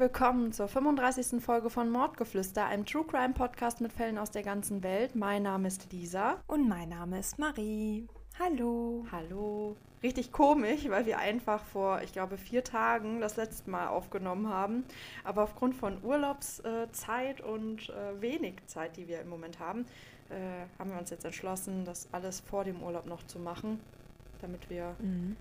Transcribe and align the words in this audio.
Willkommen 0.00 0.50
zur 0.50 0.66
35. 0.66 1.42
Folge 1.42 1.68
von 1.68 1.90
Mordgeflüster, 1.90 2.64
einem 2.64 2.86
True 2.86 3.04
Crime 3.04 3.34
Podcast 3.34 3.82
mit 3.82 3.92
Fällen 3.92 4.16
aus 4.16 4.30
der 4.30 4.42
ganzen 4.42 4.82
Welt. 4.82 5.14
Mein 5.14 5.42
Name 5.42 5.68
ist 5.68 5.92
Lisa. 5.92 6.40
Und 6.46 6.66
mein 6.70 6.88
Name 6.88 7.18
ist 7.18 7.38
Marie. 7.38 8.08
Hallo. 8.38 9.04
Hallo. 9.12 9.76
Richtig 10.02 10.32
komisch, 10.32 10.88
weil 10.88 11.04
wir 11.04 11.18
einfach 11.18 11.62
vor, 11.62 12.00
ich 12.00 12.14
glaube, 12.14 12.38
vier 12.38 12.64
Tagen 12.64 13.20
das 13.20 13.36
letzte 13.36 13.68
Mal 13.68 13.88
aufgenommen 13.88 14.48
haben. 14.48 14.84
Aber 15.22 15.42
aufgrund 15.42 15.74
von 15.74 16.02
Urlaubszeit 16.02 17.42
und 17.42 17.90
äh, 17.90 18.22
wenig 18.22 18.54
Zeit, 18.68 18.96
die 18.96 19.06
wir 19.06 19.20
im 19.20 19.28
Moment 19.28 19.60
haben, 19.60 19.84
äh, 20.30 20.64
haben 20.78 20.92
wir 20.92 20.98
uns 20.98 21.10
jetzt 21.10 21.26
entschlossen, 21.26 21.84
das 21.84 22.08
alles 22.12 22.40
vor 22.40 22.64
dem 22.64 22.82
Urlaub 22.82 23.04
noch 23.04 23.26
zu 23.26 23.38
machen, 23.38 23.78
damit 24.40 24.70
wir 24.70 24.96
Mhm. 24.98 25.36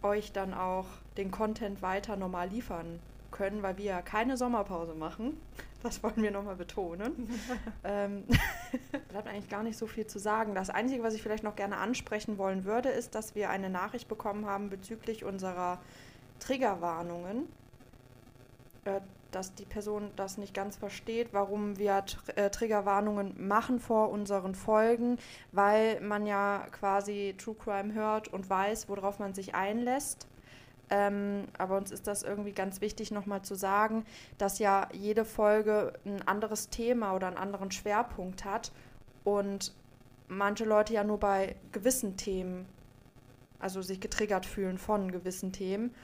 euch 0.00 0.32
dann 0.32 0.54
auch 0.54 0.86
den 1.18 1.30
Content 1.30 1.82
weiter 1.82 2.16
normal 2.16 2.48
liefern 2.48 2.98
können, 3.32 3.62
weil 3.62 3.76
wir 3.78 3.84
ja 3.86 4.02
keine 4.02 4.36
Sommerpause 4.36 4.94
machen. 4.94 5.40
Das 5.82 6.02
wollen 6.04 6.22
wir 6.22 6.30
nochmal 6.30 6.54
betonen. 6.54 7.28
ähm, 7.84 8.24
bleibt 9.08 9.26
eigentlich 9.26 9.48
gar 9.48 9.64
nicht 9.64 9.76
so 9.76 9.88
viel 9.88 10.06
zu 10.06 10.20
sagen. 10.20 10.54
Das 10.54 10.70
Einzige, 10.70 11.02
was 11.02 11.14
ich 11.14 11.22
vielleicht 11.22 11.42
noch 11.42 11.56
gerne 11.56 11.78
ansprechen 11.78 12.38
wollen 12.38 12.64
würde, 12.64 12.88
ist, 12.90 13.16
dass 13.16 13.34
wir 13.34 13.50
eine 13.50 13.68
Nachricht 13.68 14.08
bekommen 14.08 14.46
haben 14.46 14.70
bezüglich 14.70 15.24
unserer 15.24 15.80
Triggerwarnungen. 16.38 17.48
Äh, 18.84 19.00
dass 19.32 19.54
die 19.54 19.64
Person 19.64 20.10
das 20.16 20.38
nicht 20.38 20.54
ganz 20.54 20.76
versteht, 20.76 21.32
warum 21.32 21.78
wir 21.78 22.04
Tr 22.04 22.36
äh, 22.36 22.50
Triggerwarnungen 22.50 23.34
machen 23.46 23.80
vor 23.80 24.10
unseren 24.10 24.54
Folgen, 24.54 25.18
weil 25.52 26.00
man 26.00 26.26
ja 26.26 26.66
quasi 26.70 27.34
True 27.38 27.56
Crime 27.56 27.94
hört 27.94 28.28
und 28.28 28.48
weiß, 28.48 28.88
worauf 28.88 29.18
man 29.18 29.34
sich 29.34 29.54
einlässt. 29.54 30.28
Ähm, 30.94 31.46
aber 31.56 31.78
uns 31.78 31.90
ist 31.90 32.06
das 32.06 32.22
irgendwie 32.22 32.52
ganz 32.52 32.82
wichtig 32.82 33.12
nochmal 33.12 33.40
zu 33.40 33.54
sagen, 33.54 34.04
dass 34.36 34.58
ja 34.58 34.90
jede 34.92 35.24
Folge 35.24 35.94
ein 36.04 36.20
anderes 36.28 36.68
Thema 36.68 37.14
oder 37.14 37.28
einen 37.28 37.38
anderen 37.38 37.70
Schwerpunkt 37.70 38.44
hat 38.44 38.72
und 39.24 39.72
manche 40.28 40.66
Leute 40.66 40.92
ja 40.92 41.02
nur 41.02 41.18
bei 41.18 41.56
gewissen 41.72 42.18
Themen, 42.18 42.66
also 43.58 43.80
sich 43.80 44.00
getriggert 44.00 44.44
fühlen 44.44 44.76
von 44.76 45.10
gewissen 45.10 45.50
Themen. 45.50 45.94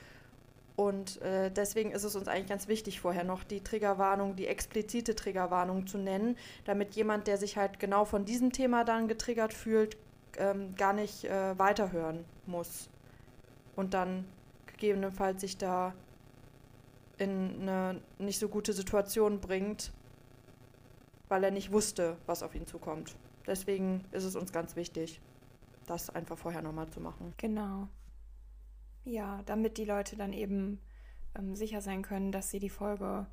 Und 0.75 1.20
äh, 1.20 1.50
deswegen 1.50 1.91
ist 1.91 2.05
es 2.05 2.16
uns 2.16 2.26
eigentlich 2.26 2.49
ganz 2.49 2.66
wichtig, 2.66 2.99
vorher 2.99 3.25
noch 3.25 3.44
die 3.44 3.62
Triggerwarnung, 3.62 4.37
die 4.37 4.47
explizite 4.47 5.15
Triggerwarnung 5.15 5.87
zu 5.87 5.99
nennen, 5.99 6.34
damit 6.65 6.94
jemand, 6.94 7.26
der 7.26 7.37
sich 7.37 7.59
halt 7.59 7.78
genau 7.78 8.06
von 8.06 8.25
diesem 8.25 8.53
Thema 8.53 8.84
dann 8.84 9.06
getriggert 9.06 9.53
fühlt, 9.53 9.99
ähm, 10.38 10.75
gar 10.76 10.94
nicht 10.94 11.25
äh, 11.25 11.59
weiterhören 11.59 12.25
muss. 12.47 12.88
Und 13.76 13.93
dann 13.93 14.25
gegebenenfalls 14.78 15.41
sich 15.41 15.59
da 15.59 15.94
in 17.19 17.62
eine 17.62 18.00
nicht 18.19 18.39
so 18.39 18.49
gute 18.49 18.72
Situation 18.72 19.41
bringt, 19.41 19.93
weil 21.28 21.44
er 21.44 21.50
nicht 21.50 21.72
wusste, 21.72 22.16
was 22.27 22.43
auf 22.43 22.55
ihn 22.55 22.66
zukommt. 22.66 23.17
Deswegen 23.47 24.05
ist 24.12 24.25
es 24.25 24.37
uns 24.37 24.53
ganz 24.53 24.77
wichtig, 24.77 25.21
das 25.87 26.11
einfach 26.11 26.38
vorher 26.38 26.62
nochmal 26.62 26.88
zu 26.88 27.00
machen. 27.00 27.34
Genau. 27.37 27.88
Ja, 29.05 29.43
damit 29.47 29.78
die 29.78 29.84
Leute 29.84 30.17
dann 30.17 30.33
eben 30.33 30.81
ähm, 31.37 31.55
sicher 31.55 31.81
sein 31.81 32.03
können, 32.03 32.31
dass 32.31 32.50
sie 32.50 32.61
die 32.61 32.71
Folge 32.71 33.27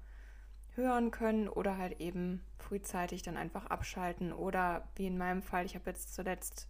hören 0.76 1.12
können 1.12 1.48
oder 1.48 1.78
halt 1.78 2.00
eben 2.00 2.42
frühzeitig 2.58 3.24
dann 3.24 3.38
einfach 3.38 3.68
abschalten. 3.68 4.34
Oder 4.34 4.88
wie 4.96 5.08
in 5.08 5.18
meinem 5.18 5.42
Fall, 5.42 5.66
ich 5.66 5.76
habe 5.76 5.90
jetzt 5.90 6.14
zuletzt 6.16 6.68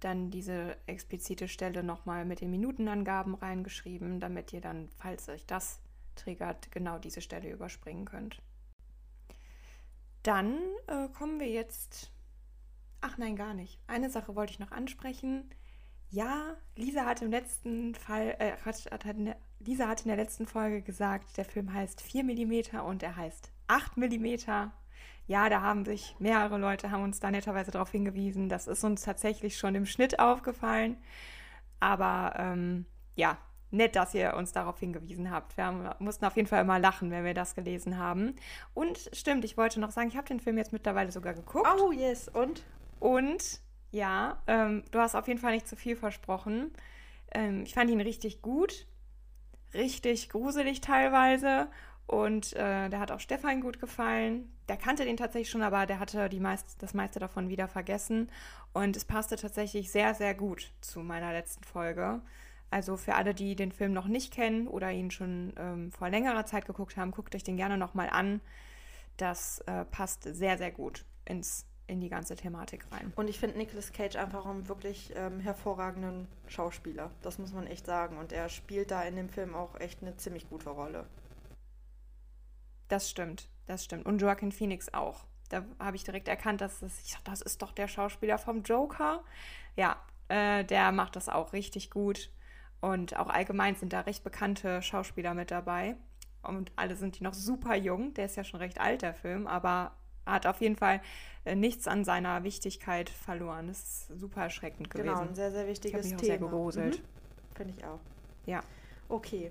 dann 0.00 0.30
diese 0.30 0.76
explizite 0.86 1.48
Stelle 1.48 1.82
nochmal 1.82 2.24
mit 2.24 2.40
den 2.40 2.50
Minutenangaben 2.50 3.34
reingeschrieben, 3.34 4.20
damit 4.20 4.52
ihr 4.52 4.60
dann, 4.60 4.88
falls 4.96 5.28
euch 5.28 5.46
das 5.46 5.80
triggert, 6.16 6.70
genau 6.72 6.98
diese 6.98 7.20
Stelle 7.20 7.50
überspringen 7.50 8.04
könnt. 8.04 8.40
Dann 10.22 10.58
äh, 10.86 11.08
kommen 11.08 11.40
wir 11.40 11.48
jetzt. 11.48 12.12
Ach 13.00 13.16
nein, 13.16 13.36
gar 13.36 13.54
nicht. 13.54 13.80
Eine 13.86 14.10
Sache 14.10 14.36
wollte 14.36 14.52
ich 14.52 14.58
noch 14.58 14.72
ansprechen. 14.72 15.50
Ja, 16.10 16.56
Lisa 16.76 17.06
hat 17.06 17.22
im 17.22 17.30
letzten 17.30 17.94
Fall, 17.94 18.36
äh, 18.38 18.56
hat, 18.64 18.90
hat, 18.90 19.04
der, 19.04 19.36
Lisa 19.60 19.88
hat 19.88 20.02
in 20.02 20.08
der 20.08 20.16
letzten 20.16 20.46
Folge 20.46 20.82
gesagt, 20.82 21.36
der 21.36 21.44
Film 21.44 21.72
heißt 21.72 22.00
4 22.00 22.24
mm 22.24 22.80
und 22.84 23.02
er 23.02 23.16
heißt 23.16 23.52
8 23.68 23.96
mm. 23.96 24.70
Ja, 25.30 25.48
da 25.48 25.62
haben 25.62 25.84
sich 25.84 26.16
mehrere 26.18 26.58
Leute, 26.58 26.90
haben 26.90 27.04
uns 27.04 27.20
da 27.20 27.30
netterweise 27.30 27.70
darauf 27.70 27.92
hingewiesen. 27.92 28.48
Das 28.48 28.66
ist 28.66 28.82
uns 28.82 29.02
tatsächlich 29.02 29.56
schon 29.56 29.76
im 29.76 29.86
Schnitt 29.86 30.18
aufgefallen. 30.18 30.96
Aber 31.78 32.34
ähm, 32.36 32.84
ja, 33.14 33.38
nett, 33.70 33.94
dass 33.94 34.12
ihr 34.12 34.34
uns 34.34 34.50
darauf 34.50 34.80
hingewiesen 34.80 35.30
habt. 35.30 35.56
Wir 35.56 35.66
haben, 35.66 35.88
mussten 36.00 36.24
auf 36.24 36.34
jeden 36.34 36.48
Fall 36.48 36.62
immer 36.62 36.80
lachen, 36.80 37.12
wenn 37.12 37.24
wir 37.24 37.32
das 37.32 37.54
gelesen 37.54 37.96
haben. 37.96 38.34
Und 38.74 39.08
stimmt, 39.12 39.44
ich 39.44 39.56
wollte 39.56 39.78
noch 39.78 39.92
sagen, 39.92 40.08
ich 40.08 40.16
habe 40.16 40.26
den 40.26 40.40
Film 40.40 40.58
jetzt 40.58 40.72
mittlerweile 40.72 41.12
sogar 41.12 41.32
geguckt. 41.32 41.68
Oh, 41.80 41.92
yes. 41.92 42.26
Und? 42.26 42.64
Und 42.98 43.60
ja, 43.92 44.42
ähm, 44.48 44.82
du 44.90 44.98
hast 44.98 45.14
auf 45.14 45.28
jeden 45.28 45.38
Fall 45.38 45.52
nicht 45.52 45.68
zu 45.68 45.76
viel 45.76 45.94
versprochen. 45.94 46.72
Ähm, 47.30 47.62
ich 47.62 47.74
fand 47.74 47.88
ihn 47.88 48.00
richtig 48.00 48.42
gut, 48.42 48.84
richtig 49.74 50.28
gruselig 50.28 50.80
teilweise. 50.80 51.68
Und 52.08 52.52
äh, 52.54 52.88
der 52.88 52.98
hat 52.98 53.12
auch 53.12 53.20
Stefan 53.20 53.60
gut 53.60 53.78
gefallen. 53.78 54.52
Der 54.70 54.76
kannte 54.76 55.04
den 55.04 55.16
tatsächlich 55.16 55.50
schon, 55.50 55.62
aber 55.62 55.84
der 55.84 55.98
hatte 55.98 56.28
die 56.28 56.38
meist, 56.38 56.80
das 56.80 56.94
meiste 56.94 57.18
davon 57.18 57.48
wieder 57.48 57.66
vergessen. 57.66 58.30
Und 58.72 58.96
es 58.96 59.04
passte 59.04 59.34
tatsächlich 59.34 59.90
sehr, 59.90 60.14
sehr 60.14 60.32
gut 60.32 60.70
zu 60.80 61.00
meiner 61.00 61.32
letzten 61.32 61.64
Folge. 61.64 62.20
Also 62.70 62.96
für 62.96 63.16
alle, 63.16 63.34
die 63.34 63.56
den 63.56 63.72
Film 63.72 63.92
noch 63.92 64.06
nicht 64.06 64.32
kennen 64.32 64.68
oder 64.68 64.92
ihn 64.92 65.10
schon 65.10 65.52
ähm, 65.56 65.90
vor 65.90 66.08
längerer 66.08 66.46
Zeit 66.46 66.66
geguckt 66.66 66.96
haben, 66.96 67.10
guckt 67.10 67.34
euch 67.34 67.42
den 67.42 67.56
gerne 67.56 67.78
nochmal 67.78 68.10
an. 68.10 68.40
Das 69.16 69.58
äh, 69.66 69.84
passt 69.86 70.22
sehr, 70.22 70.56
sehr 70.56 70.70
gut 70.70 71.04
ins 71.24 71.66
in 71.88 72.00
die 72.00 72.08
ganze 72.08 72.36
Thematik 72.36 72.86
rein. 72.92 73.12
Und 73.16 73.26
ich 73.26 73.40
finde 73.40 73.58
Nicolas 73.58 73.92
Cage 73.92 74.14
einfach 74.14 74.46
einen 74.46 74.68
wirklich 74.68 75.12
ähm, 75.16 75.40
hervorragenden 75.40 76.28
Schauspieler. 76.46 77.10
Das 77.22 77.40
muss 77.40 77.52
man 77.52 77.66
echt 77.66 77.86
sagen. 77.86 78.18
Und 78.18 78.30
er 78.30 78.48
spielt 78.48 78.92
da 78.92 79.02
in 79.02 79.16
dem 79.16 79.30
Film 79.30 79.56
auch 79.56 79.80
echt 79.80 80.00
eine 80.00 80.16
ziemlich 80.16 80.48
gute 80.48 80.70
Rolle. 80.70 81.06
Das 82.86 83.10
stimmt, 83.10 83.48
das 83.70 83.84
stimmt. 83.84 84.06
Und 84.06 84.20
Joaquin 84.20 84.52
Phoenix 84.52 84.92
auch. 84.92 85.24
Da 85.48 85.64
habe 85.78 85.96
ich 85.96 86.04
direkt 86.04 86.28
erkannt, 86.28 86.60
dass 86.60 86.80
das, 86.80 87.00
ich 87.00 87.12
sag, 87.12 87.24
das 87.24 87.40
ist 87.40 87.62
doch 87.62 87.72
der 87.72 87.88
Schauspieler 87.88 88.38
vom 88.38 88.62
Joker. 88.62 89.24
Ja, 89.76 89.96
äh, 90.28 90.64
der 90.64 90.92
macht 90.92 91.16
das 91.16 91.28
auch 91.28 91.52
richtig 91.52 91.90
gut. 91.90 92.30
Und 92.80 93.16
auch 93.16 93.28
allgemein 93.28 93.74
sind 93.74 93.92
da 93.92 94.00
recht 94.00 94.24
bekannte 94.24 94.80
Schauspieler 94.82 95.34
mit 95.34 95.50
dabei. 95.50 95.96
Und 96.42 96.72
alle 96.76 96.96
sind 96.96 97.18
die 97.18 97.24
noch 97.24 97.34
super 97.34 97.74
jung. 97.74 98.14
Der 98.14 98.26
ist 98.26 98.36
ja 98.36 98.44
schon 98.44 98.60
recht 98.60 98.80
alt, 98.80 99.02
der 99.02 99.14
Film, 99.14 99.46
aber 99.46 99.92
hat 100.24 100.46
auf 100.46 100.60
jeden 100.60 100.76
Fall 100.76 101.00
äh, 101.44 101.54
nichts 101.54 101.88
an 101.88 102.04
seiner 102.04 102.44
Wichtigkeit 102.44 103.10
verloren. 103.10 103.68
Das 103.68 103.78
ist 104.08 104.20
super 104.20 104.42
erschreckend 104.42 104.90
gewesen. 104.90 105.08
Genau, 105.08 105.20
ein 105.20 105.34
sehr, 105.34 105.50
sehr 105.50 105.66
wichtiges 105.66 106.06
ich 106.06 106.12
mich 106.12 106.20
Thema. 106.22 106.34
Auch 106.34 106.72
sehr 106.72 106.84
gegruselt. 106.84 106.98
Mhm. 106.98 107.56
Finde 107.56 107.74
ich 107.76 107.84
auch. 107.84 108.00
Ja. 108.46 108.60
Okay. 109.08 109.50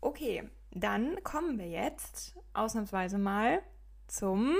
Okay, 0.00 0.48
dann 0.70 1.22
kommen 1.22 1.58
wir 1.58 1.68
jetzt 1.68 2.36
ausnahmsweise 2.52 3.18
mal 3.18 3.62
zum 4.06 4.54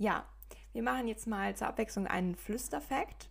Ja, 0.00 0.24
wir 0.72 0.84
machen 0.84 1.08
jetzt 1.08 1.26
mal 1.26 1.56
zur 1.56 1.66
Abwechslung 1.66 2.06
einen 2.06 2.36
Flüsterfakt. 2.36 3.30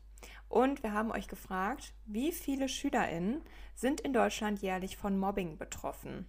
Und 0.50 0.84
wir 0.84 0.94
haben 0.94 1.12
euch 1.12 1.28
gefragt, 1.28 1.94
wie 2.06 2.32
viele 2.32 2.70
SchülerInnen 2.70 3.42
sind 3.74 4.02
in 4.02 4.14
Deutschland 4.14 4.62
jährlich 4.62 4.98
von 4.98 5.18
Mobbing 5.18 5.58
betroffen? 5.58 6.28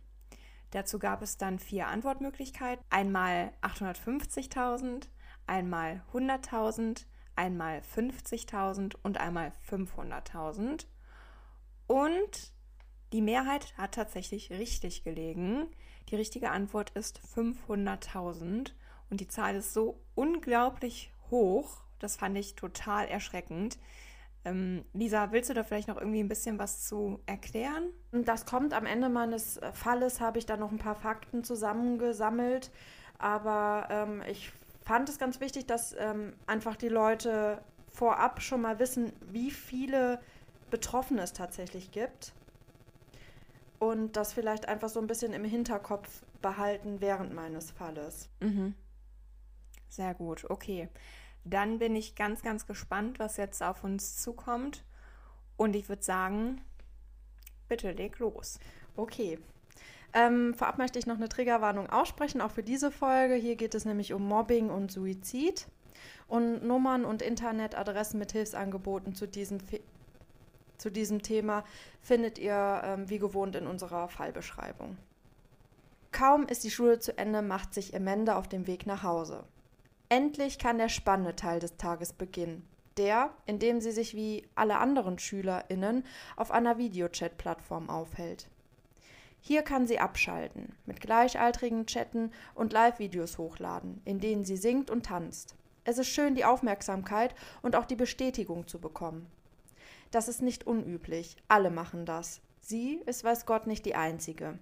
Dazu 0.70 0.98
gab 0.98 1.22
es 1.22 1.36
dann 1.36 1.58
vier 1.58 1.88
Antwortmöglichkeiten. 1.88 2.84
Einmal 2.90 3.52
850.000, 3.62 5.08
einmal 5.46 6.02
100.000, 6.12 7.06
einmal 7.36 7.80
50.000 7.94 8.96
und 9.02 9.18
einmal 9.18 9.52
500.000. 9.70 10.86
Und 11.86 12.52
die 13.12 13.22
Mehrheit 13.22 13.76
hat 13.78 13.94
tatsächlich 13.94 14.50
richtig 14.50 15.04
gelegen. 15.04 15.68
Die 16.10 16.16
richtige 16.16 16.50
Antwort 16.50 16.90
ist 16.90 17.20
500.000 17.34 18.72
und 19.08 19.20
die 19.20 19.28
Zahl 19.28 19.56
ist 19.56 19.72
so 19.72 19.98
unglaublich 20.14 21.10
hoch. 21.30 21.78
Das 21.98 22.16
fand 22.16 22.36
ich 22.36 22.54
total 22.54 23.08
erschreckend. 23.08 23.78
Ähm, 24.44 24.84
Lisa, 24.92 25.32
willst 25.32 25.50
du 25.50 25.54
da 25.54 25.64
vielleicht 25.64 25.88
noch 25.88 25.96
irgendwie 25.96 26.20
ein 26.20 26.28
bisschen 26.28 26.58
was 26.58 26.86
zu 26.86 27.20
erklären? 27.26 27.88
Das 28.12 28.46
kommt 28.46 28.72
am 28.72 28.86
Ende 28.86 29.08
meines 29.08 29.60
Falles, 29.72 30.20
habe 30.20 30.38
ich 30.38 30.46
da 30.46 30.56
noch 30.56 30.70
ein 30.70 30.78
paar 30.78 30.94
Fakten 30.94 31.44
zusammengesammelt. 31.44 32.70
Aber 33.18 33.88
ähm, 33.90 34.22
ich 34.28 34.52
fand 34.82 35.08
es 35.08 35.18
ganz 35.18 35.40
wichtig, 35.40 35.66
dass 35.66 35.94
ähm, 35.98 36.34
einfach 36.46 36.76
die 36.76 36.88
Leute 36.88 37.60
vorab 37.92 38.40
schon 38.40 38.62
mal 38.62 38.78
wissen, 38.78 39.12
wie 39.30 39.50
viele 39.50 40.20
Betroffene 40.70 41.22
es 41.22 41.32
tatsächlich 41.32 41.90
gibt. 41.90 42.32
Und 43.78 44.16
das 44.16 44.32
vielleicht 44.32 44.66
einfach 44.66 44.88
so 44.88 45.00
ein 45.00 45.06
bisschen 45.06 45.32
im 45.32 45.44
Hinterkopf 45.44 46.22
behalten 46.42 47.00
während 47.00 47.34
meines 47.34 47.70
Falles. 47.70 48.28
Mhm. 48.40 48.74
Sehr 49.88 50.14
gut, 50.14 50.48
okay. 50.50 50.88
Dann 51.50 51.78
bin 51.78 51.96
ich 51.96 52.14
ganz, 52.14 52.42
ganz 52.42 52.66
gespannt, 52.66 53.18
was 53.18 53.36
jetzt 53.36 53.62
auf 53.62 53.84
uns 53.84 54.16
zukommt. 54.16 54.84
Und 55.56 55.74
ich 55.74 55.88
würde 55.88 56.02
sagen, 56.02 56.60
bitte 57.68 57.92
leg 57.92 58.18
los. 58.18 58.58
Okay. 58.96 59.38
Ähm, 60.14 60.54
vorab 60.54 60.78
möchte 60.78 60.98
ich 60.98 61.06
noch 61.06 61.16
eine 61.16 61.28
Triggerwarnung 61.28 61.90
aussprechen, 61.90 62.40
auch 62.40 62.50
für 62.50 62.62
diese 62.62 62.90
Folge. 62.90 63.34
Hier 63.34 63.56
geht 63.56 63.74
es 63.74 63.84
nämlich 63.84 64.12
um 64.12 64.26
Mobbing 64.26 64.70
und 64.70 64.90
Suizid. 64.90 65.66
Und 66.28 66.64
Nummern 66.64 67.04
und 67.04 67.22
Internetadressen 67.22 68.18
mit 68.18 68.32
Hilfsangeboten 68.32 69.14
zu 69.14 69.26
diesem, 69.26 69.58
zu 70.76 70.90
diesem 70.90 71.22
Thema 71.22 71.64
findet 72.02 72.38
ihr 72.38 72.82
ähm, 72.84 73.08
wie 73.08 73.18
gewohnt 73.18 73.56
in 73.56 73.66
unserer 73.66 74.08
Fallbeschreibung. 74.08 74.98
Kaum 76.12 76.46
ist 76.46 76.64
die 76.64 76.70
Schule 76.70 76.98
zu 76.98 77.16
Ende, 77.16 77.42
macht 77.42 77.74
sich 77.74 77.94
Amanda 77.94 78.36
auf 78.36 78.48
den 78.48 78.66
Weg 78.66 78.86
nach 78.86 79.02
Hause. 79.02 79.44
Endlich 80.10 80.58
kann 80.58 80.78
der 80.78 80.88
spannende 80.88 81.36
Teil 81.36 81.60
des 81.60 81.76
Tages 81.76 82.12
beginnen. 82.12 82.66
Der, 82.96 83.30
in 83.46 83.58
dem 83.58 83.80
sie 83.80 83.92
sich 83.92 84.14
wie 84.14 84.48
alle 84.54 84.78
anderen 84.78 85.18
SchülerInnen 85.18 86.04
auf 86.36 86.50
einer 86.50 86.78
Videochat-Plattform 86.78 87.90
aufhält. 87.90 88.48
Hier 89.40 89.62
kann 89.62 89.86
sie 89.86 90.00
abschalten, 90.00 90.74
mit 90.84 91.00
Gleichaltrigen 91.00 91.86
chatten 91.86 92.32
und 92.54 92.72
Live-Videos 92.72 93.38
hochladen, 93.38 94.00
in 94.04 94.18
denen 94.18 94.44
sie 94.44 94.56
singt 94.56 94.90
und 94.90 95.06
tanzt. 95.06 95.54
Es 95.84 95.98
ist 95.98 96.08
schön, 96.08 96.34
die 96.34 96.44
Aufmerksamkeit 96.44 97.34
und 97.62 97.76
auch 97.76 97.86
die 97.86 97.96
Bestätigung 97.96 98.66
zu 98.66 98.80
bekommen. 98.80 99.26
Das 100.10 100.26
ist 100.26 100.42
nicht 100.42 100.66
unüblich, 100.66 101.36
alle 101.48 101.70
machen 101.70 102.04
das. 102.04 102.40
Sie 102.60 103.00
ist, 103.06 103.24
weiß 103.24 103.46
Gott, 103.46 103.66
nicht 103.66 103.86
die 103.86 103.94
Einzige. 103.94 104.58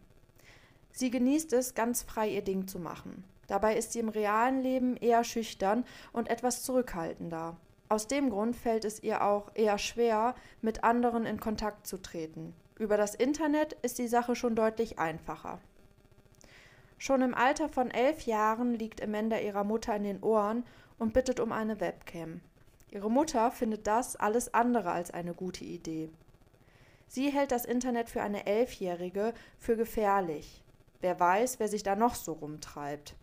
Sie 0.92 1.10
genießt 1.10 1.52
es, 1.52 1.75
ganz 1.75 2.02
frei 2.02 2.28
ihr 2.28 2.42
Ding 2.42 2.69
zu 2.69 2.78
machen. 2.78 3.25
Dabei 3.46 3.76
ist 3.76 3.93
sie 3.93 4.00
im 4.00 4.08
realen 4.08 4.62
Leben 4.62 4.96
eher 4.96 5.25
schüchtern 5.25 5.84
und 6.12 6.28
etwas 6.28 6.62
zurückhaltender. 6.62 7.56
Aus 7.88 8.08
dem 8.08 8.31
Grund 8.31 8.56
fällt 8.56 8.84
es 8.84 9.02
ihr 9.02 9.22
auch 9.22 9.50
eher 9.54 9.78
schwer, 9.78 10.34
mit 10.60 10.82
anderen 10.82 11.25
in 11.25 11.38
Kontakt 11.38 11.87
zu 11.87 11.98
treten. 11.98 12.54
Über 12.78 12.96
das 12.96 13.14
Internet 13.14 13.75
ist 13.82 13.98
die 13.98 14.08
Sache 14.08 14.34
schon 14.34 14.56
deutlich 14.56 14.98
einfacher. 14.98 15.60
Schon 16.98 17.22
im 17.22 17.34
Alter 17.34 17.69
von 17.69 17.90
elf 17.90 18.22
Jahren 18.26 18.75
liegt 18.75 19.02
Amanda 19.02 19.38
ihrer 19.38 19.64
Mutter 19.64 19.94
in 19.94 20.04
den 20.04 20.22
Ohren 20.22 20.64
und 20.99 21.12
bittet 21.12 21.40
um 21.40 21.52
eine 21.52 21.78
Webcam. 21.81 22.40
Ihre 22.90 23.10
Mutter 23.10 23.50
findet 23.50 23.87
das 23.87 24.16
alles 24.16 24.54
andere 24.54 24.90
als 24.90 25.10
eine 25.10 25.34
gute 25.34 25.64
Idee. 25.64 26.10
Sie 27.08 27.31
hält 27.31 27.52
das 27.52 27.64
Internet 27.64 28.10
für 28.10 28.22
eine 28.22 28.46
Elfjährige 28.46 29.32
für 29.58 29.76
gefährlich. 29.76 30.62
Wer 31.00 31.20
weiß, 31.20 31.60
wer 31.60 31.69
sich 31.69 31.82
da 31.82 31.94
noch 31.94 32.14
so 32.14 32.32
rumtreibt. 32.32 33.14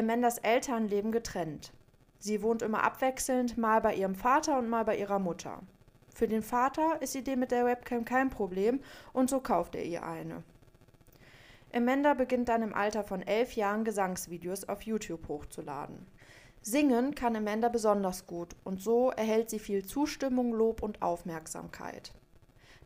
Amandas 0.00 0.38
Eltern 0.38 0.88
leben 0.88 1.12
getrennt. 1.12 1.72
Sie 2.18 2.42
wohnt 2.42 2.62
immer 2.62 2.82
abwechselnd, 2.82 3.56
mal 3.56 3.80
bei 3.80 3.94
ihrem 3.94 4.14
Vater 4.14 4.58
und 4.58 4.68
mal 4.68 4.84
bei 4.84 4.96
ihrer 4.96 5.18
Mutter. 5.18 5.62
Für 6.14 6.26
den 6.26 6.42
Vater 6.42 7.00
ist 7.00 7.14
die 7.14 7.18
Idee 7.18 7.36
mit 7.36 7.50
der 7.50 7.64
Webcam 7.64 8.04
kein 8.04 8.30
Problem 8.30 8.80
und 9.12 9.30
so 9.30 9.40
kauft 9.40 9.74
er 9.74 9.84
ihr 9.84 10.04
eine. 10.04 10.42
Amanda 11.72 12.14
beginnt 12.14 12.48
dann 12.48 12.62
im 12.62 12.74
Alter 12.74 13.04
von 13.04 13.22
elf 13.22 13.54
Jahren 13.54 13.84
Gesangsvideos 13.84 14.68
auf 14.68 14.82
YouTube 14.82 15.28
hochzuladen. 15.28 16.06
Singen 16.62 17.14
kann 17.14 17.36
Amanda 17.36 17.68
besonders 17.68 18.26
gut 18.26 18.56
und 18.64 18.80
so 18.82 19.10
erhält 19.10 19.48
sie 19.50 19.58
viel 19.58 19.84
Zustimmung, 19.84 20.52
Lob 20.52 20.82
und 20.82 21.00
Aufmerksamkeit. 21.00 22.12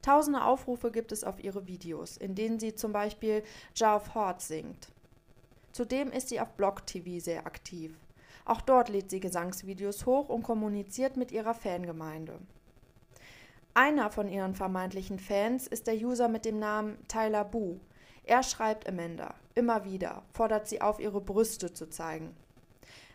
Tausende 0.02 0.44
Aufrufe 0.44 0.90
gibt 0.90 1.12
es 1.12 1.24
auf 1.24 1.42
ihre 1.42 1.66
Videos, 1.66 2.16
in 2.16 2.34
denen 2.34 2.60
sie 2.60 2.74
zum 2.74 2.92
Beispiel 2.92 3.42
Jar 3.74 3.96
of 3.96 4.14
Hearts 4.14 4.48
singt. 4.48 4.93
Zudem 5.74 6.12
ist 6.12 6.28
sie 6.28 6.40
auf 6.40 6.52
Blog 6.52 6.86
TV 6.86 7.18
sehr 7.18 7.46
aktiv. 7.46 7.98
Auch 8.44 8.60
dort 8.60 8.88
lädt 8.88 9.10
sie 9.10 9.18
Gesangsvideos 9.18 10.06
hoch 10.06 10.28
und 10.28 10.44
kommuniziert 10.44 11.16
mit 11.16 11.32
ihrer 11.32 11.52
Fangemeinde. 11.52 12.38
Einer 13.74 14.08
von 14.10 14.28
ihren 14.28 14.54
vermeintlichen 14.54 15.18
Fans 15.18 15.66
ist 15.66 15.88
der 15.88 15.96
User 15.96 16.28
mit 16.28 16.44
dem 16.44 16.60
Namen 16.60 16.96
Tyler 17.08 17.44
Boo. 17.44 17.80
Er 18.22 18.44
schreibt 18.44 18.88
Amanda 18.88 19.34
immer 19.56 19.84
wieder, 19.84 20.22
fordert 20.32 20.68
sie 20.68 20.80
auf, 20.80 21.00
ihre 21.00 21.20
Brüste 21.20 21.72
zu 21.72 21.90
zeigen. 21.90 22.36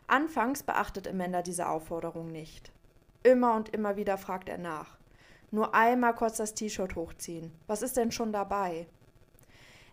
Anfangs 0.08 0.64
beachtet 0.64 1.08
Amanda 1.08 1.42
diese 1.42 1.70
Aufforderung 1.70 2.28
nicht. 2.28 2.74
Immer 3.24 3.56
und 3.56 3.70
immer 3.70 3.96
wieder 3.96 4.18
fragt 4.18 4.50
er 4.50 4.58
nach. 4.58 4.98
Nur 5.52 5.74
einmal 5.74 6.14
kurz 6.14 6.38
das 6.38 6.56
T-Shirt 6.56 6.96
hochziehen. 6.96 7.54
Was 7.68 7.82
ist 7.82 7.96
denn 7.96 8.12
schon 8.12 8.34
dabei? 8.34 8.88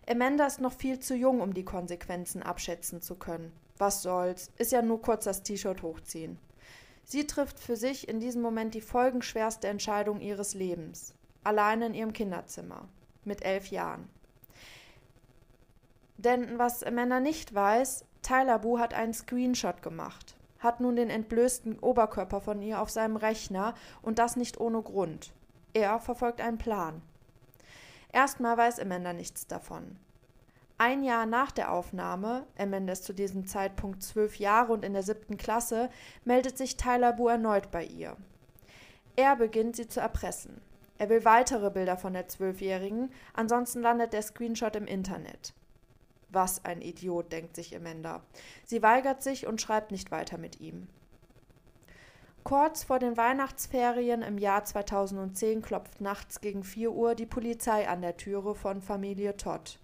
Amanda 0.09 0.45
ist 0.45 0.61
noch 0.61 0.73
viel 0.73 0.99
zu 0.99 1.15
jung, 1.15 1.41
um 1.41 1.53
die 1.53 1.65
Konsequenzen 1.65 2.41
abschätzen 2.41 3.01
zu 3.01 3.15
können. 3.15 3.51
Was 3.77 4.01
soll's, 4.01 4.51
ist 4.57 4.71
ja 4.71 4.81
nur 4.81 5.01
kurz 5.01 5.25
das 5.25 5.43
T-Shirt 5.43 5.81
hochziehen. 5.81 6.39
Sie 7.03 7.27
trifft 7.27 7.59
für 7.59 7.75
sich 7.75 8.07
in 8.07 8.19
diesem 8.19 8.41
Moment 8.41 8.73
die 8.73 8.81
folgenschwerste 8.81 9.67
Entscheidung 9.67 10.21
ihres 10.21 10.53
Lebens. 10.53 11.13
Allein 11.43 11.81
in 11.81 11.93
ihrem 11.93 12.13
Kinderzimmer. 12.13 12.87
Mit 13.25 13.43
elf 13.43 13.67
Jahren. 13.67 14.09
Denn 16.17 16.57
was 16.57 16.83
Amanda 16.83 17.19
nicht 17.19 17.53
weiß, 17.53 18.05
Tyler 18.21 18.59
Bu 18.59 18.79
hat 18.79 18.93
einen 18.93 19.13
Screenshot 19.13 19.81
gemacht, 19.81 20.35
hat 20.59 20.79
nun 20.81 20.95
den 20.95 21.09
entblößten 21.09 21.79
Oberkörper 21.79 22.41
von 22.41 22.61
ihr 22.61 22.81
auf 22.81 22.89
seinem 22.89 23.17
Rechner 23.17 23.75
und 24.01 24.19
das 24.19 24.35
nicht 24.35 24.59
ohne 24.59 24.81
Grund. 24.81 25.31
Er 25.73 25.99
verfolgt 25.99 26.41
einen 26.41 26.57
Plan. 26.57 27.01
Erstmal 28.11 28.57
weiß 28.57 28.79
Amanda 28.79 29.13
nichts 29.13 29.47
davon. 29.47 29.97
Ein 30.79 31.03
Jahr 31.03 31.25
nach 31.25 31.51
der 31.51 31.71
Aufnahme, 31.71 32.45
Amanda 32.57 32.93
ist 32.93 33.03
zu 33.03 33.13
diesem 33.13 33.47
Zeitpunkt 33.47 34.03
zwölf 34.03 34.37
Jahre 34.37 34.73
und 34.73 34.85
in 34.85 34.93
der 34.93 35.03
siebten 35.03 35.37
Klasse, 35.37 35.89
meldet 36.23 36.57
sich 36.57 36.77
Tyler 36.77 37.13
Bu 37.13 37.27
erneut 37.27 37.71
bei 37.71 37.83
ihr. 37.83 38.15
Er 39.15 39.35
beginnt 39.35 39.75
sie 39.75 39.87
zu 39.87 39.99
erpressen. 39.99 40.61
Er 40.99 41.09
will 41.09 41.25
weitere 41.25 41.71
Bilder 41.71 41.97
von 41.97 42.13
der 42.13 42.27
Zwölfjährigen, 42.27 43.11
ansonsten 43.33 43.81
landet 43.81 44.13
der 44.13 44.21
Screenshot 44.21 44.75
im 44.75 44.85
Internet. 44.85 45.53
Was 46.29 46.65
ein 46.65 46.81
Idiot, 46.81 47.31
denkt 47.31 47.55
sich 47.55 47.75
Amanda. 47.75 48.21
Sie 48.65 48.83
weigert 48.83 49.23
sich 49.23 49.47
und 49.47 49.61
schreibt 49.61 49.91
nicht 49.91 50.11
weiter 50.11 50.37
mit 50.37 50.59
ihm. 50.59 50.87
Kurz 52.47 52.85
vor 52.85 52.97
den 52.99 53.17
Weihnachtsferien 53.17 54.21
im 54.21 54.37
Jahr 54.37 54.63
2010 54.63 55.61
klopft 55.61 55.99
nachts 55.99 56.39
gegen 56.39 56.63
4 56.63 56.93
Uhr 56.93 57.13
die 57.13 57.25
Polizei 57.25 57.89
an 57.89 58.01
der 58.01 58.15
Türe 58.15 58.55
von 58.55 58.81
Familie 58.81 59.35
Todd. 59.35 59.79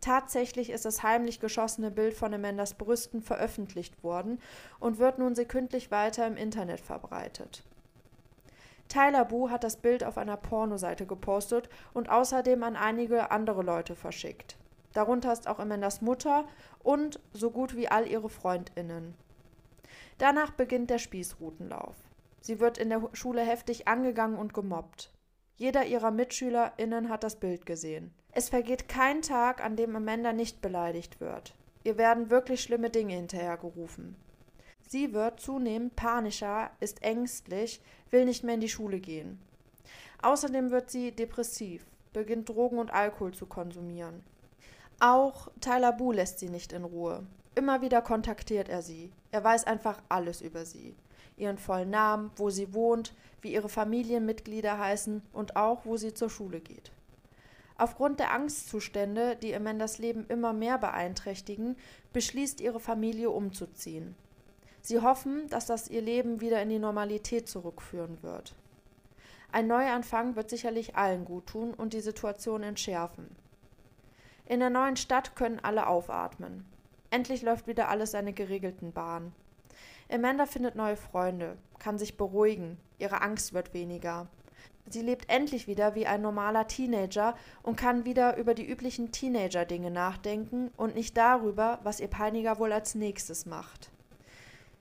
Tatsächlich 0.00 0.70
ist 0.70 0.84
das 0.84 1.02
heimlich 1.02 1.40
geschossene 1.40 1.90
Bild 1.90 2.14
von 2.14 2.32
Amandas 2.32 2.74
Brüsten 2.74 3.22
veröffentlicht 3.22 4.04
worden 4.04 4.40
und 4.78 5.00
wird 5.00 5.18
nun 5.18 5.34
sekündlich 5.34 5.90
weiter 5.90 6.28
im 6.28 6.36
Internet 6.36 6.78
verbreitet. 6.78 7.64
Tyler 8.88 9.24
Bu 9.24 9.50
hat 9.50 9.64
das 9.64 9.74
Bild 9.74 10.04
auf 10.04 10.16
einer 10.16 10.36
Pornoseite 10.36 11.06
gepostet 11.06 11.68
und 11.92 12.08
außerdem 12.08 12.62
an 12.62 12.76
einige 12.76 13.32
andere 13.32 13.64
Leute 13.64 13.96
verschickt. 13.96 14.56
Darunter 14.92 15.32
ist 15.32 15.48
auch 15.48 15.58
Amandas 15.58 16.02
Mutter 16.02 16.44
und 16.84 17.18
so 17.32 17.50
gut 17.50 17.74
wie 17.74 17.88
all 17.88 18.06
ihre 18.06 18.28
Freundinnen. 18.28 19.16
Danach 20.20 20.50
beginnt 20.50 20.90
der 20.90 20.98
Spießrutenlauf. 20.98 21.96
Sie 22.42 22.60
wird 22.60 22.76
in 22.76 22.90
der 22.90 23.08
Schule 23.14 23.40
heftig 23.40 23.88
angegangen 23.88 24.38
und 24.38 24.52
gemobbt. 24.52 25.14
Jeder 25.56 25.86
ihrer 25.86 26.10
MitschülerInnen 26.10 27.08
hat 27.08 27.24
das 27.24 27.36
Bild 27.36 27.64
gesehen. 27.64 28.12
Es 28.30 28.50
vergeht 28.50 28.86
kein 28.86 29.22
Tag, 29.22 29.64
an 29.64 29.76
dem 29.76 29.96
Amanda 29.96 30.34
nicht 30.34 30.60
beleidigt 30.60 31.20
wird. 31.20 31.54
Ihr 31.84 31.96
werden 31.96 32.28
wirklich 32.28 32.60
schlimme 32.60 32.90
Dinge 32.90 33.14
hinterhergerufen. 33.14 34.14
Sie 34.86 35.14
wird 35.14 35.40
zunehmend 35.40 35.96
panischer, 35.96 36.70
ist 36.80 37.02
ängstlich, 37.02 37.80
will 38.10 38.26
nicht 38.26 38.44
mehr 38.44 38.56
in 38.56 38.60
die 38.60 38.68
Schule 38.68 39.00
gehen. 39.00 39.40
Außerdem 40.20 40.70
wird 40.70 40.90
sie 40.90 41.12
depressiv, 41.12 41.86
beginnt 42.12 42.50
Drogen 42.50 42.78
und 42.78 42.92
Alkohol 42.92 43.32
zu 43.32 43.46
konsumieren. 43.46 44.22
Auch 45.00 45.48
Tyler 45.62 45.92
Boo 45.92 46.12
lässt 46.12 46.40
sie 46.40 46.50
nicht 46.50 46.74
in 46.74 46.84
Ruhe. 46.84 47.26
Immer 47.54 47.82
wieder 47.82 48.00
kontaktiert 48.02 48.68
er 48.68 48.82
sie. 48.82 49.12
Er 49.32 49.42
weiß 49.42 49.64
einfach 49.64 50.00
alles 50.08 50.40
über 50.40 50.64
sie. 50.64 50.94
Ihren 51.36 51.58
vollen 51.58 51.90
Namen, 51.90 52.30
wo 52.36 52.50
sie 52.50 52.74
wohnt, 52.74 53.14
wie 53.40 53.52
ihre 53.52 53.68
Familienmitglieder 53.68 54.78
heißen 54.78 55.22
und 55.32 55.56
auch, 55.56 55.84
wo 55.84 55.96
sie 55.96 56.14
zur 56.14 56.30
Schule 56.30 56.60
geht. 56.60 56.92
Aufgrund 57.76 58.20
der 58.20 58.32
Angstzustände, 58.32 59.36
die 59.36 59.54
Amandas 59.54 59.98
Leben 59.98 60.26
immer 60.28 60.52
mehr 60.52 60.76
beeinträchtigen, 60.76 61.76
beschließt 62.12 62.60
ihre 62.60 62.78
Familie 62.78 63.30
umzuziehen. 63.30 64.14
Sie 64.82 65.00
hoffen, 65.00 65.48
dass 65.48 65.66
das 65.66 65.88
ihr 65.88 66.02
Leben 66.02 66.40
wieder 66.40 66.60
in 66.62 66.68
die 66.68 66.78
Normalität 66.78 67.48
zurückführen 67.48 68.22
wird. 68.22 68.54
Ein 69.52 69.66
Neuanfang 69.66 70.36
wird 70.36 70.50
sicherlich 70.50 70.96
allen 70.96 71.24
gut 71.24 71.46
tun 71.46 71.74
und 71.74 71.92
die 71.92 72.00
Situation 72.00 72.62
entschärfen. 72.62 73.34
In 74.44 74.60
der 74.60 74.70
neuen 74.70 74.96
Stadt 74.96 75.34
können 75.34 75.60
alle 75.60 75.86
aufatmen. 75.86 76.66
Endlich 77.10 77.42
läuft 77.42 77.66
wieder 77.66 77.88
alles 77.88 78.12
seine 78.12 78.32
geregelten 78.32 78.92
Bahn. 78.92 79.32
Amanda 80.10 80.46
findet 80.46 80.74
neue 80.74 80.96
Freunde, 80.96 81.56
kann 81.78 81.98
sich 81.98 82.16
beruhigen, 82.16 82.78
ihre 82.98 83.22
Angst 83.22 83.52
wird 83.52 83.74
weniger. 83.74 84.28
Sie 84.88 85.02
lebt 85.02 85.30
endlich 85.30 85.66
wieder 85.68 85.94
wie 85.94 86.06
ein 86.06 86.22
normaler 86.22 86.66
Teenager 86.66 87.36
und 87.62 87.76
kann 87.76 88.04
wieder 88.04 88.36
über 88.36 88.54
die 88.54 88.68
üblichen 88.68 89.12
Teenager-Dinge 89.12 89.90
nachdenken 89.90 90.70
und 90.76 90.94
nicht 90.94 91.16
darüber, 91.16 91.78
was 91.84 92.00
ihr 92.00 92.08
Peiniger 92.08 92.58
wohl 92.58 92.72
als 92.72 92.94
nächstes 92.94 93.46
macht. 93.46 93.90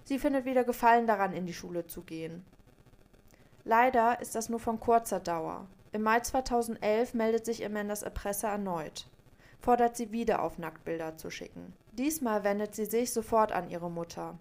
Sie 0.03 0.17
findet 0.17 0.45
wieder 0.45 0.63
Gefallen 0.63 1.05
daran, 1.05 1.33
in 1.33 1.45
die 1.45 1.53
Schule 1.53 1.85
zu 1.85 2.01
gehen. 2.01 2.43
Leider 3.63 4.19
ist 4.21 4.33
das 4.33 4.49
nur 4.49 4.59
von 4.59 4.79
kurzer 4.79 5.19
Dauer. 5.19 5.67
Im 5.91 6.01
Mai 6.01 6.21
2011 6.21 7.13
meldet 7.13 7.45
sich 7.45 7.63
Amandas 7.63 8.01
Erpresser 8.01 8.49
erneut, 8.49 9.07
fordert 9.59 9.95
sie 9.95 10.11
wieder 10.11 10.41
auf 10.41 10.57
Nacktbilder 10.57 11.17
zu 11.17 11.29
schicken. 11.29 11.73
Diesmal 11.93 12.43
wendet 12.43 12.75
sie 12.75 12.85
sich 12.85 13.11
sofort 13.11 13.51
an 13.51 13.69
ihre 13.69 13.89
Mutter. 13.89 14.37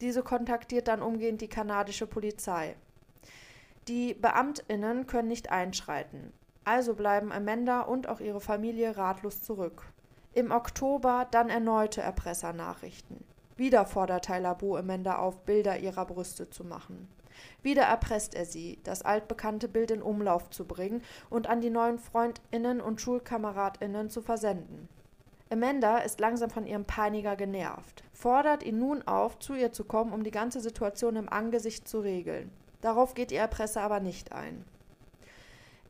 Diese 0.00 0.22
kontaktiert 0.22 0.88
dann 0.88 1.02
umgehend 1.02 1.40
die 1.40 1.48
kanadische 1.48 2.06
Polizei. 2.06 2.76
Die 3.88 4.14
Beamtinnen 4.14 5.06
können 5.06 5.28
nicht 5.28 5.50
einschreiten, 5.50 6.32
also 6.64 6.94
bleiben 6.94 7.32
Amanda 7.32 7.80
und 7.80 8.08
auch 8.08 8.20
ihre 8.20 8.40
Familie 8.40 8.96
ratlos 8.96 9.40
zurück. 9.40 9.82
Im 10.34 10.50
Oktober 10.50 11.26
dann 11.30 11.48
erneute 11.48 12.02
Erpressernachrichten. 12.02 13.24
Wieder 13.56 13.86
fordert 13.86 14.26
Tyler 14.26 14.54
Bo 14.54 14.76
Amanda 14.76 15.16
auf, 15.16 15.38
Bilder 15.44 15.78
ihrer 15.78 16.04
Brüste 16.04 16.50
zu 16.50 16.64
machen. 16.64 17.08
Wieder 17.62 17.82
erpresst 17.82 18.34
er 18.34 18.44
sie, 18.44 18.78
das 18.84 19.02
altbekannte 19.02 19.68
Bild 19.68 19.90
in 19.90 20.02
Umlauf 20.02 20.50
zu 20.50 20.64
bringen 20.64 21.02
und 21.30 21.48
an 21.48 21.60
die 21.60 21.70
neuen 21.70 21.98
Freundinnen 21.98 22.80
und 22.80 23.00
Schulkameradinnen 23.00 24.10
zu 24.10 24.22
versenden. 24.22 24.88
Amanda 25.50 25.98
ist 25.98 26.20
langsam 26.20 26.50
von 26.50 26.66
ihrem 26.66 26.84
Peiniger 26.84 27.34
genervt, 27.34 28.04
fordert 28.12 28.62
ihn 28.62 28.78
nun 28.78 29.02
auf, 29.06 29.38
zu 29.38 29.54
ihr 29.54 29.72
zu 29.72 29.84
kommen, 29.84 30.12
um 30.12 30.22
die 30.22 30.30
ganze 30.30 30.60
Situation 30.60 31.16
im 31.16 31.28
Angesicht 31.28 31.88
zu 31.88 32.00
regeln. 32.00 32.50
Darauf 32.80 33.14
geht 33.14 33.32
ihr 33.32 33.40
Erpresser 33.40 33.82
aber 33.82 34.00
nicht 34.00 34.32
ein. 34.32 34.64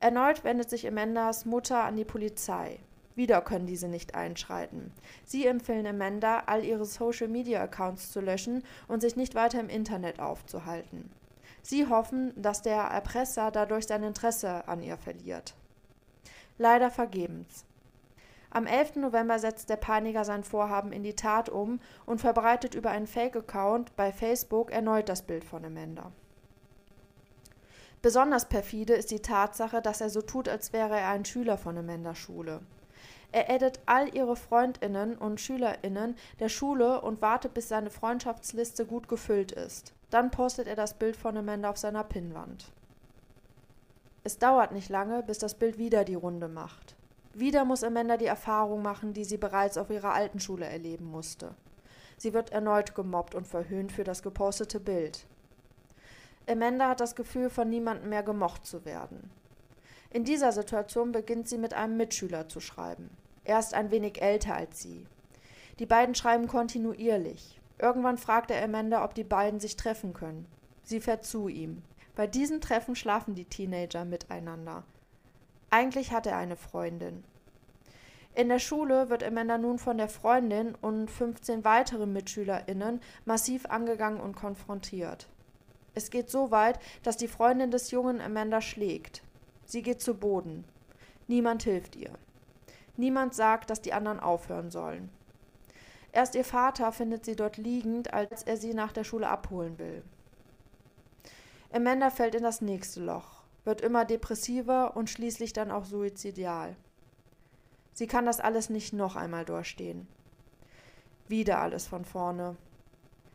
Erneut 0.01 0.45
wendet 0.45 0.71
sich 0.71 0.87
Amandas 0.87 1.45
Mutter 1.45 1.83
an 1.83 1.97
die 1.97 2.05
Polizei. 2.05 2.79
Wieder 3.17 3.41
können 3.41 3.67
diese 3.67 3.89
nicht 3.89 4.15
einschreiten. 4.15 4.93
Sie 5.25 5.45
empfehlen 5.45 5.89
Amanda, 5.89 6.45
all 6.47 6.65
ihre 6.65 6.85
Social-Media-Accounts 6.85 8.13
zu 8.13 8.21
löschen 8.21 8.63
und 8.87 9.01
sich 9.01 9.17
nicht 9.17 9.35
weiter 9.35 9.59
im 9.59 9.69
Internet 9.69 10.21
aufzuhalten. 10.21 11.11
Sie 11.63 11.89
hoffen, 11.89 12.33
dass 12.41 12.63
der 12.63 12.81
Erpresser 12.81 13.51
dadurch 13.51 13.89
sein 13.89 14.05
Interesse 14.05 14.69
an 14.69 14.85
ihr 14.85 14.97
verliert. 14.97 15.55
Leider 16.59 16.93
vergebens. 16.93 17.65
Am 18.51 18.67
11. 18.67 18.97
November 18.97 19.39
setzt 19.39 19.69
der 19.69 19.77
Peiniger 19.77 20.25
sein 20.25 20.43
Vorhaben 20.43 20.93
in 20.93 21.03
die 21.03 21.15
Tat 21.15 21.49
um 21.49 21.81
und 22.07 22.21
verbreitet 22.21 22.75
über 22.75 22.91
einen 22.91 23.07
Fake-Account 23.07 23.95
bei 23.95 24.11
Facebook 24.13 24.71
erneut 24.71 25.09
das 25.09 25.23
Bild 25.23 25.45
von 25.45 25.65
Amanda. 25.65 26.13
Besonders 28.01 28.49
perfide 28.49 28.95
ist 28.95 29.11
die 29.11 29.21
Tatsache, 29.21 29.83
dass 29.83 30.01
er 30.01 30.09
so 30.09 30.23
tut, 30.23 30.49
als 30.49 30.73
wäre 30.73 30.99
er 30.99 31.09
ein 31.09 31.25
Schüler 31.25 31.59
von 31.59 31.77
Amandas 31.77 32.17
Schule. 32.17 32.61
Er 33.33 33.51
addet 33.51 33.81
all 33.85 34.15
ihre 34.15 34.37
Freundinnen 34.37 35.17
und 35.17 35.41
Schülerinnen 35.41 36.17
der 36.41 36.49
Schule 36.49 37.03
und 37.03 37.21
wartet, 37.21 37.53
bis 37.53 37.69
seine 37.69 37.91
Freundschaftsliste 37.91 38.87
gut 38.87 39.09
gefüllt 39.09 39.53
ist. 39.53 39.93
Dann 40.11 40.31
postet 40.31 40.67
er 40.67 40.77
das 40.77 40.95
Bild 40.95 41.17
von 41.17 41.37
Amanda 41.37 41.69
auf 41.69 41.77
seiner 41.77 42.05
Pinnwand. 42.05 42.73
Es 44.25 44.39
dauert 44.39 44.73
nicht 44.73 44.89
lange, 44.89 45.23
bis 45.23 45.39
das 45.39 45.55
Bild 45.55 45.77
wieder 45.77 46.05
die 46.05 46.15
Runde 46.15 46.49
macht. 46.49 46.98
Wieder 47.39 47.65
muss 47.65 47.85
Amanda 47.85 48.17
die 48.17 48.27
Erfahrung 48.27 48.83
machen, 48.83 49.13
die 49.13 49.23
sie 49.23 49.37
bereits 49.37 49.79
auf 49.79 49.91
ihrer 49.91 50.13
alten 50.13 50.41
Schule 50.41 50.67
erleben 50.67 51.05
musste. 51.05 51.55
Sie 52.17 52.35
wird 52.35 52.51
erneut 52.51 52.97
gemobbt 52.97 53.37
und 53.37 53.47
verhöhnt 53.47 53.93
für 53.93 54.03
das 54.03 54.25
gepostete 54.25 54.81
Bild. 54.81 55.25
Amanda 56.49 56.89
hat 56.89 57.01
das 57.01 57.15
Gefühl, 57.15 57.49
von 57.49 57.71
niemandem 57.71 58.09
mehr 58.09 58.25
gemocht 58.25 58.67
zu 58.67 58.85
werden. 58.85 59.31
In 60.11 60.25
dieser 60.25 60.51
Situation 60.51 61.13
beginnt 61.13 61.49
sie 61.49 61.59
mit 61.59 61.75
einem 61.75 61.97
Mitschüler 61.97 62.49
zu 62.49 62.59
schreiben. 62.59 63.09
Er 63.45 63.61
ist 63.61 63.73
ein 63.73 63.93
wenig 63.93 64.21
älter 64.21 64.57
als 64.57 64.83
sie. 64.83 65.07
Die 65.79 65.87
beiden 65.87 66.17
schreiben 66.17 66.49
kontinuierlich. 66.49 67.61
Irgendwann 67.79 68.19
fragt 68.19 68.51
er 68.51 68.65
Amanda, 68.65 69.05
ob 69.05 69.15
die 69.15 69.23
beiden 69.23 69.61
sich 69.61 69.77
treffen 69.77 70.13
können. 70.13 70.49
Sie 70.83 71.01
fährt 71.01 71.25
zu 71.25 71.47
ihm. 71.47 71.83
Bei 72.17 72.27
diesen 72.27 72.61
Treffen 72.61 72.97
schlafen 72.97 73.37
die 73.37 73.45
Teenager 73.45 74.05
miteinander. 74.05 74.83
Eigentlich 75.71 76.13
hat 76.13 76.27
er 76.27 76.37
eine 76.37 76.57
Freundin. 76.57 77.25
In 78.35 78.49
der 78.49 78.59
Schule 78.59 79.11
wird 79.11 79.25
Amanda 79.25 79.59
nun 79.59 79.79
von 79.79 79.99
der 79.99 80.09
Freundin 80.09 80.75
und 80.77 81.11
15 81.11 81.65
weiteren 81.65 82.13
MitschülerInnen 82.13 83.01
massiv 83.25 83.67
angegangen 83.67 84.21
und 84.21 84.37
konfrontiert. 84.37 85.29
Es 85.95 86.11
geht 86.11 86.31
so 86.31 86.51
weit, 86.51 86.79
dass 87.03 87.17
die 87.17 87.27
Freundin 87.27 87.71
des 87.71 87.91
Jungen 87.91 88.21
Amanda 88.21 88.61
schlägt. 88.61 89.23
Sie 89.65 89.83
geht 89.83 90.01
zu 90.01 90.15
Boden. 90.15 90.65
Niemand 91.27 91.65
hilft 91.65 91.97
ihr. 91.97 92.13
Niemand 92.97 93.35
sagt, 93.35 93.71
dass 93.71 93.83
die 93.83 93.93
anderen 93.93 94.21
aufhören 94.21 94.71
sollen. 94.71 95.11
Erst 96.13 96.35
ihr 96.35 96.45
Vater 96.45 96.93
findet 96.93 97.25
sie 97.25 97.37
dort 97.37 97.57
liegend, 97.59 98.15
als 98.15 98.43
er 98.45 98.57
sie 98.57 98.75
nach 98.75 98.93
der 98.93 99.05
Schule 99.05 99.29
abholen 99.29 99.79
will. 99.79 100.03
Amanda 101.73 102.11
fällt 102.11 102.35
in 102.35 102.43
das 102.43 102.61
nächste 102.61 103.01
Loch, 103.01 103.38
wird 103.69 103.81
immer 103.81 104.05
depressiver 104.05 104.97
und 104.97 105.09
schließlich 105.09 105.53
dann 105.53 105.71
auch 105.71 105.85
suizidial. 105.85 106.75
Sie 107.93 108.09
kann 108.09 108.27
das 108.27 108.41
alles 108.41 108.69
nicht 108.69 108.93
noch 108.93 109.15
einmal 109.15 109.45
durchstehen. 109.45 110.09
Wieder 111.29 111.61
alles 111.61 111.87
von 111.87 112.05
vorne. 112.05 112.57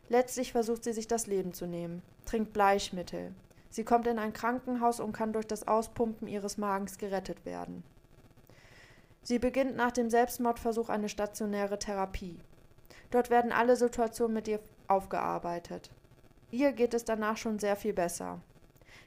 Letztlich 0.10 0.52
versucht 0.52 0.84
sie 0.84 0.92
sich 0.92 1.08
das 1.08 1.28
Leben 1.28 1.54
zu 1.54 1.66
nehmen, 1.66 2.02
trinkt 2.26 2.52
Bleichmittel, 2.52 3.34
Sie 3.74 3.84
kommt 3.84 4.06
in 4.06 4.20
ein 4.20 4.34
Krankenhaus 4.34 5.00
und 5.00 5.14
kann 5.14 5.34
durch 5.34 5.48
das 5.48 5.68
Auspumpen 5.68 6.28
ihres 6.28 6.60
Magens 6.60 7.00
gerettet 7.00 7.44
werden. 7.44 7.84
Sie 9.24 9.40
beginnt 9.40 9.76
nach 9.76 9.92
dem 9.92 10.12
Selbstmordversuch 10.12 10.90
eine 10.90 11.10
stationäre 11.10 11.80
Therapie. 11.80 12.38
Dort 13.10 13.32
werden 13.32 13.52
alle 13.52 13.76
Situationen 13.76 14.36
mit 14.36 14.48
ihr 14.48 14.60
aufgearbeitet. 14.88 15.90
Ihr 16.52 16.72
geht 16.74 16.94
es 16.94 17.04
danach 17.04 17.38
schon 17.38 17.58
sehr 17.58 17.76
viel 17.76 17.94
besser. 17.94 18.42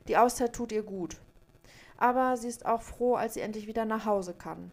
Die 0.08 0.16
Auszeit 0.16 0.52
tut 0.52 0.72
ihr 0.72 0.82
gut. 0.82 1.16
Aber 1.98 2.36
sie 2.36 2.48
ist 2.48 2.66
auch 2.66 2.82
froh, 2.82 3.14
als 3.14 3.34
sie 3.34 3.40
endlich 3.40 3.66
wieder 3.66 3.84
nach 3.84 4.04
Hause 4.04 4.34
kann. 4.34 4.70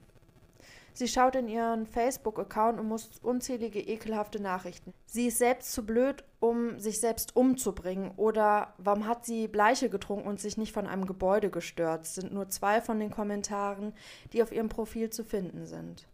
Sie 0.96 1.08
schaut 1.08 1.36
in 1.36 1.48
ihren 1.48 1.88
Facebook-Account 1.88 2.80
und 2.80 2.88
muss 2.88 3.10
unzählige 3.24 3.80
ekelhafte 3.80 4.40
Nachrichten. 4.40 4.94
Sie 5.08 5.28
ist 5.28 5.40
selbst 5.40 5.72
zu 5.72 5.84
blöd, 5.84 6.24
um 6.40 6.80
sich 6.80 7.00
selbst 7.00 7.36
umzubringen. 7.36 8.12
Oder 8.16 8.76
warum 8.78 9.08
hat 9.08 9.26
sie 9.26 9.48
Bleiche 9.48 9.90
getrunken 9.90 10.28
und 10.28 10.40
sich 10.40 10.56
nicht 10.56 10.72
von 10.72 10.86
einem 10.86 11.08
Gebäude 11.08 11.50
gestürzt? 11.50 12.14
Sind 12.14 12.32
nur 12.32 12.50
zwei 12.50 12.80
von 12.80 13.00
den 13.00 13.10
Kommentaren, 13.10 13.94
die 14.34 14.44
auf 14.44 14.52
ihrem 14.52 14.70
Profil 14.70 15.10
zu 15.10 15.24
finden 15.24 15.66
sind. 15.66 16.08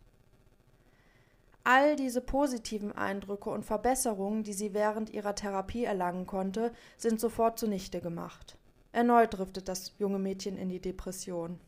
All 1.65 1.97
diese 1.97 2.21
positiven 2.21 2.93
Eindrücke 2.93 3.49
und 3.49 3.65
Verbesserungen, 3.65 4.43
die 4.43 4.53
sie 4.53 4.73
während 4.73 5.09
ihrer 5.09 5.35
Therapie 5.35 5.83
erlangen 5.83 6.25
konnte, 6.25 6.71
sind 6.95 7.19
sofort 7.19 7.59
zunichte 7.59 7.99
gemacht. 7.99 8.58
Erneut 8.91 9.33
driftet 9.33 9.67
das 9.67 9.93
junge 9.99 10.19
Mädchen 10.19 10.57
in 10.57 10.69
die 10.69 10.79
Depression. 10.79 11.59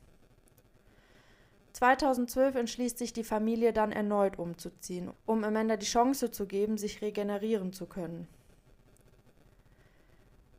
2012 1.74 2.56
entschließt 2.56 2.98
sich 2.98 3.14
die 3.14 3.24
Familie 3.24 3.74
dann 3.74 3.92
erneut 3.92 4.38
umzuziehen, 4.38 5.12
um 5.26 5.44
Amanda 5.44 5.78
die 5.78 5.86
Chance 5.86 6.32
zu 6.32 6.46
geben, 6.46 6.78
sich 6.78 7.02
regenerieren 7.02 7.74
zu 7.74 7.86
können. 7.86 8.28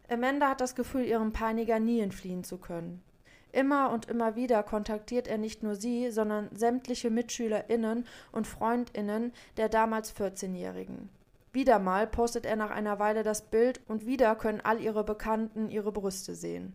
Amanda 0.09 0.51
hat 0.51 0.61
das 0.61 0.75
Gefühl, 0.75 1.05
ihrem 1.05 1.33
Peiniger 1.33 1.81
nie 1.81 2.01
entfliehen 2.01 2.45
zu 2.45 2.59
können. 2.59 3.03
Immer 3.53 3.91
und 3.91 4.07
immer 4.07 4.35
wieder 4.37 4.63
kontaktiert 4.63 5.29
er 5.29 5.37
nicht 5.37 5.63
nur 5.63 5.75
sie, 5.75 6.11
sondern 6.11 6.49
sämtliche 6.57 7.11
MitschülerInnen 7.11 8.07
und 8.33 8.47
FreundInnen 8.47 9.33
der 9.59 9.69
damals 9.69 10.15
14-Jährigen. 10.15 11.11
Wieder 11.53 11.79
mal 11.79 12.07
postet 12.07 12.47
er 12.47 12.57
nach 12.57 12.71
einer 12.71 12.99
Weile 12.99 13.23
das 13.23 13.43
Bild 13.43 13.81
und 13.87 14.07
wieder 14.07 14.35
können 14.37 14.63
all 14.63 14.81
ihre 14.81 15.05
Bekannten 15.05 15.71
ihre 15.71 15.93
Brüste 15.93 16.35
sehen. 16.35 16.75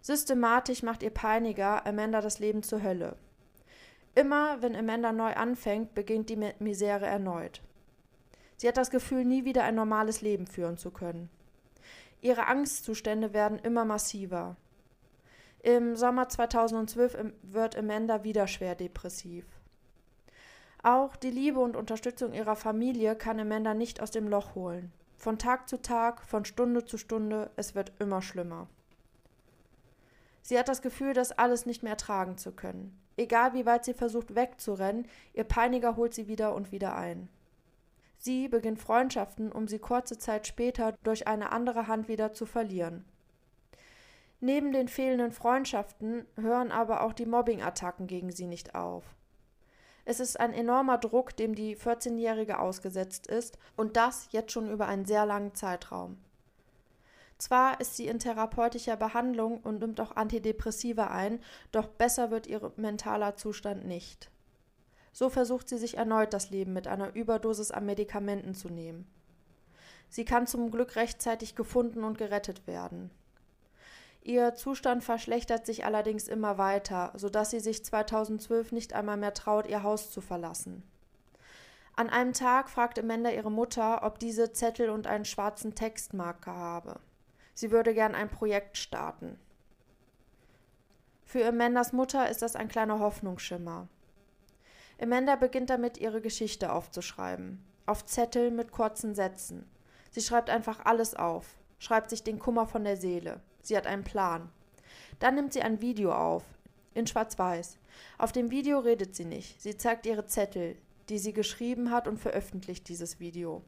Systematisch 0.00 0.82
macht 0.82 1.02
ihr 1.02 1.10
Peiniger 1.10 1.86
Amanda 1.86 2.20
das 2.20 2.38
Leben 2.38 2.62
zur 2.62 2.82
Hölle. 2.82 3.16
Immer 4.14 4.60
wenn 4.60 4.74
Amanda 4.74 5.12
neu 5.12 5.32
anfängt, 5.34 5.94
beginnt 5.94 6.30
die 6.30 6.52
Misere 6.58 7.06
erneut. 7.06 7.62
Sie 8.56 8.66
hat 8.66 8.76
das 8.76 8.90
Gefühl, 8.90 9.24
nie 9.24 9.44
wieder 9.44 9.62
ein 9.62 9.76
normales 9.76 10.20
Leben 10.20 10.46
führen 10.46 10.76
zu 10.76 10.90
können. 10.90 11.30
Ihre 12.20 12.46
Angstzustände 12.46 13.32
werden 13.32 13.58
immer 13.60 13.84
massiver. 13.84 14.56
Im 15.62 15.94
Sommer 15.94 16.28
2012 16.28 17.16
wird 17.42 17.76
Amanda 17.76 18.24
wieder 18.24 18.46
schwer 18.46 18.74
depressiv. 18.74 19.44
Auch 20.82 21.16
die 21.16 21.30
Liebe 21.30 21.60
und 21.60 21.76
Unterstützung 21.76 22.32
ihrer 22.32 22.56
Familie 22.56 23.14
kann 23.14 23.38
Amanda 23.38 23.74
nicht 23.74 24.00
aus 24.00 24.10
dem 24.10 24.28
Loch 24.28 24.54
holen. 24.54 24.92
Von 25.16 25.38
Tag 25.38 25.68
zu 25.68 25.82
Tag, 25.82 26.22
von 26.24 26.46
Stunde 26.46 26.86
zu 26.86 26.96
Stunde, 26.96 27.50
es 27.56 27.74
wird 27.74 27.92
immer 27.98 28.22
schlimmer. 28.22 28.66
Sie 30.40 30.58
hat 30.58 30.68
das 30.68 30.80
Gefühl, 30.80 31.12
das 31.12 31.32
alles 31.32 31.66
nicht 31.66 31.82
mehr 31.82 31.98
tragen 31.98 32.38
zu 32.38 32.52
können. 32.52 32.98
Egal 33.18 33.52
wie 33.52 33.66
weit 33.66 33.84
sie 33.84 33.92
versucht 33.92 34.34
wegzurennen, 34.34 35.06
ihr 35.34 35.44
Peiniger 35.44 35.96
holt 35.96 36.14
sie 36.14 36.28
wieder 36.28 36.54
und 36.54 36.72
wieder 36.72 36.96
ein. 36.96 37.28
Sie 38.16 38.48
beginnt 38.48 38.80
Freundschaften, 38.80 39.52
um 39.52 39.68
sie 39.68 39.78
kurze 39.78 40.16
Zeit 40.16 40.46
später 40.46 40.94
durch 41.02 41.26
eine 41.26 41.52
andere 41.52 41.86
Hand 41.86 42.08
wieder 42.08 42.32
zu 42.32 42.46
verlieren. 42.46 43.04
Neben 44.40 44.72
den 44.72 44.88
fehlenden 44.88 45.32
Freundschaften 45.32 46.26
hören 46.36 46.72
aber 46.72 47.02
auch 47.02 47.12
die 47.12 47.26
Mobbing-Attacken 47.26 48.06
gegen 48.06 48.32
sie 48.32 48.46
nicht 48.46 48.74
auf. 48.74 49.04
Es 50.04 50.20
ist 50.20 50.38
ein 50.40 50.52
enormer 50.52 50.98
Druck, 50.98 51.36
dem 51.36 51.54
die 51.54 51.76
14-Jährige 51.76 52.58
ausgesetzt 52.58 53.26
ist, 53.26 53.58
und 53.76 53.96
das 53.96 54.28
jetzt 54.30 54.52
schon 54.52 54.70
über 54.70 54.86
einen 54.86 55.04
sehr 55.04 55.26
langen 55.26 55.54
Zeitraum. 55.54 56.18
Zwar 57.38 57.80
ist 57.80 57.96
sie 57.96 58.06
in 58.06 58.18
therapeutischer 58.18 58.96
Behandlung 58.96 59.60
und 59.60 59.80
nimmt 59.80 60.00
auch 60.00 60.14
Antidepressiva 60.14 61.06
ein, 61.06 61.40
doch 61.72 61.86
besser 61.86 62.30
wird 62.30 62.46
ihr 62.46 62.72
mentaler 62.76 63.36
Zustand 63.36 63.86
nicht. 63.86 64.30
So 65.12 65.30
versucht 65.30 65.68
sie 65.68 65.78
sich 65.78 65.96
erneut 65.96 66.34
das 66.34 66.50
Leben 66.50 66.72
mit 66.72 66.86
einer 66.86 67.14
Überdosis 67.14 67.70
an 67.70 67.86
Medikamenten 67.86 68.54
zu 68.54 68.68
nehmen. 68.68 69.06
Sie 70.10 70.24
kann 70.24 70.46
zum 70.46 70.70
Glück 70.70 70.96
rechtzeitig 70.96 71.54
gefunden 71.54 72.04
und 72.04 72.18
gerettet 72.18 72.66
werden. 72.66 73.10
Ihr 74.22 74.54
Zustand 74.54 75.02
verschlechtert 75.02 75.64
sich 75.64 75.84
allerdings 75.84 76.28
immer 76.28 76.58
weiter, 76.58 77.12
so 77.16 77.30
dass 77.30 77.50
sie 77.50 77.60
sich 77.60 77.84
2012 77.84 78.72
nicht 78.72 78.92
einmal 78.92 79.16
mehr 79.16 79.32
traut, 79.32 79.66
ihr 79.66 79.82
Haus 79.82 80.10
zu 80.10 80.20
verlassen. 80.20 80.82
An 81.96 82.10
einem 82.10 82.32
Tag 82.32 82.68
fragt 82.68 82.98
Amanda 82.98 83.30
ihre 83.30 83.50
Mutter, 83.50 84.02
ob 84.04 84.18
diese 84.18 84.52
Zettel 84.52 84.90
und 84.90 85.06
einen 85.06 85.24
schwarzen 85.24 85.74
Textmarker 85.74 86.54
habe. 86.54 87.00
Sie 87.54 87.70
würde 87.70 87.94
gern 87.94 88.14
ein 88.14 88.30
Projekt 88.30 88.78
starten. 88.78 89.38
Für 91.24 91.46
Amandas 91.46 91.92
Mutter 91.92 92.28
ist 92.28 92.42
das 92.42 92.56
ein 92.56 92.68
kleiner 92.68 92.98
Hoffnungsschimmer. 92.98 93.88
Amanda 95.00 95.36
beginnt 95.36 95.70
damit, 95.70 95.98
ihre 95.98 96.20
Geschichte 96.20 96.72
aufzuschreiben. 96.72 97.64
Auf 97.86 98.04
Zettel 98.04 98.50
mit 98.50 98.70
kurzen 98.72 99.14
Sätzen. 99.14 99.70
Sie 100.10 100.20
schreibt 100.20 100.50
einfach 100.50 100.84
alles 100.84 101.14
auf, 101.14 101.46
schreibt 101.78 102.10
sich 102.10 102.22
den 102.22 102.38
Kummer 102.38 102.66
von 102.66 102.84
der 102.84 102.96
Seele. 102.96 103.40
Sie 103.62 103.76
hat 103.76 103.86
einen 103.86 104.04
Plan. 104.04 104.48
Dann 105.18 105.34
nimmt 105.34 105.52
sie 105.52 105.62
ein 105.62 105.80
Video 105.80 106.12
auf, 106.12 106.44
in 106.94 107.06
Schwarz-Weiß. 107.06 107.78
Auf 108.18 108.32
dem 108.32 108.50
Video 108.50 108.78
redet 108.78 109.14
sie 109.14 109.24
nicht. 109.24 109.60
Sie 109.60 109.76
zeigt 109.76 110.06
ihre 110.06 110.26
Zettel, 110.26 110.76
die 111.08 111.18
sie 111.18 111.32
geschrieben 111.32 111.90
hat 111.90 112.08
und 112.08 112.18
veröffentlicht 112.18 112.88
dieses 112.88 113.20
Video. 113.20 113.62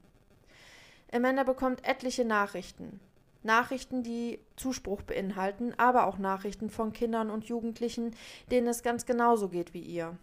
Amanda 1.13 1.43
bekommt 1.43 1.85
etliche 1.87 2.25
Nachrichten. 2.25 3.01
Nachrichten, 3.43 4.03
die 4.03 4.39
Zuspruch 4.57 5.03
beinhalten, 5.03 5.75
aber 5.77 6.07
auch 6.07 6.19
Nachrichten 6.19 6.71
von 6.71 6.93
Kindern 6.93 7.29
und 7.29 7.45
Jugendlichen, 7.45 8.15
denen 8.51 8.69
es 8.69 8.83
ganz 8.83 9.05
genauso 9.05 9.49
geht 9.49 9.75
wie 9.75 9.83
ihr. 9.83 10.17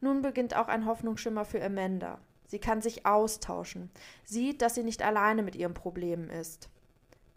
Nun 0.00 0.22
beginnt 0.22 0.56
auch 0.56 0.68
ein 0.68 0.86
Hoffnungsschimmer 0.86 1.44
für 1.44 1.62
Amanda. 1.62 2.18
Sie 2.46 2.58
kann 2.58 2.82
sich 2.82 3.06
austauschen, 3.06 3.90
sieht, 4.24 4.60
dass 4.60 4.74
sie 4.74 4.82
nicht 4.82 5.02
alleine 5.02 5.42
mit 5.42 5.54
ihren 5.54 5.74
Problemen 5.74 6.30
ist, 6.30 6.68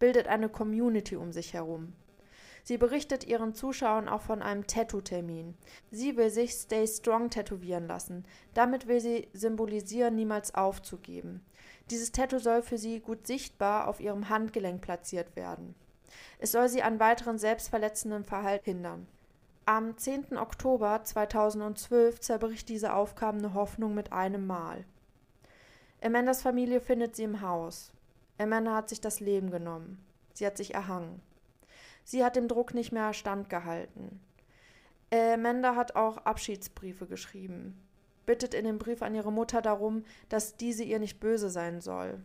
bildet 0.04 0.28
eine 0.28 0.50
Community 0.50 1.16
um 1.16 1.32
sich 1.32 1.54
herum. 1.54 1.94
Sie 2.62 2.78
berichtet 2.78 3.26
ihren 3.26 3.54
Zuschauern 3.54 4.10
auch 4.10 4.22
von 4.22 4.42
einem 4.42 4.68
Tattoo-Termin. 4.68 5.56
Sie 5.92 6.18
will 6.18 6.30
sich 6.30 6.52
Stay 6.52 6.86
Strong 6.86 7.30
tätowieren 7.30 7.88
lassen. 7.88 8.26
Damit 8.54 8.89
will 8.89 9.00
sie 9.00 9.30
symbolisieren, 9.32 10.16
niemals 10.16 10.56
aufzugeben. 10.56 11.39
Dieses 11.89 12.12
Tattoo 12.12 12.39
soll 12.39 12.63
für 12.63 12.78
sie 12.78 13.00
gut 13.00 13.26
sichtbar 13.26 13.88
auf 13.88 14.02
ihrem 14.02 14.28
Handgelenk 14.28 14.82
platziert 14.82 15.38
werden. 15.38 15.74
Es 16.38 16.52
soll 16.52 16.68
sie 16.68 16.84
an 16.84 17.00
weiteren 17.00 17.38
selbstverletzenden 17.38 18.26
Verhalten 18.26 18.66
hindern. 18.66 19.08
Am 19.66 19.98
10. 19.98 20.38
Oktober 20.38 21.00
2012 21.02 22.20
zerbricht 22.20 22.68
diese 22.68 22.94
aufkommende 22.94 23.54
Hoffnung 23.54 23.94
mit 23.94 24.12
einem 24.12 24.46
Mal. 24.48 24.84
Amandas 26.04 26.42
Familie 26.42 26.82
findet 26.82 27.16
sie 27.16 27.24
im 27.24 27.39
Haus. 27.39 27.94
Amanda 28.38 28.76
hat 28.76 28.89
sich 28.89 29.02
das 29.02 29.19
Leben 29.19 29.52
genommen. 29.52 30.04
Sie 30.34 30.46
hat 30.46 30.58
sich 30.58 30.74
erhangen. 30.74 31.22
Sie 32.04 32.24
hat 32.24 32.36
dem 32.36 32.48
Druck 32.48 32.74
nicht 32.74 32.91
mehr 32.91 33.13
standgehalten. 33.13 34.19
Amanda 35.12 35.76
hat 35.76 35.96
auch 35.96 36.17
Abschiedsbriefe 36.17 37.06
geschrieben 37.06 37.80
bittet 38.26 38.54
in 38.54 38.65
dem 38.65 38.78
Brief 38.78 39.02
an 39.02 39.15
ihre 39.15 39.32
Mutter 39.32 39.62
darum, 39.62 40.04
dass 40.30 40.58
diese 40.58 40.84
ihr 40.84 41.00
nicht 41.00 41.19
böse 41.19 41.50
sein 41.50 41.82
soll. 41.82 42.22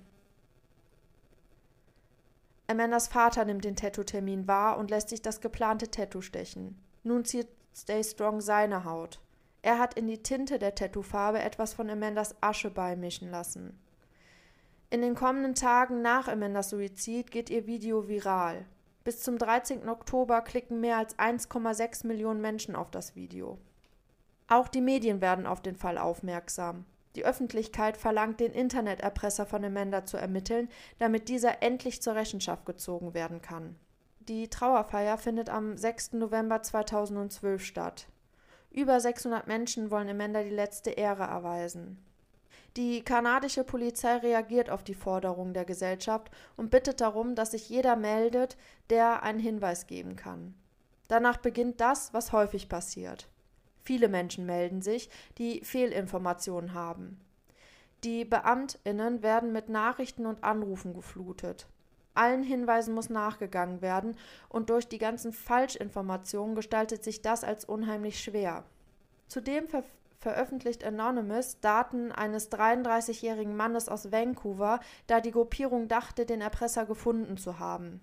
Amandas 2.67 3.09
Vater 3.09 3.45
nimmt 3.45 3.65
den 3.65 3.77
Tattoo-Termin 3.77 4.47
wahr 4.47 4.79
und 4.79 4.91
lässt 4.91 5.09
sich 5.09 5.23
das 5.23 5.41
geplante 5.41 5.91
Tattoo 5.91 6.21
stechen. 6.21 6.79
Nun 7.03 7.25
zieht 7.25 7.49
Stay 7.75 8.03
Strong 8.03 8.41
seine 8.41 8.85
Haut. 8.85 9.21
Er 9.63 9.79
hat 9.79 9.95
in 9.95 10.07
die 10.07 10.23
Tinte 10.23 10.59
der 10.59 10.75
Tattoofarbe 10.75 11.41
etwas 11.41 11.75
von 11.75 11.89
Amandas 11.89 12.35
Asche 12.43 12.71
beimischen 12.71 13.31
lassen. 13.31 13.79
In 14.91 15.03
den 15.03 15.15
kommenden 15.15 15.55
Tagen 15.55 16.01
nach 16.01 16.29
Amandas 16.29 16.71
Suizid 16.71 17.31
geht 17.31 17.51
ihr 17.51 17.67
Video 17.67 18.09
viral. 18.09 18.65
Bis 19.05 19.21
zum 19.21 19.37
13. 19.37 19.87
Oktober 19.87 20.41
klicken 20.41 20.81
mehr 20.81 20.97
als 20.97 21.19
1,6 21.19 22.07
Millionen 22.07 22.41
Menschen 22.41 22.75
auf 22.75 22.91
das 22.91 23.15
Video. 23.15 23.59
Auch 24.49 24.67
die 24.67 24.81
Medien 24.81 25.21
werden 25.21 25.47
auf 25.47 25.61
den 25.61 25.77
Fall 25.77 25.99
aufmerksam. 25.99 26.87
Die 27.17 27.27
Öffentlichkeit 27.27 27.99
verlangt, 27.99 28.41
den 28.41 28.53
Interneterpresser 28.53 29.45
von 29.45 29.63
Amanda 29.63 30.07
zu 30.07 30.17
ermitteln, 30.17 30.71
damit 30.99 31.29
dieser 31.29 31.63
endlich 31.63 32.01
zur 32.01 32.15
Rechenschaft 32.15 32.65
gezogen 32.65 33.13
werden 33.13 33.43
kann. 33.43 33.77
Die 34.21 34.49
Trauerfeier 34.49 35.19
findet 35.19 35.51
am 35.51 35.77
6. 35.77 36.15
November 36.15 36.63
2012 36.63 37.63
statt. 37.63 38.09
Über 38.71 39.01
600 39.01 39.47
Menschen 39.49 39.91
wollen 39.91 40.09
Amanda 40.09 40.43
die 40.43 40.49
letzte 40.49 40.91
Ehre 40.93 41.25
erweisen. 41.25 42.03
Die 42.77 43.03
kanadische 43.03 43.65
Polizei 43.65 44.19
reagiert 44.19 44.71
auf 44.71 44.85
die 44.85 44.95
Forderungen 44.95 45.55
der 45.55 45.65
Gesellschaft 45.65 46.31
und 46.57 46.71
bittet 46.71 47.01
darum, 47.01 47.35
dass 47.35 47.53
sich 47.53 47.69
jeder 47.69 47.97
meldet, 47.97 48.57
der 48.91 49.23
einen 49.23 49.41
Hinweis 49.41 49.87
geben 49.87 50.17
kann. 50.17 50.55
Danach 51.09 51.39
beginnt 51.39 51.81
das, 51.81 52.13
was 52.13 52.33
häufig 52.33 52.69
passiert. 52.69 53.29
Viele 53.83 54.09
Menschen 54.09 54.45
melden 54.45 54.83
sich, 54.83 55.09
die 55.39 55.65
Fehlinformationen 55.65 56.75
haben. 56.75 57.19
Die 58.05 58.25
Beamtinnen 58.25 59.23
werden 59.23 59.53
mit 59.53 59.71
Nachrichten 59.71 60.27
und 60.27 60.45
Anrufen 60.45 60.95
geflutet. 60.95 61.67
Allen 62.15 62.43
Hinweisen 62.43 62.95
muss 62.95 63.11
nachgegangen 63.11 63.81
werden, 63.81 64.17
und 64.49 64.71
durch 64.71 64.89
die 64.89 64.99
ganzen 64.99 65.33
Falschinformationen 65.33 66.55
gestaltet 66.55 67.03
sich 67.03 67.23
das 67.23 67.45
als 67.45 67.65
unheimlich 67.65 68.21
schwer. 68.21 68.65
Zudem 69.29 69.69
ver 69.69 69.83
veröffentlicht 70.19 70.85
Anonymous 70.85 71.61
Daten 71.61 72.13
eines 72.13 72.51
33-jährigen 72.51 73.57
Mannes 73.57 73.89
aus 73.89 74.11
Vancouver, 74.11 74.81
da 75.07 75.21
die 75.21 75.31
Gruppierung 75.31 75.89
dachte, 75.89 76.27
den 76.27 76.41
Erpresser 76.41 76.87
gefunden 76.87 77.37
zu 77.37 77.59
haben. 77.59 78.01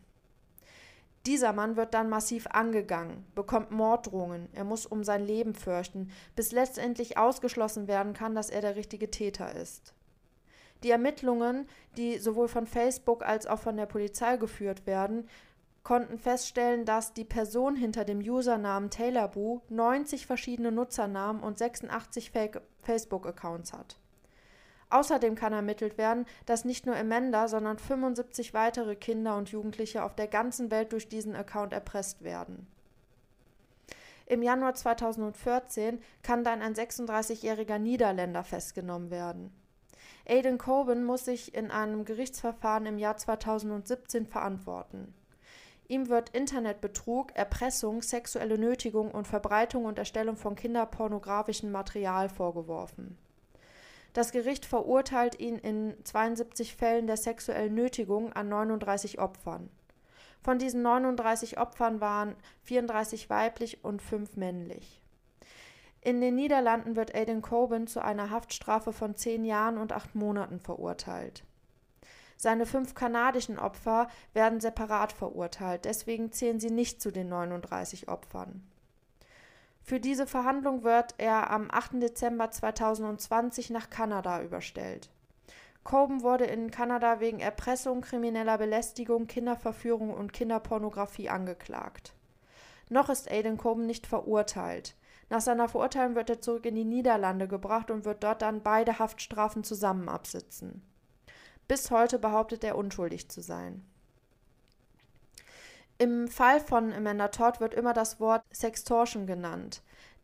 Dieser 1.26 1.54
Mann 1.54 1.76
wird 1.76 1.96
dann 1.96 2.08
massiv 2.08 2.46
angegangen, 2.48 3.26
bekommt 3.34 3.72
Morddrohungen, 3.72 4.48
er 4.54 4.64
muss 4.64 4.86
um 4.86 5.04
sein 5.04 5.26
Leben 5.26 5.56
fürchten, 5.56 6.12
bis 6.36 6.52
letztendlich 6.52 7.18
ausgeschlossen 7.18 7.88
werden 7.88 8.14
kann, 8.14 8.36
dass 8.36 8.52
er 8.52 8.62
der 8.62 8.76
richtige 8.76 9.10
Täter 9.10 9.56
ist. 9.56 9.96
Die 10.84 10.92
Ermittlungen, 10.92 11.68
die 11.98 12.20
sowohl 12.20 12.48
von 12.48 12.68
Facebook 12.68 13.26
als 13.26 13.48
auch 13.48 13.60
von 13.60 13.76
der 13.76 13.88
Polizei 13.88 14.38
geführt 14.38 14.86
werden, 14.86 15.28
konnten 15.86 16.18
feststellen, 16.18 16.84
dass 16.84 17.14
die 17.14 17.24
Person 17.24 17.78
hinter 17.78 18.04
dem 18.04 18.20
Usernamen 18.20 18.90
Taylor 18.90 19.32
90 19.70 20.26
verschiedene 20.26 20.72
Nutzernamen 20.72 21.42
und 21.42 21.60
86 21.60 22.32
Facebook-Accounts 22.82 23.72
hat. 23.72 23.98
Außerdem 24.90 25.36
kann 25.36 25.54
ermittelt 25.54 25.98
werden, 25.98 26.26
dass 26.48 26.66
nicht 26.66 26.88
nur 26.88 26.96
Amanda, 26.96 27.48
sondern 27.48 27.78
75 27.78 28.54
weitere 28.54 28.96
Kinder 28.96 29.38
und 29.38 29.50
Jugendliche 29.50 30.04
auf 30.04 30.16
der 30.16 30.28
ganzen 30.28 30.72
Welt 30.72 30.92
durch 30.92 31.08
diesen 31.08 31.36
Account 31.36 31.72
erpresst 31.72 32.24
werden. 32.24 32.68
Im 34.26 34.42
Januar 34.42 34.74
2014 34.74 36.02
kann 36.24 36.44
dann 36.44 36.64
ein 36.64 36.74
36-jähriger 36.74 37.78
Niederländer 37.78 38.44
festgenommen 38.44 39.12
werden. 39.12 39.54
Aidan 40.28 40.58
Coben 40.58 41.04
muss 41.04 41.26
sich 41.26 41.54
in 41.54 41.70
einem 41.70 42.06
Gerichtsverfahren 42.06 42.88
im 42.88 42.98
Jahr 42.98 43.18
2017 43.18 44.26
verantworten. 44.26 45.14
Ihm 45.88 46.10
wird 46.10 46.30
Internetbetrug, 46.30 47.36
Erpressung, 47.36 48.02
sexuelle 48.02 48.58
Nötigung 48.58 49.12
und 49.12 49.28
Verbreitung 49.28 49.86
und 49.86 50.00
Erstellung 50.00 50.36
von 50.36 50.56
kinderpornografischem 50.56 51.72
Material 51.72 52.28
vorgeworfen. 52.30 53.18
Das 54.14 54.32
Gericht 54.32 54.66
verurteilt 54.66 55.40
ihn 55.40 55.58
in 55.58 55.94
72 56.04 56.76
Fällen 56.76 57.06
der 57.06 57.18
sexuellen 57.18 57.76
Nötigung 57.76 58.34
an 58.34 58.50
39 58.50 59.20
Opfern. 59.20 59.70
Von 60.42 60.58
diesen 60.58 60.82
39 60.82 61.60
Opfern 61.60 62.02
waren 62.02 62.36
34 62.64 63.30
weiblich 63.30 63.84
und 63.84 64.02
5 64.02 64.38
männlich. 64.38 65.02
In 66.02 66.22
den 66.22 66.36
Niederlanden 66.36 66.96
wird 66.96 67.14
Aidan 67.14 67.42
Coben 67.42 67.88
zu 67.88 68.00
einer 68.04 68.30
Haftstrafe 68.30 68.94
von 68.94 69.16
10 69.16 69.44
Jahren 69.44 69.78
und 69.78 69.92
8 69.92 70.16
Monaten 70.16 70.60
verurteilt. 70.60 71.44
Seine 72.38 72.66
fünf 72.66 72.96
kanadischen 72.96 73.58
Opfer 73.58 74.08
werden 74.34 74.60
separat 74.60 75.14
verurteilt, 75.14 75.86
deswegen 75.86 76.32
zählen 76.32 76.60
sie 76.60 76.72
nicht 76.72 77.02
zu 77.02 77.12
den 77.12 77.30
39 77.30 78.08
Opfern. 78.10 78.64
Für 79.82 80.00
diese 80.00 80.26
Verhandlung 80.26 80.84
wird 80.84 81.14
er 81.18 81.52
am 81.52 81.70
8. 81.72 82.02
Dezember 82.02 82.50
2020 82.50 83.70
nach 83.70 83.90
Kanada 83.90 84.42
überstellt. 84.42 85.12
Coben 85.84 86.24
wurde 86.24 86.46
in 86.46 86.72
Kanada 86.72 87.20
wegen 87.20 87.40
Erpressung, 87.40 88.02
krimineller 88.02 88.58
Belästigung, 88.58 89.28
Kinderverführung 89.28 90.12
und 90.12 90.34
Kinderpornografie 90.34 91.30
angeklagt. 91.30 92.16
Noch 92.90 93.10
ist 93.10 93.30
Aidan 93.30 93.58
Coben 93.58 93.86
nicht 93.86 94.08
verurteilt. 94.08 94.96
Nach 95.30 95.42
seiner 95.42 95.70
Verurteilung 95.70 96.16
wird 96.16 96.32
er 96.32 96.42
zurück 96.42 96.66
in 96.66 96.76
die 96.76 96.86
Niederlande 96.86 97.48
gebracht 97.48 97.92
und 97.92 98.06
wird 98.06 98.24
dort 98.24 98.42
dann 98.42 98.64
beide 98.64 98.98
Haftstrafen 98.98 99.64
zusammen 99.64 100.10
absitzen. 100.10 100.82
Bis 101.68 101.92
heute 101.92 102.20
behauptet 102.20 102.64
er 102.64 102.78
unschuldig 102.78 103.30
zu 103.30 103.42
sein. 103.42 103.84
Im 105.98 106.28
Fall 106.28 106.60
von 106.60 106.92
Amanda 106.92 107.30
Todd 107.30 107.60
wird 107.60 107.74
immer 107.74 107.94
das 107.94 108.20
Wort 108.20 108.44
Sextortion 108.54 109.26
genannt. 109.26 109.82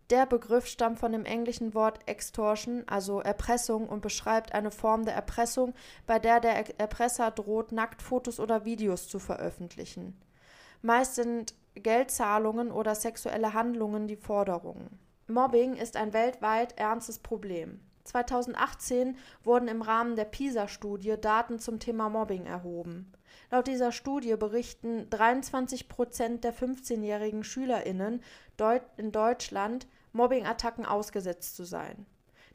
Der 0.09 0.25
Begriff 0.25 0.67
stammt 0.67 0.99
von 0.99 1.13
dem 1.13 1.23
englischen 1.23 1.73
Wort 1.73 1.99
Extortion, 2.05 2.83
also 2.87 3.21
Erpressung, 3.21 3.87
und 3.87 4.01
beschreibt 4.01 4.53
eine 4.53 4.69
Form 4.69 5.05
der 5.05 5.15
Erpressung, 5.15 5.73
bei 6.05 6.19
der 6.19 6.41
der 6.41 6.77
Erpresser 6.77 7.31
droht, 7.31 7.71
Nacktfotos 7.71 8.41
oder 8.41 8.65
Videos 8.65 9.07
zu 9.07 9.19
veröffentlichen. 9.19 10.19
Meist 10.81 11.15
sind 11.15 11.53
Geldzahlungen 11.75 12.71
oder 12.71 12.93
sexuelle 12.93 13.53
Handlungen 13.53 14.07
die 14.07 14.17
Forderungen. 14.17 14.99
Mobbing 15.27 15.75
ist 15.75 15.95
ein 15.95 16.11
weltweit 16.11 16.77
ernstes 16.77 17.19
Problem. 17.19 17.79
2018 18.03 19.17
wurden 19.43 19.67
im 19.67 19.81
Rahmen 19.81 20.15
der 20.15 20.25
PISA-Studie 20.25 21.15
Daten 21.19 21.59
zum 21.59 21.79
Thema 21.79 22.09
Mobbing 22.09 22.45
erhoben. 22.45 23.11
Laut 23.49 23.67
dieser 23.67 23.91
Studie 23.91 24.35
berichten 24.35 25.09
23 25.09 25.89
Prozent 25.89 26.43
der 26.43 26.53
15-jährigen 26.53 27.43
SchülerInnen 27.43 28.21
in 28.97 29.11
Deutschland 29.11 29.87
Mobbing-Attacken 30.13 30.85
ausgesetzt 30.85 31.55
zu 31.55 31.63
sein. 31.63 32.05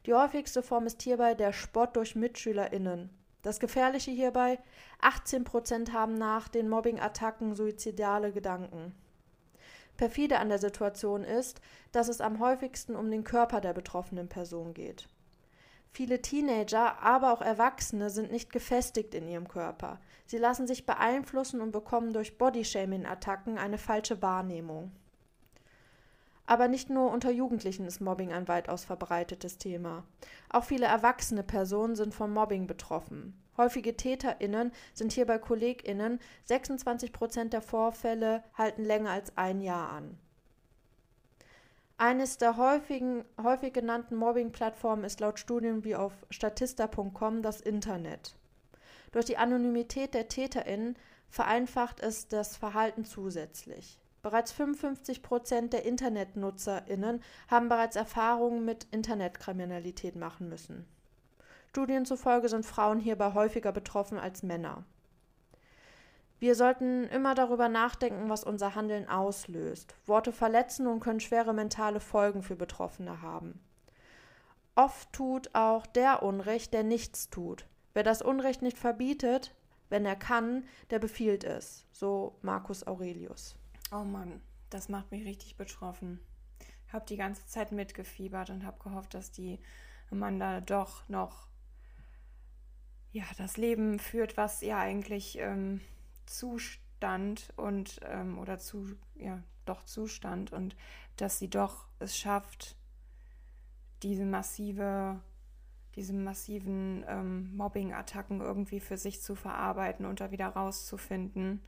Die 0.05 0.13
häufigste 0.13 0.63
Form 0.63 0.85
ist 0.85 1.01
hierbei 1.01 1.33
der 1.33 1.51
Spott 1.51 1.95
durch 1.95 2.15
MitschülerInnen. 2.15 3.09
Das 3.41 3.59
Gefährliche 3.59 4.11
hierbei: 4.11 4.59
18 5.01 5.43
Prozent 5.43 5.93
haben 5.93 6.15
nach 6.15 6.47
den 6.47 6.69
Mobbing-Attacken 6.69 7.55
suizidale 7.55 8.31
Gedanken. 8.31 8.93
Perfide 9.97 10.39
an 10.39 10.49
der 10.49 10.59
Situation 10.59 11.23
ist, 11.23 11.59
dass 11.91 12.07
es 12.07 12.21
am 12.21 12.39
häufigsten 12.39 12.95
um 12.95 13.09
den 13.09 13.23
Körper 13.23 13.61
der 13.61 13.73
betroffenen 13.73 14.29
Person 14.29 14.73
geht. 14.73 15.07
Viele 15.97 16.21
Teenager, 16.21 17.01
aber 17.01 17.33
auch 17.33 17.41
Erwachsene 17.41 18.11
sind 18.11 18.31
nicht 18.31 18.53
gefestigt 18.53 19.15
in 19.15 19.27
ihrem 19.27 19.47
Körper. 19.47 19.99
Sie 20.27 20.37
lassen 20.37 20.67
sich 20.67 20.85
beeinflussen 20.85 21.59
und 21.59 21.71
bekommen 21.71 22.13
durch 22.13 22.37
Bodyshaming-Attacken 22.37 23.57
eine 23.57 23.79
falsche 23.79 24.21
Wahrnehmung. 24.21 24.91
Aber 26.45 26.67
nicht 26.67 26.91
nur 26.91 27.11
unter 27.11 27.31
Jugendlichen 27.31 27.87
ist 27.87 27.99
Mobbing 27.99 28.31
ein 28.31 28.47
weitaus 28.47 28.85
verbreitetes 28.85 29.57
Thema. 29.57 30.03
Auch 30.51 30.65
viele 30.65 30.85
erwachsene 30.85 31.41
Personen 31.41 31.95
sind 31.95 32.13
von 32.13 32.31
Mobbing 32.31 32.67
betroffen. 32.67 33.33
Häufige 33.57 33.97
TäterInnen 33.97 34.73
sind 34.93 35.13
hierbei 35.13 35.39
KollegInnen. 35.39 36.19
26 36.43 37.11
Prozent 37.11 37.53
der 37.53 37.63
Vorfälle 37.63 38.43
halten 38.53 38.83
länger 38.83 39.09
als 39.09 39.35
ein 39.35 39.61
Jahr 39.61 39.89
an. 39.89 40.19
Eines 41.99 42.37
der 42.37 42.57
häufigen, 42.57 43.25
häufig 43.41 43.73
genannten 43.73 44.15
Mobbing-Plattformen 44.17 45.03
ist 45.03 45.19
laut 45.19 45.39
Studien 45.39 45.83
wie 45.83 45.95
auf 45.95 46.13
statista.com 46.29 47.41
das 47.41 47.59
Internet. 47.59 48.35
Durch 49.11 49.25
die 49.25 49.37
Anonymität 49.37 50.13
der 50.13 50.27
TäterInnen 50.27 50.95
vereinfacht 51.29 51.99
es 51.99 52.27
das 52.27 52.55
Verhalten 52.55 53.03
zusätzlich. 53.03 53.99
Bereits 54.21 54.51
55 54.51 55.23
Prozent 55.23 55.73
der 55.73 55.85
InternetnutzerInnen 55.85 57.23
haben 57.47 57.67
bereits 57.67 57.95
Erfahrungen 57.95 58.63
mit 58.63 58.85
Internetkriminalität 58.91 60.15
machen 60.15 60.49
müssen. 60.49 60.85
Studien 61.69 62.05
zufolge 62.05 62.49
sind 62.49 62.65
Frauen 62.65 62.99
hierbei 62.99 63.33
häufiger 63.33 63.71
betroffen 63.71 64.19
als 64.19 64.43
Männer. 64.43 64.83
Wir 66.39 66.53
sollten 66.53 67.05
immer 67.05 67.33
darüber 67.33 67.67
nachdenken, 67.67 68.29
was 68.29 68.43
unser 68.43 68.75
Handeln 68.75 69.09
auslöst. 69.09 69.95
Worte 70.05 70.31
verletzen 70.31 70.85
und 70.85 70.99
können 70.99 71.19
schwere 71.19 71.53
mentale 71.53 71.99
Folgen 71.99 72.43
für 72.43 72.55
Betroffene 72.55 73.21
haben. 73.21 73.59
Oft 74.75 75.11
tut 75.11 75.55
auch 75.55 75.87
der 75.87 76.21
Unrecht, 76.21 76.73
der 76.73 76.83
nichts 76.83 77.31
tut. 77.31 77.65
Wer 77.93 78.03
das 78.03 78.21
Unrecht 78.21 78.61
nicht 78.61 78.77
verbietet, 78.77 79.55
wenn 79.89 80.05
er 80.05 80.15
kann, 80.15 80.65
der 80.91 80.99
befiehlt 80.99 81.43
es. 81.43 81.87
So 81.91 82.37
Marcus 82.43 82.85
Aurelius. 82.85 83.55
Oh 83.91 84.03
Mann, 84.03 84.41
das 84.69 84.89
macht 84.89 85.09
mich 85.09 85.25
richtig 85.25 85.57
betroffen. 85.57 86.19
Ich 86.85 86.93
habe 86.93 87.05
die 87.05 87.17
ganze 87.17 87.47
Zeit 87.47 87.71
mitgefiebert 87.71 88.51
und 88.51 88.65
habe 88.65 88.77
gehofft, 88.83 89.15
dass 89.15 89.31
die 89.31 89.59
Amanda 90.11 90.61
doch 90.61 91.09
noch 91.09 91.47
ja, 93.11 93.23
das 93.37 93.57
Leben 93.57 93.97
führt, 93.97 94.37
was 94.37 94.61
ihr 94.61 94.77
eigentlich 94.77 95.39
ähm, 95.39 95.81
Zustand 96.27 97.53
und 97.55 97.99
ähm, 98.03 98.37
oder 98.39 98.59
zu, 98.59 98.95
ja, 99.15 99.41
doch 99.65 99.83
Zustand 99.83 100.51
und 100.51 100.75
dass 101.17 101.39
sie 101.39 101.49
doch 101.49 101.85
es 101.99 102.17
schafft, 102.17 102.75
diese 104.03 104.25
massive, 104.25 105.19
diese 105.95 106.13
massiven 106.13 107.03
ähm, 107.07 107.55
Mobbing-Attacken 107.55 108.41
irgendwie 108.41 108.79
für 108.79 108.97
sich 108.97 109.21
zu 109.21 109.35
verarbeiten 109.35 110.05
und 110.05 110.19
da 110.19 110.31
wieder 110.31 110.47
rauszufinden. 110.47 111.61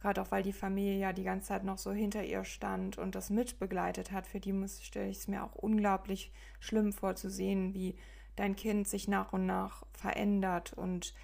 Gerade 0.00 0.22
auch 0.22 0.30
weil 0.30 0.42
die 0.42 0.52
Familie 0.52 0.98
ja 0.98 1.12
die 1.12 1.24
ganze 1.24 1.48
Zeit 1.48 1.64
noch 1.64 1.78
so 1.78 1.92
hinter 1.92 2.22
ihr 2.24 2.44
stand 2.44 2.98
und 2.98 3.14
das 3.14 3.30
mitbegleitet 3.30 4.12
hat. 4.12 4.26
Für 4.26 4.40
die 4.40 4.54
stelle 4.68 5.08
ich 5.08 5.18
es 5.18 5.28
mir 5.28 5.42
auch 5.44 5.54
unglaublich 5.54 6.32
schlimm 6.60 6.92
vor 6.92 7.16
zu 7.16 7.30
sehen, 7.30 7.74
wie 7.74 7.96
dein 8.36 8.54
Kind 8.54 8.86
sich 8.86 9.08
nach 9.08 9.32
und 9.32 9.46
nach 9.46 9.84
verändert 9.92 10.72
und 10.72 11.14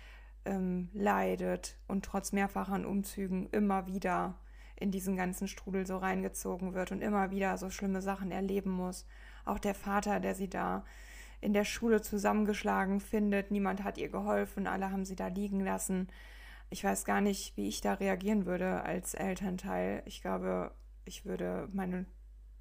ähm, 0.44 0.88
leidet 0.92 1.78
und 1.88 2.04
trotz 2.04 2.32
mehrfachen 2.32 2.84
Umzügen 2.84 3.48
immer 3.50 3.86
wieder 3.86 4.38
in 4.76 4.90
diesen 4.90 5.16
ganzen 5.16 5.48
Strudel 5.48 5.86
so 5.86 5.96
reingezogen 5.96 6.74
wird 6.74 6.92
und 6.92 7.00
immer 7.00 7.30
wieder 7.30 7.56
so 7.58 7.70
schlimme 7.70 8.02
Sachen 8.02 8.30
erleben 8.30 8.70
muss. 8.70 9.06
Auch 9.44 9.58
der 9.58 9.74
Vater, 9.74 10.20
der 10.20 10.34
sie 10.34 10.48
da 10.48 10.84
in 11.40 11.52
der 11.52 11.64
Schule 11.64 12.00
zusammengeschlagen 12.00 13.00
findet, 13.00 13.50
niemand 13.50 13.84
hat 13.84 13.98
ihr 13.98 14.08
geholfen, 14.08 14.66
alle 14.66 14.90
haben 14.90 15.04
sie 15.04 15.16
da 15.16 15.28
liegen 15.28 15.60
lassen. 15.60 16.08
Ich 16.70 16.82
weiß 16.82 17.04
gar 17.04 17.20
nicht, 17.20 17.56
wie 17.56 17.68
ich 17.68 17.80
da 17.80 17.94
reagieren 17.94 18.46
würde 18.46 18.82
als 18.82 19.14
Elternteil. 19.14 20.02
Ich 20.06 20.22
glaube, 20.22 20.72
ich 21.04 21.24
würde 21.24 21.68
meine 21.72 22.06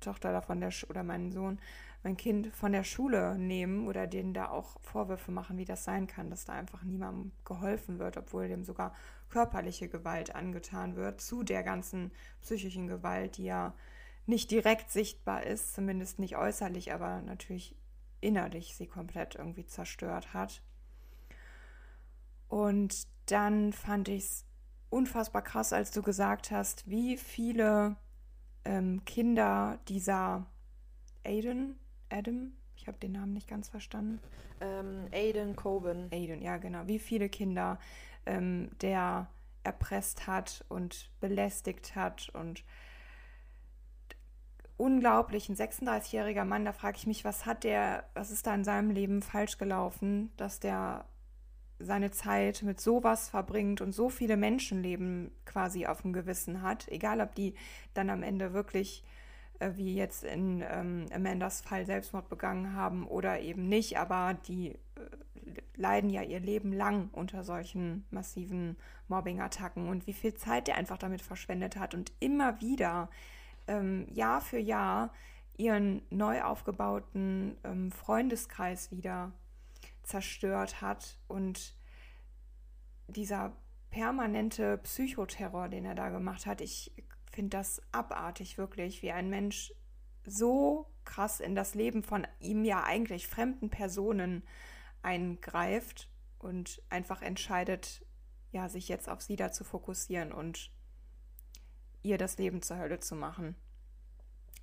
Tochter 0.01 0.31
davon 0.31 0.63
oder 0.89 1.03
meinen 1.03 1.31
Sohn 1.31 1.59
mein 2.03 2.17
Kind 2.17 2.53
von 2.53 2.73
der 2.73 2.83
Schule 2.83 3.37
nehmen 3.37 3.87
oder 3.87 4.07
denen 4.07 4.33
da 4.33 4.49
auch 4.49 4.79
Vorwürfe 4.81 5.31
machen, 5.31 5.57
wie 5.57 5.65
das 5.65 5.85
sein 5.85 6.05
kann, 6.05 6.29
dass 6.29 6.45
da 6.45 6.53
einfach 6.53 6.83
niemandem 6.83 7.31
geholfen 7.45 7.97
wird, 7.97 8.17
obwohl 8.17 8.49
dem 8.49 8.65
sogar 8.65 8.93
körperliche 9.29 9.87
Gewalt 9.87 10.35
angetan 10.35 10.95
wird, 10.95 11.21
zu 11.21 11.43
der 11.43 11.63
ganzen 11.63 12.11
psychischen 12.41 12.87
Gewalt, 12.87 13.37
die 13.37 13.45
ja 13.45 13.73
nicht 14.25 14.51
direkt 14.51 14.91
sichtbar 14.91 15.43
ist, 15.43 15.73
zumindest 15.73 16.19
nicht 16.19 16.37
äußerlich, 16.37 16.93
aber 16.93 17.21
natürlich 17.21 17.75
innerlich 18.19 18.75
sie 18.75 18.87
komplett 18.87 19.35
irgendwie 19.35 19.65
zerstört 19.65 20.33
hat. 20.33 20.61
Und 22.47 23.07
dann 23.27 23.73
fand 23.73 24.09
ich 24.09 24.23
es 24.23 24.45
unfassbar 24.89 25.41
krass, 25.41 25.73
als 25.73 25.91
du 25.91 26.01
gesagt 26.01 26.51
hast, 26.51 26.89
wie 26.89 27.17
viele 27.17 27.95
ähm, 28.65 29.03
Kinder 29.05 29.79
dieser 29.87 30.45
Aiden, 31.23 31.79
Adam, 32.13 32.53
ich 32.75 32.87
habe 32.87 32.97
den 32.99 33.13
Namen 33.13 33.33
nicht 33.33 33.47
ganz 33.47 33.69
verstanden. 33.69 34.19
Ähm, 34.61 35.07
Aiden 35.11 35.55
Coben. 35.55 36.09
Aiden, 36.11 36.41
ja 36.41 36.57
genau. 36.57 36.85
Wie 36.85 36.99
viele 36.99 37.27
Kinder 37.27 37.79
ähm, 38.25 38.69
der 38.81 39.27
erpresst 39.63 40.27
hat 40.27 40.63
und 40.69 41.09
belästigt 41.19 41.95
hat 41.95 42.29
und 42.33 42.63
unglaublich, 44.77 45.49
ein 45.49 45.55
36-jähriger 45.55 46.45
Mann, 46.45 46.65
da 46.65 46.73
frage 46.73 46.97
ich 46.97 47.07
mich, 47.07 47.23
was 47.23 47.45
hat 47.45 47.63
der, 47.63 48.03
was 48.13 48.31
ist 48.31 48.45
da 48.45 48.53
in 48.53 48.63
seinem 48.63 48.91
Leben 48.91 49.21
falsch 49.21 49.57
gelaufen, 49.57 50.31
dass 50.37 50.59
der 50.59 51.05
seine 51.79 52.11
Zeit 52.11 52.63
mit 52.63 52.79
sowas 52.79 53.29
verbringt 53.29 53.81
und 53.81 53.91
so 53.93 54.09
viele 54.09 54.37
Menschenleben 54.37 55.31
quasi 55.45 55.85
auf 55.85 56.01
dem 56.01 56.13
Gewissen 56.13 56.61
hat, 56.61 56.87
egal 56.89 57.21
ob 57.21 57.35
die 57.35 57.55
dann 57.93 58.09
am 58.09 58.23
Ende 58.23 58.53
wirklich 58.53 59.03
wie 59.75 59.95
jetzt 59.95 60.23
in 60.23 60.63
ähm, 60.67 61.05
Amandas 61.13 61.61
Fall 61.61 61.85
Selbstmord 61.85 62.29
begangen 62.29 62.73
haben 62.73 63.07
oder 63.07 63.39
eben 63.39 63.67
nicht, 63.67 63.97
aber 63.97 64.35
die 64.47 64.69
äh, 64.69 64.77
leiden 65.75 66.09
ja 66.09 66.21
ihr 66.21 66.39
Leben 66.39 66.71
lang 66.71 67.09
unter 67.11 67.43
solchen 67.43 68.05
massiven 68.11 68.77
Mobbing-Attacken. 69.07 69.87
Und 69.87 70.07
wie 70.07 70.13
viel 70.13 70.33
Zeit 70.33 70.67
der 70.67 70.77
einfach 70.77 70.97
damit 70.97 71.21
verschwendet 71.21 71.77
hat 71.77 71.93
und 71.93 72.11
immer 72.19 72.61
wieder 72.61 73.09
ähm, 73.67 74.07
Jahr 74.11 74.41
für 74.41 74.59
Jahr 74.59 75.11
ihren 75.57 76.01
neu 76.09 76.41
aufgebauten 76.41 77.57
ähm, 77.63 77.91
Freundeskreis 77.91 78.91
wieder 78.91 79.31
zerstört 80.03 80.81
hat 80.81 81.17
und 81.27 81.75
dieser 83.07 83.53
permanente 83.89 84.79
Psychoterror, 84.79 85.69
den 85.69 85.85
er 85.85 85.95
da 85.95 86.09
gemacht 86.09 86.45
hat, 86.45 86.61
ich 86.61 86.91
finde 87.33 87.57
das 87.57 87.81
abartig 87.91 88.57
wirklich, 88.57 89.01
wie 89.01 89.11
ein 89.11 89.29
Mensch 89.29 89.73
so 90.25 90.87
krass 91.03 91.39
in 91.39 91.55
das 91.55 91.75
Leben 91.75 92.03
von 92.03 92.25
ihm 92.39 92.63
ja 92.63 92.83
eigentlich 92.83 93.27
fremden 93.27 93.69
Personen 93.69 94.43
eingreift 95.01 96.09
und 96.39 96.81
einfach 96.89 97.21
entscheidet, 97.21 98.05
ja, 98.51 98.69
sich 98.69 98.87
jetzt 98.87 99.09
auf 99.09 99.21
sie 99.21 99.35
da 99.35 99.51
zu 99.51 99.63
fokussieren 99.63 100.31
und 100.31 100.71
ihr 102.03 102.17
das 102.17 102.37
Leben 102.37 102.61
zur 102.61 102.77
Hölle 102.77 102.99
zu 102.99 103.15
machen. 103.15 103.55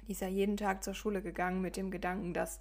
Die 0.07 0.13
ist 0.13 0.21
ja 0.21 0.29
jeden 0.29 0.57
Tag 0.57 0.85
zur 0.85 0.95
Schule 0.95 1.23
gegangen 1.23 1.61
mit 1.61 1.77
dem 1.77 1.91
Gedanken, 1.91 2.33
dass 2.33 2.61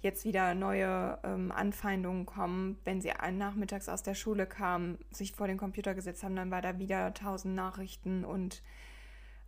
jetzt 0.00 0.24
wieder 0.24 0.54
neue 0.54 1.18
ähm, 1.24 1.52
Anfeindungen 1.52 2.24
kommen. 2.24 2.78
Wenn 2.84 3.00
sie 3.00 3.12
nachmittags 3.32 3.88
aus 3.88 4.02
der 4.02 4.14
Schule 4.14 4.46
kamen, 4.46 4.98
sich 5.10 5.32
vor 5.32 5.46
den 5.46 5.58
Computer 5.58 5.94
gesetzt 5.94 6.22
haben, 6.22 6.36
dann 6.36 6.50
war 6.50 6.62
da 6.62 6.78
wieder 6.78 7.12
tausend 7.12 7.54
Nachrichten 7.54 8.24
und 8.24 8.62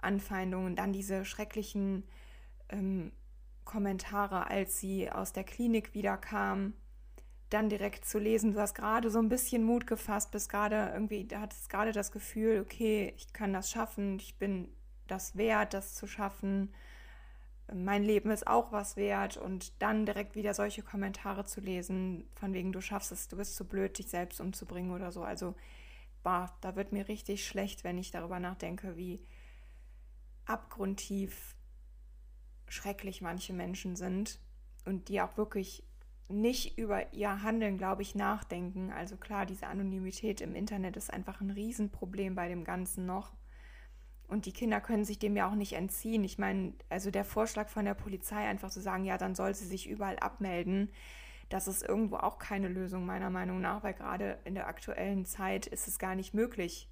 Anfeindungen. 0.02 0.76
Dann 0.76 0.92
diese 0.92 1.24
schrecklichen 1.24 2.04
ähm, 2.68 3.12
Kommentare, 3.64 4.48
als 4.48 4.78
sie 4.78 5.10
aus 5.10 5.32
der 5.32 5.44
Klinik 5.44 5.94
wieder 5.94 6.16
kam, 6.16 6.74
dann 7.50 7.68
direkt 7.68 8.04
zu 8.04 8.18
lesen. 8.18 8.52
Du 8.52 8.60
hast 8.60 8.74
gerade 8.74 9.10
so 9.10 9.18
ein 9.18 9.28
bisschen 9.28 9.64
Mut 9.64 9.86
gefasst, 9.86 10.30
bist 10.30 10.48
gerade 10.48 10.90
irgendwie, 10.94 11.26
da 11.26 11.40
hattest 11.40 11.68
gerade 11.68 11.92
das 11.92 12.10
Gefühl, 12.10 12.60
okay, 12.60 13.12
ich 13.16 13.32
kann 13.32 13.52
das 13.52 13.70
schaffen, 13.70 14.18
ich 14.18 14.38
bin 14.38 14.68
das 15.06 15.36
wert, 15.36 15.74
das 15.74 15.94
zu 15.94 16.06
schaffen 16.06 16.72
mein 17.74 18.02
Leben 18.02 18.30
ist 18.30 18.46
auch 18.46 18.72
was 18.72 18.96
wert 18.96 19.36
und 19.36 19.80
dann 19.80 20.06
direkt 20.06 20.34
wieder 20.34 20.54
solche 20.54 20.82
Kommentare 20.82 21.44
zu 21.44 21.60
lesen, 21.60 22.28
von 22.34 22.52
wegen 22.52 22.72
du 22.72 22.80
schaffst 22.80 23.12
es, 23.12 23.28
du 23.28 23.36
bist 23.36 23.56
zu 23.56 23.66
blöd, 23.66 23.98
dich 23.98 24.08
selbst 24.08 24.40
umzubringen 24.40 24.92
oder 24.92 25.12
so. 25.12 25.22
Also, 25.22 25.54
bah, 26.22 26.54
da 26.60 26.76
wird 26.76 26.92
mir 26.92 27.08
richtig 27.08 27.46
schlecht, 27.46 27.84
wenn 27.84 27.98
ich 27.98 28.10
darüber 28.10 28.40
nachdenke, 28.40 28.96
wie 28.96 29.20
abgrundtief 30.46 31.54
schrecklich 32.68 33.20
manche 33.20 33.52
Menschen 33.52 33.96
sind 33.96 34.40
und 34.84 35.08
die 35.08 35.20
auch 35.20 35.36
wirklich 35.36 35.84
nicht 36.28 36.78
über 36.78 37.12
ihr 37.12 37.42
Handeln, 37.42 37.76
glaube 37.76 38.02
ich, 38.02 38.14
nachdenken. 38.14 38.90
Also 38.90 39.16
klar, 39.16 39.44
diese 39.44 39.66
Anonymität 39.66 40.40
im 40.40 40.54
Internet 40.54 40.96
ist 40.96 41.12
einfach 41.12 41.40
ein 41.40 41.50
Riesenproblem 41.50 42.34
bei 42.34 42.48
dem 42.48 42.64
Ganzen 42.64 43.04
noch. 43.04 43.34
Und 44.28 44.46
die 44.46 44.52
Kinder 44.52 44.80
können 44.80 45.04
sich 45.04 45.18
dem 45.18 45.36
ja 45.36 45.50
auch 45.50 45.54
nicht 45.54 45.74
entziehen. 45.74 46.24
Ich 46.24 46.38
meine, 46.38 46.72
also 46.88 47.10
der 47.10 47.26
Vorschlag 47.26 47.68
von 47.68 47.84
der 47.84 47.94
Polizei 47.94 48.48
einfach 48.48 48.70
zu 48.70 48.80
sagen, 48.80 49.04
ja, 49.04 49.18
dann 49.18 49.34
soll 49.34 49.54
sie 49.54 49.66
sich 49.66 49.88
überall 49.88 50.18
abmelden, 50.18 50.90
das 51.52 51.68
ist 51.68 51.82
irgendwo 51.82 52.16
auch 52.16 52.38
keine 52.38 52.68
Lösung 52.68 53.04
meiner 53.04 53.28
Meinung 53.28 53.60
nach, 53.60 53.82
weil 53.82 53.92
gerade 53.92 54.38
in 54.44 54.54
der 54.54 54.68
aktuellen 54.68 55.26
Zeit 55.26 55.66
ist 55.66 55.86
es 55.86 55.98
gar 55.98 56.14
nicht 56.14 56.32
möglich, 56.32 56.88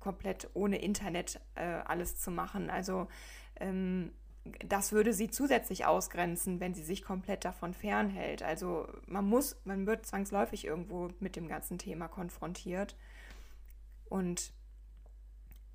komplett 0.00 0.50
ohne 0.54 0.80
Internet 0.80 1.40
äh, 1.54 1.62
alles 1.62 2.18
zu 2.18 2.30
machen. 2.30 2.70
Also 2.70 3.06
ähm, 3.56 4.12
das 4.66 4.92
würde 4.92 5.12
sie 5.12 5.30
zusätzlich 5.30 5.84
ausgrenzen, 5.84 6.60
wenn 6.60 6.74
sie 6.74 6.82
sich 6.82 7.02
komplett 7.02 7.44
davon 7.44 7.74
fernhält. 7.74 8.42
Also 8.42 8.88
man 9.06 9.26
muss, 9.26 9.60
man 9.64 9.86
wird 9.86 10.06
zwangsläufig 10.06 10.64
irgendwo 10.64 11.10
mit 11.20 11.36
dem 11.36 11.46
ganzen 11.46 11.78
Thema 11.78 12.08
konfrontiert. 12.08 12.96
Und 14.08 14.52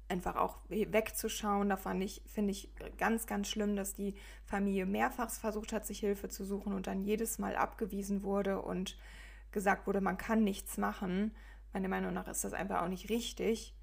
einfach 0.08 0.36
auch 0.36 0.58
wegzuschauen. 0.70 1.70
Da 1.70 1.78
fand 1.78 2.04
ich, 2.04 2.22
finde 2.26 2.52
ich 2.52 2.70
ganz, 2.98 3.26
ganz 3.26 3.48
schlimm, 3.48 3.76
dass 3.76 3.94
die 3.94 4.16
Familie 4.44 4.86
mehrfach 4.86 5.30
versucht 5.30 5.74
hat, 5.74 5.86
sich 5.86 6.00
Hilfe 6.00 6.30
zu 6.30 6.46
suchen 6.46 6.74
und 6.74 6.88
dann 6.88 7.02
jedes 7.02 7.40
Mal 7.40 7.56
abgewiesen 7.56 8.24
wurde 8.24 8.62
und 8.62 8.98
gesagt 9.52 9.88
wurde, 9.88 10.02
man 10.02 10.18
kann 10.18 10.44
nichts 10.44 10.78
machen. 10.78 11.34
Meiner 11.74 11.88
Meinung 11.88 12.14
nach 12.14 12.28
ist 12.28 12.44
das 12.44 12.54
einfach 12.54 12.82
auch 12.82 12.88
nicht 12.88 13.10
richtig. 13.10 13.76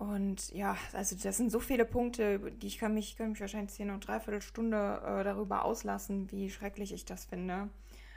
Und 0.00 0.50
ja, 0.54 0.78
also 0.94 1.14
das 1.22 1.36
sind 1.36 1.52
so 1.52 1.60
viele 1.60 1.84
Punkte, 1.84 2.38
die 2.52 2.68
ich 2.68 2.78
kann 2.78 2.94
mich, 2.94 3.18
kann 3.18 3.32
mich 3.32 3.40
wahrscheinlich 3.42 3.72
zehn 3.72 3.90
und 3.90 4.08
dreiviertel 4.08 4.40
Stunde 4.40 5.02
äh, 5.04 5.24
darüber 5.24 5.66
auslassen, 5.66 6.30
wie 6.32 6.48
schrecklich 6.48 6.94
ich 6.94 7.04
das 7.04 7.26
finde. 7.26 7.68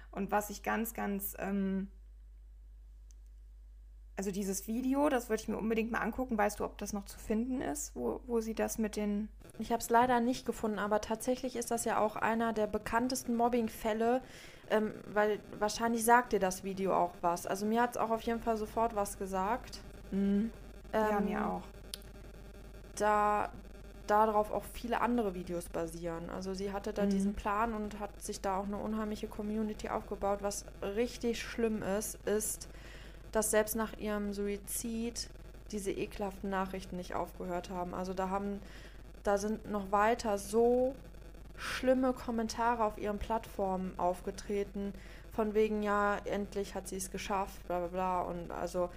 Und 0.10 0.32
was 0.32 0.50
ich 0.50 0.64
ganz, 0.64 0.94
ganz 0.94 1.36
ähm, 1.40 1.90
also 4.16 4.32
dieses 4.32 4.66
Video, 4.66 5.10
das 5.10 5.28
würde 5.28 5.42
ich 5.42 5.50
mir 5.50 5.58
unbedingt 5.58 5.92
mal 5.92 6.00
angucken. 6.00 6.38
Weißt 6.38 6.62
du, 6.62 6.64
ob 6.64 6.78
das 6.78 6.94
noch 6.94 7.04
zu 7.04 7.20
finden 7.20 7.60
ist, 7.60 7.94
wo, 7.98 8.22
wo 8.28 8.40
sie 8.40 8.54
das 8.54 8.78
mit 8.78 8.96
den. 8.96 9.28
Ich 9.60 9.74
habe 9.74 9.82
es 9.82 9.90
leider 9.90 10.22
nicht 10.22 10.46
gefunden, 10.46 10.80
aber 10.80 11.02
tatsächlich 11.02 11.58
ist 11.58 11.70
das 11.70 11.84
ja 11.84 12.00
auch 12.00 12.16
einer 12.16 12.54
der 12.54 12.68
bekanntesten 12.68 13.36
Mobbing-Fälle, 13.36 14.22
ähm, 14.70 14.94
weil 15.12 15.42
wahrscheinlich 15.60 16.06
sagt 16.06 16.32
dir 16.32 16.40
das 16.40 16.64
Video 16.64 16.96
auch 16.96 17.12
was. 17.20 17.46
Also 17.46 17.66
mir 17.66 17.82
hat 17.82 17.92
es 17.92 17.98
auch 17.98 18.10
auf 18.10 18.22
jeden 18.22 18.40
Fall 18.40 18.56
sofort 18.56 18.96
was 18.96 19.18
gesagt. 19.18 19.82
Mhm. 20.12 20.50
Ähm, 20.94 21.10
ja, 21.10 21.20
mir 21.20 21.46
auch. 21.50 21.73
Da 22.96 23.50
darauf 24.08 24.52
auch 24.52 24.66
viele 24.74 25.02
andere 25.02 25.34
Videos 25.34 25.70
basieren. 25.70 26.30
Also 26.30 26.54
sie 26.54 26.72
hatte 26.72 26.94
da 26.94 27.06
mhm. 27.06 27.10
diesen 27.10 27.34
Plan 27.34 27.74
und 27.74 28.00
hat 28.00 28.22
sich 28.22 28.42
da 28.42 28.58
auch 28.58 28.66
eine 28.66 28.78
unheimliche 28.78 29.28
Community 29.28 29.90
aufgebaut. 29.90 30.40
Was 30.42 30.66
richtig 30.82 31.42
schlimm 31.42 31.82
ist, 31.82 32.16
ist, 32.28 32.68
dass 33.32 33.52
selbst 33.52 33.76
nach 33.76 33.98
ihrem 33.98 34.34
Suizid 34.34 35.30
diese 35.72 35.92
ekelhaften 35.92 36.50
Nachrichten 36.50 36.98
nicht 36.98 37.16
aufgehört 37.16 37.70
haben. 37.70 37.94
Also 37.94 38.14
da 38.14 38.30
haben, 38.30 38.60
da 39.24 39.38
sind 39.38 39.70
noch 39.72 39.92
weiter 39.92 40.38
so 40.38 40.96
schlimme 41.56 42.14
Kommentare 42.14 42.84
auf 42.84 42.98
ihren 42.98 43.20
Plattformen 43.20 43.98
aufgetreten, 43.98 44.94
von 45.32 45.56
wegen, 45.56 45.82
ja, 45.82 46.18
endlich 46.26 46.76
hat 46.76 46.88
sie 46.88 46.98
es 46.98 47.10
geschafft, 47.10 47.66
bla 47.68 47.80
bla 47.80 47.88
bla. 47.88 48.22
Und 48.22 48.52
also 48.52 48.90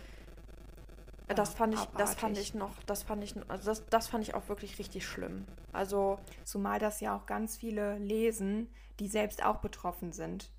das 1.34 1.54
fand 1.54 1.74
ich, 1.74 1.80
abartig. 1.80 1.98
das 1.98 2.14
fand 2.14 2.38
ich 2.38 2.54
noch, 2.54 2.82
das 2.84 3.02
fand 3.02 3.24
ich, 3.24 3.34
also 3.48 3.66
das, 3.66 3.86
das 3.86 4.08
fand 4.08 4.22
ich 4.22 4.34
auch 4.34 4.48
wirklich 4.48 4.78
richtig 4.78 5.06
schlimm. 5.06 5.44
Also. 5.72 6.18
Zumal 6.44 6.78
das 6.78 7.00
ja 7.00 7.16
auch 7.16 7.26
ganz 7.26 7.56
viele 7.56 7.98
lesen, 7.98 8.68
die 9.00 9.08
selbst 9.08 9.44
auch 9.44 9.56
betroffen 9.56 10.12
sind 10.12 10.50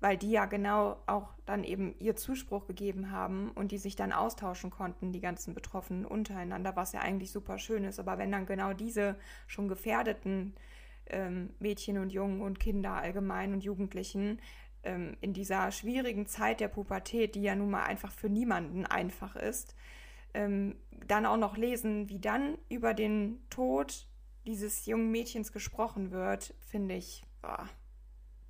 weil 0.00 0.16
die 0.16 0.30
ja 0.30 0.46
genau 0.46 0.96
auch 1.06 1.34
dann 1.44 1.64
eben 1.64 1.94
ihr 1.98 2.14
Zuspruch 2.14 2.66
gegeben 2.66 3.10
haben 3.10 3.50
und 3.50 3.72
die 3.72 3.78
sich 3.78 3.96
dann 3.96 4.12
austauschen 4.12 4.70
konnten, 4.70 5.12
die 5.12 5.20
ganzen 5.20 5.54
Betroffenen 5.54 6.04
untereinander, 6.04 6.76
was 6.76 6.92
ja 6.92 7.00
eigentlich 7.00 7.32
super 7.32 7.58
schön 7.58 7.84
ist. 7.84 7.98
Aber 7.98 8.18
wenn 8.18 8.30
dann 8.30 8.46
genau 8.46 8.72
diese 8.72 9.16
schon 9.46 9.68
gefährdeten 9.68 10.54
ähm, 11.06 11.50
Mädchen 11.58 11.98
und 11.98 12.12
Jungen 12.12 12.42
und 12.42 12.60
Kinder 12.60 12.92
allgemein 12.92 13.52
und 13.52 13.64
Jugendlichen 13.64 14.40
ähm, 14.84 15.16
in 15.20 15.32
dieser 15.32 15.72
schwierigen 15.72 16.26
Zeit 16.26 16.60
der 16.60 16.68
Pubertät, 16.68 17.34
die 17.34 17.42
ja 17.42 17.56
nun 17.56 17.70
mal 17.70 17.84
einfach 17.84 18.12
für 18.12 18.28
niemanden 18.28 18.86
einfach 18.86 19.34
ist, 19.34 19.74
ähm, 20.34 20.76
dann 21.06 21.26
auch 21.26 21.36
noch 21.36 21.56
lesen, 21.56 22.08
wie 22.08 22.18
dann 22.18 22.58
über 22.68 22.94
den 22.94 23.38
Tod 23.50 24.06
dieses 24.46 24.86
jungen 24.86 25.10
Mädchens 25.10 25.52
gesprochen 25.52 26.10
wird, 26.10 26.54
finde 26.60 26.94
ich, 26.94 27.22
boah, 27.42 27.68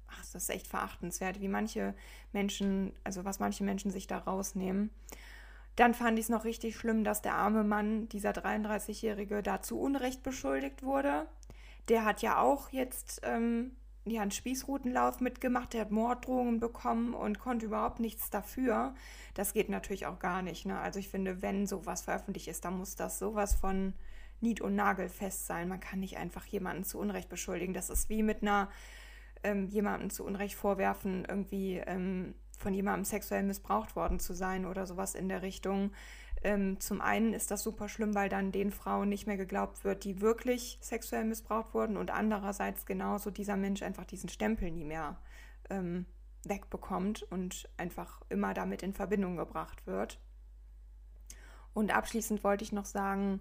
ach, 0.07 0.19
das 0.19 0.35
ist 0.35 0.51
echt 0.51 0.67
verachtenswert, 0.67 1.41
wie 1.41 1.49
manche 1.49 1.95
Menschen, 2.33 2.93
also 3.05 3.25
was 3.25 3.41
manche 3.41 3.65
Menschen 3.65 3.91
sich 3.91 4.07
da 4.07 4.19
rausnehmen. 4.19 4.91
Dann 5.77 5.95
fand 5.95 6.19
ich 6.19 6.25
es 6.25 6.29
noch 6.29 6.45
richtig 6.45 6.77
schlimm, 6.77 7.05
dass 7.05 7.23
der 7.23 7.35
arme 7.35 7.63
Mann, 7.63 8.09
dieser 8.09 8.31
33-Jährige, 8.31 9.43
da 9.43 9.63
zu 9.63 9.79
Unrecht 9.81 10.23
beschuldigt 10.23 10.83
wurde. 10.83 11.27
Der 11.89 12.05
hat 12.05 12.21
ja 12.23 12.41
auch 12.41 12.71
jetzt 12.71 13.21
ähm, 13.23 13.73
ja, 14.11 14.23
einen 14.23 14.31
Spießrutenlauf 14.31 15.21
mitgemacht, 15.21 15.73
der 15.73 15.83
hat 15.83 15.91
Morddrohungen 15.91 16.61
bekommen 16.61 17.15
und 17.15 17.39
konnte 17.39 17.67
überhaupt 17.67 18.01
nichts 18.01 18.31
dafür. 18.31 18.95
Das 19.35 19.53
geht 19.53 19.69
natürlich 19.69 20.07
auch 20.07 20.19
gar 20.19 20.43
nicht. 20.43 20.67
Ne? 20.67 20.79
Also 20.79 20.99
ich 20.99 21.09
finde, 21.09 21.43
wenn 21.43 21.67
sowas 21.67 22.03
veröffentlicht 22.03 22.49
ist, 22.49 22.65
dann 22.65 22.79
muss 22.79 22.97
das 22.97 23.19
sowas 23.19 23.55
von 23.55 23.95
nied- 24.41 24.61
und 24.61 24.75
nagelfest 24.75 25.47
sein. 25.47 25.69
Man 25.69 25.81
kann 25.81 26.01
nicht 26.01 26.17
einfach 26.17 26.45
jemanden 26.47 26.85
zu 26.85 26.99
Unrecht 26.99 27.29
beschuldigen. 27.29 27.75
Das 27.75 27.91
ist 27.91 28.09
wie 28.09 28.23
mit 28.23 28.43
einer 28.43 28.69
ähm, 29.43 29.69
jemandem 29.69 30.11
zu 30.11 30.25
Unrecht 30.25 30.55
vorwerfen, 30.55 31.25
irgendwie 31.29 31.77
ähm, 31.77 32.35
von 32.59 32.75
jemandem 32.75 33.05
sexuell 33.05 33.43
missbraucht 33.43 33.97
worden 33.97 34.19
zu 34.19 34.35
sein 34.35 34.67
oder 34.67 34.87
sowas 34.87 35.15
in 35.15 35.29
der 35.29 35.43
Richtung. 35.43 35.93
Ähm, 36.43 36.79
zum 36.81 37.01
einen 37.01 37.33
ist 37.33 37.51
das 37.51 37.63
super 37.63 37.89
schlimm, 37.89 38.15
weil 38.15 38.29
dann 38.29 38.53
den 38.53 38.71
Frauen 38.71 39.09
nicht 39.09 39.27
mehr 39.27 39.37
geglaubt 39.37 39.85
wird, 39.85 40.05
die 40.05 40.21
wirklich 40.21 40.79
sexuell 40.81 41.25
missbraucht 41.25 41.75
wurden 41.75 41.97
und 41.97 42.11
andererseits 42.11 42.87
genauso 42.87 43.31
dieser 43.31 43.57
Mensch 43.57 43.83
einfach 43.83 44.05
diesen 44.05 44.29
Stempel 44.29 44.71
nie 44.71 44.85
mehr 44.85 45.19
ähm, 45.71 46.07
wegbekommt 46.45 47.25
und 47.25 47.69
einfach 47.77 48.23
immer 48.29 48.55
damit 48.55 48.83
in 48.83 48.93
Verbindung 48.93 49.37
gebracht 49.37 49.87
wird. 49.87 50.21
Und 51.75 51.95
abschließend 51.95 52.45
wollte 52.45 52.65
ich 52.65 52.73
noch 52.73 52.87
sagen, 52.87 53.41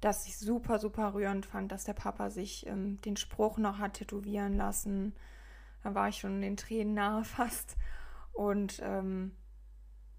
dass 0.00 0.26
ich 0.26 0.38
super, 0.38 0.78
super 0.78 1.14
rührend 1.14 1.46
fand, 1.46 1.72
dass 1.72 1.84
der 1.84 1.94
Papa 1.94 2.30
sich 2.30 2.66
ähm, 2.66 3.00
den 3.02 3.16
Spruch 3.16 3.58
noch 3.58 3.78
hat 3.78 3.94
tätowieren 3.94 4.56
lassen. 4.56 5.14
Da 5.82 5.94
war 5.94 6.08
ich 6.08 6.18
schon 6.18 6.40
den 6.40 6.56
Tränen 6.56 6.94
nahe 6.94 7.24
fast. 7.24 7.76
Und 8.32 8.80
ähm, 8.82 9.32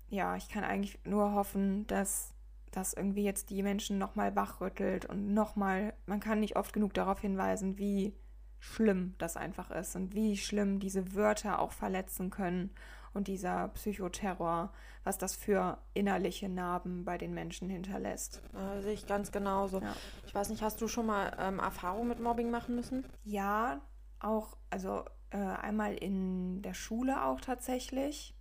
ja, 0.09 0.35
ich 0.35 0.49
kann 0.49 0.63
eigentlich 0.63 0.99
nur 1.05 1.33
hoffen, 1.33 1.87
dass 1.87 2.33
das 2.71 2.93
irgendwie 2.93 3.23
jetzt 3.23 3.49
die 3.49 3.63
Menschen 3.63 3.97
nochmal 3.97 4.35
wachrüttelt 4.35 5.05
und 5.05 5.33
nochmal, 5.33 5.93
man 6.05 6.19
kann 6.19 6.39
nicht 6.39 6.55
oft 6.55 6.73
genug 6.73 6.93
darauf 6.93 7.19
hinweisen, 7.19 7.77
wie 7.77 8.13
schlimm 8.59 9.15
das 9.17 9.37
einfach 9.37 9.71
ist 9.71 9.95
und 9.95 10.13
wie 10.13 10.37
schlimm 10.37 10.79
diese 10.79 11.15
Wörter 11.15 11.59
auch 11.59 11.71
verletzen 11.71 12.29
können 12.29 12.71
und 13.13 13.27
dieser 13.27 13.69
Psychoterror, 13.69 14.71
was 15.03 15.17
das 15.17 15.35
für 15.35 15.79
innerliche 15.93 16.49
Narben 16.49 17.05
bei 17.05 17.17
den 17.17 17.33
Menschen 17.33 17.69
hinterlässt. 17.69 18.41
Äh, 18.53 18.81
sehe 18.81 18.93
ich 18.93 19.07
ganz 19.07 19.31
genauso. 19.31 19.81
Ja. 19.81 19.95
Ich 20.25 20.35
weiß 20.35 20.49
nicht, 20.49 20.61
hast 20.61 20.81
du 20.81 20.87
schon 20.87 21.07
mal 21.07 21.35
ähm, 21.39 21.59
Erfahrung 21.59 22.07
mit 22.07 22.19
Mobbing 22.19 22.51
machen 22.51 22.75
müssen? 22.75 23.05
Ja, 23.23 23.81
auch, 24.19 24.57
also 24.69 25.05
äh, 25.31 25.37
einmal 25.37 25.95
in 25.95 26.61
der 26.61 26.73
Schule 26.73 27.23
auch 27.23 27.41
tatsächlich. 27.41 28.35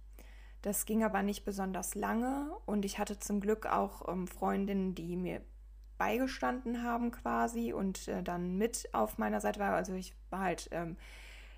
Das 0.63 0.87
ging 0.87 1.05
aber 1.05 1.23
nicht 1.23 1.45
besonders 1.45 1.95
lange 1.95 2.51
und 2.67 2.85
ich 2.85 2.99
hatte 2.99 3.19
zum 3.19 3.41
Glück 3.41 3.67
auch 3.67 4.09
ähm, 4.09 4.27
Freundinnen, 4.27 4.95
die 4.95 5.17
mir 5.17 5.41
beigestanden 5.99 6.83
haben 6.83 7.11
quasi 7.11 7.73
und 7.73 8.09
äh, 8.09 8.23
dann 8.23 8.57
mit 8.57 8.89
auf 8.93 9.19
meiner 9.19 9.41
Seite 9.41 9.61
war. 9.61 9.75
Also 9.75 9.95
ich 9.95 10.15
war 10.31 10.41
halt 10.41 10.69
ähm, 10.73 10.97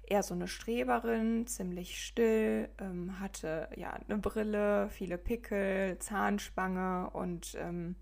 eher 0.07 0.23
so 0.23 0.35
eine 0.35 0.49
Streberin, 0.49 1.47
ziemlich 1.47 2.05
still, 2.05 2.69
ähm, 2.79 3.21
hatte 3.21 3.69
ja 3.77 3.93
eine 3.93 4.19
Brille, 4.19 4.89
viele 4.91 5.19
Pickel, 5.19 5.99
Zahnspange 5.99 7.11
und 7.11 7.57
ähm, 7.59 7.97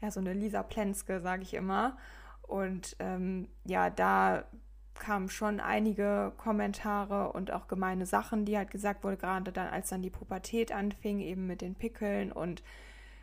ja 0.00 0.10
so 0.10 0.20
eine 0.20 0.32
Lisa 0.32 0.62
Plenske, 0.62 1.20
sage 1.20 1.42
ich 1.42 1.54
immer. 1.54 1.98
Und 2.42 2.96
ähm, 2.98 3.48
ja, 3.64 3.90
da 3.90 4.44
kamen 4.94 5.28
schon 5.28 5.60
einige 5.60 6.32
Kommentare 6.36 7.32
und 7.32 7.52
auch 7.52 7.68
gemeine 7.68 8.06
Sachen, 8.06 8.44
die 8.44 8.56
halt 8.56 8.70
gesagt 8.70 9.04
wurde, 9.04 9.16
gerade 9.16 9.52
dann, 9.52 9.68
als 9.68 9.88
dann 9.88 10.02
die 10.02 10.10
Pubertät 10.10 10.72
anfing, 10.72 11.20
eben 11.20 11.46
mit 11.46 11.60
den 11.60 11.74
Pickeln 11.74 12.32
und 12.32 12.62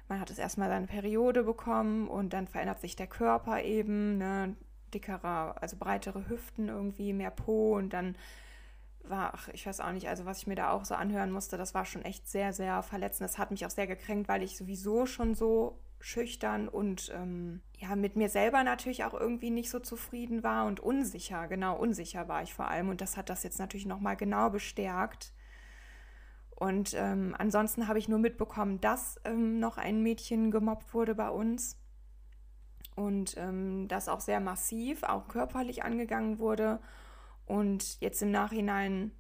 man 0.07 0.19
hat 0.19 0.29
es 0.29 0.39
erstmal 0.39 0.69
seine 0.69 0.87
Periode 0.87 1.43
bekommen 1.43 2.07
und 2.07 2.33
dann 2.33 2.47
verändert 2.47 2.81
sich 2.81 2.95
der 2.95 3.07
Körper 3.07 3.63
eben, 3.63 4.17
ne? 4.17 4.55
dickerer, 4.93 5.55
also 5.61 5.77
breitere 5.77 6.27
Hüften 6.27 6.67
irgendwie, 6.67 7.13
mehr 7.13 7.31
Po 7.31 7.75
und 7.77 7.93
dann 7.93 8.15
war, 9.03 9.33
ach, 9.33 9.47
ich 9.49 9.65
weiß 9.65 9.79
auch 9.79 9.91
nicht, 9.91 10.07
also 10.07 10.25
was 10.25 10.39
ich 10.39 10.47
mir 10.47 10.55
da 10.55 10.71
auch 10.71 10.85
so 10.85 10.95
anhören 10.95 11.31
musste, 11.31 11.57
das 11.57 11.73
war 11.73 11.85
schon 11.85 12.03
echt 12.03 12.27
sehr, 12.27 12.53
sehr 12.53 12.83
verletzend. 12.83 13.29
Das 13.29 13.37
hat 13.37 13.51
mich 13.51 13.65
auch 13.65 13.71
sehr 13.71 13.87
gekränkt, 13.87 14.27
weil 14.27 14.43
ich 14.43 14.57
sowieso 14.57 15.05
schon 15.05 15.33
so 15.33 15.79
schüchtern 16.01 16.67
und 16.67 17.11
ähm, 17.15 17.61
ja, 17.77 17.95
mit 17.95 18.15
mir 18.15 18.29
selber 18.29 18.63
natürlich 18.63 19.03
auch 19.03 19.13
irgendwie 19.13 19.51
nicht 19.51 19.69
so 19.69 19.79
zufrieden 19.79 20.43
war 20.43 20.65
und 20.65 20.79
unsicher, 20.79 21.47
genau, 21.47 21.77
unsicher 21.77 22.27
war 22.27 22.43
ich 22.43 22.53
vor 22.53 22.67
allem. 22.67 22.89
Und 22.89 23.01
das 23.01 23.17
hat 23.17 23.29
das 23.29 23.43
jetzt 23.43 23.59
natürlich 23.59 23.85
nochmal 23.85 24.15
genau 24.15 24.49
bestärkt. 24.49 25.33
Und 26.55 26.93
ähm, 26.95 27.35
ansonsten 27.37 27.87
habe 27.87 27.97
ich 27.97 28.07
nur 28.07 28.19
mitbekommen, 28.19 28.81
dass 28.81 29.19
ähm, 29.23 29.59
noch 29.59 29.77
ein 29.77 30.03
Mädchen 30.03 30.51
gemobbt 30.51 30.93
wurde 30.93 31.15
bei 31.15 31.29
uns. 31.29 31.77
Und 32.95 33.35
ähm, 33.37 33.87
das 33.87 34.09
auch 34.09 34.19
sehr 34.19 34.39
massiv, 34.39 35.03
auch 35.03 35.27
körperlich 35.27 35.83
angegangen 35.83 36.37
wurde. 36.37 36.79
Und 37.45 37.99
jetzt 37.99 38.21
im 38.21 38.31
Nachhinein, 38.31 39.11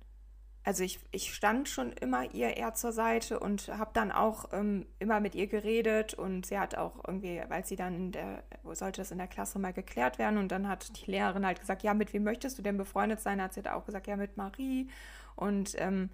also 0.63 0.83
ich, 0.83 0.99
ich 1.11 1.33
stand 1.33 1.69
schon 1.69 1.91
immer 1.91 2.33
ihr 2.33 2.55
eher 2.55 2.75
zur 2.75 2.91
Seite 2.91 3.39
und 3.39 3.67
habe 3.69 3.91
dann 3.93 4.11
auch 4.11 4.45
ähm, 4.53 4.85
immer 4.99 5.19
mit 5.19 5.33
ihr 5.33 5.47
geredet. 5.47 6.13
Und 6.13 6.45
sie 6.45 6.59
hat 6.59 6.75
auch 6.77 7.03
irgendwie, 7.07 7.41
weil 7.47 7.65
sie 7.65 7.75
dann 7.75 7.95
in 7.95 8.11
der, 8.11 8.43
sollte 8.73 9.01
das 9.01 9.11
in 9.11 9.17
der 9.17 9.27
Klasse 9.27 9.57
mal 9.57 9.73
geklärt 9.73 10.19
werden? 10.19 10.37
Und 10.37 10.51
dann 10.51 10.67
hat 10.67 10.97
die 10.99 11.09
Lehrerin 11.09 11.45
halt 11.45 11.59
gesagt, 11.59 11.81
ja, 11.81 11.95
mit 11.95 12.13
wem 12.13 12.23
möchtest 12.23 12.59
du 12.59 12.61
denn 12.61 12.77
befreundet 12.77 13.21
sein? 13.21 13.41
Hat 13.41 13.53
sie 13.53 13.61
halt 13.61 13.75
auch 13.75 13.85
gesagt, 13.85 14.05
ja, 14.05 14.15
mit 14.15 14.37
Marie. 14.37 14.87
Und 15.35 15.75
ähm, 15.79 16.11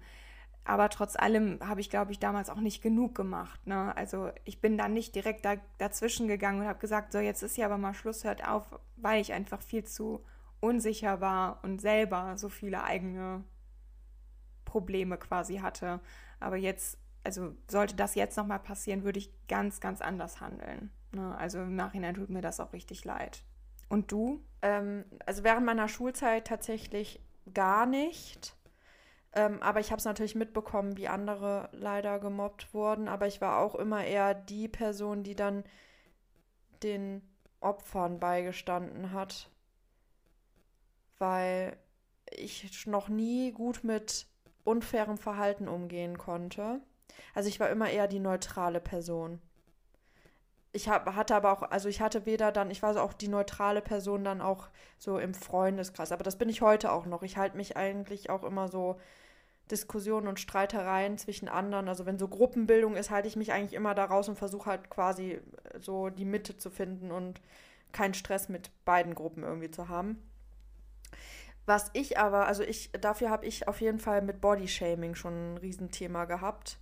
aber 0.64 0.90
trotz 0.90 1.16
allem 1.16 1.58
habe 1.66 1.80
ich, 1.80 1.88
glaube 1.88 2.12
ich, 2.12 2.18
damals 2.18 2.50
auch 2.50 2.60
nicht 2.60 2.82
genug 2.82 3.14
gemacht. 3.14 3.66
Ne? 3.66 3.96
Also 3.96 4.30
ich 4.44 4.60
bin 4.60 4.76
dann 4.76 4.92
nicht 4.92 5.14
direkt 5.14 5.46
da, 5.46 5.54
dazwischen 5.78 6.28
gegangen 6.28 6.60
und 6.60 6.66
habe 6.66 6.78
gesagt, 6.78 7.12
so 7.12 7.18
jetzt 7.18 7.42
ist 7.42 7.54
hier 7.54 7.64
aber 7.64 7.78
mal 7.78 7.94
Schluss, 7.94 8.24
hört 8.24 8.46
auf, 8.46 8.64
weil 8.96 9.22
ich 9.22 9.32
einfach 9.32 9.62
viel 9.62 9.84
zu 9.84 10.22
unsicher 10.60 11.22
war 11.22 11.60
und 11.64 11.80
selber 11.80 12.36
so 12.36 12.50
viele 12.50 12.84
eigene 12.84 13.44
Probleme 14.68 15.16
quasi 15.16 15.56
hatte. 15.56 16.00
Aber 16.40 16.56
jetzt, 16.56 16.98
also 17.24 17.54
sollte 17.68 17.96
das 17.96 18.14
jetzt 18.14 18.36
nochmal 18.36 18.60
passieren, 18.60 19.02
würde 19.02 19.18
ich 19.18 19.32
ganz, 19.48 19.80
ganz 19.80 20.00
anders 20.02 20.40
handeln. 20.40 20.90
Ne? 21.12 21.36
Also 21.36 21.58
im 21.58 21.74
Nachhinein 21.74 22.14
tut 22.14 22.28
mir 22.28 22.42
das 22.42 22.60
auch 22.60 22.72
richtig 22.74 23.04
leid. 23.04 23.42
Und 23.88 24.12
du? 24.12 24.44
Ähm, 24.60 25.04
also 25.24 25.42
während 25.42 25.64
meiner 25.64 25.88
Schulzeit 25.88 26.46
tatsächlich 26.46 27.20
gar 27.54 27.86
nicht. 27.86 28.54
Ähm, 29.32 29.62
aber 29.62 29.80
ich 29.80 29.90
habe 29.90 29.98
es 29.98 30.04
natürlich 30.04 30.34
mitbekommen, 30.34 30.98
wie 30.98 31.08
andere 31.08 31.70
leider 31.72 32.18
gemobbt 32.18 32.74
wurden. 32.74 33.08
Aber 33.08 33.26
ich 33.26 33.40
war 33.40 33.58
auch 33.58 33.74
immer 33.74 34.04
eher 34.04 34.34
die 34.34 34.68
Person, 34.68 35.22
die 35.22 35.34
dann 35.34 35.64
den 36.82 37.22
Opfern 37.60 38.20
beigestanden 38.20 39.12
hat. 39.12 39.50
Weil 41.18 41.78
ich 42.30 42.86
noch 42.86 43.08
nie 43.08 43.52
gut 43.52 43.82
mit 43.84 44.27
unfairem 44.68 45.16
Verhalten 45.18 45.68
umgehen 45.68 46.18
konnte. 46.18 46.80
Also 47.34 47.48
ich 47.48 47.58
war 47.60 47.70
immer 47.70 47.90
eher 47.90 48.06
die 48.06 48.20
neutrale 48.20 48.80
Person. 48.80 49.40
Ich 50.72 50.88
hab, 50.88 51.14
hatte 51.14 51.34
aber 51.34 51.52
auch, 51.52 51.62
also 51.62 51.88
ich 51.88 52.00
hatte 52.00 52.26
weder 52.26 52.52
dann, 52.52 52.70
ich 52.70 52.82
war 52.82 52.92
so 52.94 53.00
auch 53.00 53.14
die 53.14 53.28
neutrale 53.28 53.80
Person 53.80 54.22
dann 54.22 54.40
auch 54.40 54.68
so 54.98 55.18
im 55.18 55.34
Freundeskreis. 55.34 56.12
Aber 56.12 56.22
das 56.22 56.36
bin 56.36 56.48
ich 56.48 56.60
heute 56.60 56.92
auch 56.92 57.06
noch. 57.06 57.22
Ich 57.22 57.36
halte 57.36 57.56
mich 57.56 57.76
eigentlich 57.76 58.30
auch 58.30 58.44
immer 58.44 58.68
so 58.68 59.00
Diskussionen 59.70 60.28
und 60.28 60.40
Streitereien 60.40 61.18
zwischen 61.18 61.48
anderen. 61.48 61.88
Also 61.88 62.06
wenn 62.06 62.18
so 62.18 62.28
Gruppenbildung 62.28 62.96
ist, 62.96 63.10
halte 63.10 63.28
ich 63.28 63.36
mich 63.36 63.52
eigentlich 63.52 63.74
immer 63.74 63.94
da 63.94 64.04
raus 64.04 64.28
und 64.28 64.36
versuche 64.36 64.70
halt 64.70 64.90
quasi 64.90 65.40
so 65.80 66.10
die 66.10 66.24
Mitte 66.24 66.56
zu 66.58 66.70
finden 66.70 67.10
und 67.10 67.40
keinen 67.92 68.14
Stress 68.14 68.48
mit 68.48 68.70
beiden 68.84 69.14
Gruppen 69.14 69.42
irgendwie 69.42 69.70
zu 69.70 69.88
haben. 69.88 70.22
Was 71.68 71.90
ich 71.92 72.18
aber, 72.18 72.46
also 72.46 72.62
ich, 72.62 72.90
dafür 72.98 73.28
habe 73.28 73.44
ich 73.44 73.68
auf 73.68 73.82
jeden 73.82 73.98
Fall 73.98 74.22
mit 74.22 74.40
Bodyshaming 74.40 75.14
schon 75.14 75.52
ein 75.52 75.58
Riesenthema 75.58 76.24
gehabt. 76.24 76.78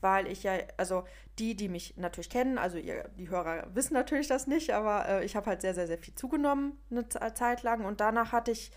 Weil 0.00 0.26
ich 0.26 0.42
ja, 0.42 0.54
also 0.76 1.04
die, 1.38 1.54
die 1.54 1.68
mich 1.68 1.96
natürlich 1.96 2.28
kennen, 2.28 2.58
also 2.58 2.78
ihr, 2.78 3.08
die 3.16 3.30
Hörer 3.30 3.68
wissen 3.74 3.94
natürlich 3.94 4.26
das 4.26 4.48
nicht, 4.48 4.72
aber 4.72 5.08
äh, 5.08 5.24
ich 5.24 5.36
habe 5.36 5.46
halt 5.46 5.60
sehr, 5.60 5.74
sehr, 5.74 5.86
sehr 5.86 5.98
viel 5.98 6.16
zugenommen 6.16 6.72
eine 6.90 7.06
Zeit 7.34 7.62
lang 7.62 7.84
und 7.84 8.00
danach 8.00 8.32
hatte 8.32 8.50
ich 8.50 8.72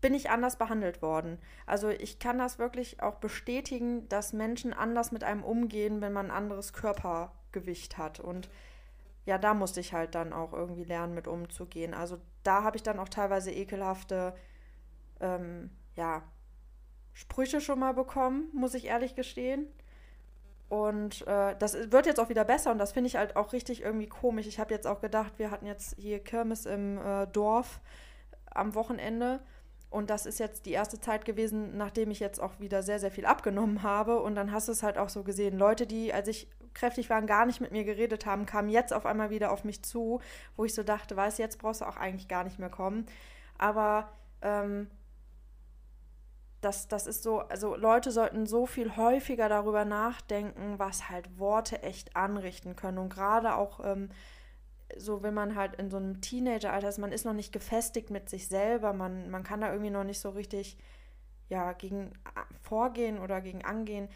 bin 0.00 0.12
ich 0.12 0.28
anders 0.28 0.56
behandelt 0.56 1.02
worden. 1.02 1.38
Also 1.66 1.88
ich 1.90 2.18
kann 2.18 2.38
das 2.38 2.58
wirklich 2.58 3.00
auch 3.00 3.14
bestätigen, 3.14 4.08
dass 4.08 4.32
Menschen 4.32 4.72
anders 4.72 5.12
mit 5.12 5.22
einem 5.22 5.44
umgehen, 5.44 6.00
wenn 6.00 6.12
man 6.12 6.32
ein 6.32 6.36
anderes 6.36 6.72
Körpergewicht 6.72 7.96
hat. 7.96 8.18
Und 8.18 8.50
ja, 9.24 9.38
da 9.38 9.54
musste 9.54 9.78
ich 9.78 9.92
halt 9.92 10.16
dann 10.16 10.32
auch 10.32 10.52
irgendwie 10.52 10.84
lernen, 10.84 11.14
mit 11.14 11.28
umzugehen. 11.28 11.94
Also 11.94 12.18
da 12.42 12.64
habe 12.64 12.76
ich 12.76 12.82
dann 12.82 12.98
auch 12.98 13.08
teilweise 13.08 13.52
ekelhafte, 13.52 14.34
ähm, 15.20 15.70
ja, 15.96 16.22
Sprüche 17.12 17.60
schon 17.60 17.78
mal 17.78 17.94
bekommen, 17.94 18.48
muss 18.52 18.74
ich 18.74 18.86
ehrlich 18.86 19.14
gestehen. 19.14 19.68
Und 20.68 21.26
äh, 21.26 21.54
das 21.58 21.92
wird 21.92 22.06
jetzt 22.06 22.18
auch 22.18 22.30
wieder 22.30 22.44
besser 22.44 22.72
und 22.72 22.78
das 22.78 22.92
finde 22.92 23.08
ich 23.08 23.16
halt 23.16 23.36
auch 23.36 23.52
richtig 23.52 23.82
irgendwie 23.82 24.08
komisch. 24.08 24.46
Ich 24.46 24.58
habe 24.58 24.74
jetzt 24.74 24.86
auch 24.86 25.00
gedacht, 25.00 25.34
wir 25.38 25.50
hatten 25.50 25.66
jetzt 25.66 25.94
hier 25.98 26.18
Kirmes 26.18 26.66
im 26.66 26.98
äh, 26.98 27.26
Dorf 27.28 27.80
am 28.46 28.74
Wochenende 28.74 29.40
und 29.94 30.10
das 30.10 30.26
ist 30.26 30.40
jetzt 30.40 30.66
die 30.66 30.72
erste 30.72 30.98
Zeit 30.98 31.24
gewesen, 31.24 31.76
nachdem 31.76 32.10
ich 32.10 32.18
jetzt 32.18 32.40
auch 32.40 32.58
wieder 32.58 32.82
sehr, 32.82 32.98
sehr 32.98 33.12
viel 33.12 33.26
abgenommen 33.26 33.84
habe. 33.84 34.20
Und 34.20 34.34
dann 34.34 34.50
hast 34.50 34.66
du 34.66 34.72
es 34.72 34.82
halt 34.82 34.98
auch 34.98 35.08
so 35.08 35.22
gesehen. 35.22 35.56
Leute, 35.56 35.86
die, 35.86 36.12
als 36.12 36.26
ich 36.26 36.50
kräftig 36.74 37.10
war, 37.10 37.22
gar 37.22 37.46
nicht 37.46 37.60
mit 37.60 37.70
mir 37.70 37.84
geredet 37.84 38.26
haben, 38.26 38.44
kamen 38.44 38.68
jetzt 38.70 38.92
auf 38.92 39.06
einmal 39.06 39.30
wieder 39.30 39.52
auf 39.52 39.62
mich 39.62 39.84
zu, 39.84 40.20
wo 40.56 40.64
ich 40.64 40.74
so 40.74 40.82
dachte, 40.82 41.16
weißt 41.16 41.38
jetzt 41.38 41.60
brauchst 41.60 41.80
du 41.80 41.84
auch 41.84 41.96
eigentlich 41.96 42.26
gar 42.26 42.42
nicht 42.42 42.58
mehr 42.58 42.70
kommen. 42.70 43.06
Aber 43.56 44.08
ähm, 44.42 44.90
das, 46.64 46.88
das 46.88 47.06
ist 47.06 47.22
so, 47.22 47.40
also 47.40 47.76
Leute 47.76 48.10
sollten 48.10 48.46
so 48.46 48.66
viel 48.66 48.96
häufiger 48.96 49.48
darüber 49.48 49.84
nachdenken, 49.84 50.78
was 50.78 51.08
halt 51.10 51.38
Worte 51.38 51.82
echt 51.82 52.16
anrichten 52.16 52.76
können. 52.76 52.98
Und 52.98 53.10
gerade 53.10 53.56
auch 53.56 53.80
ähm, 53.84 54.08
so 54.96 55.22
wenn 55.22 55.34
man 55.34 55.54
halt 55.54 55.76
in 55.76 55.90
so 55.90 55.96
einem 55.96 56.20
Teenageralter 56.20 56.88
ist, 56.88 56.98
man 56.98 57.12
ist 57.12 57.24
noch 57.24 57.32
nicht 57.32 57.52
gefestigt 57.52 58.10
mit 58.10 58.28
sich 58.28 58.48
selber, 58.48 58.92
man, 58.92 59.30
man 59.30 59.42
kann 59.42 59.60
da 59.60 59.70
irgendwie 59.70 59.90
noch 59.90 60.04
nicht 60.04 60.20
so 60.20 60.30
richtig 60.30 60.76
ja, 61.48 61.72
gegen 61.72 62.12
vorgehen 62.62 63.18
oder 63.18 63.40
gegen 63.40 63.64
angehen. 63.64 64.08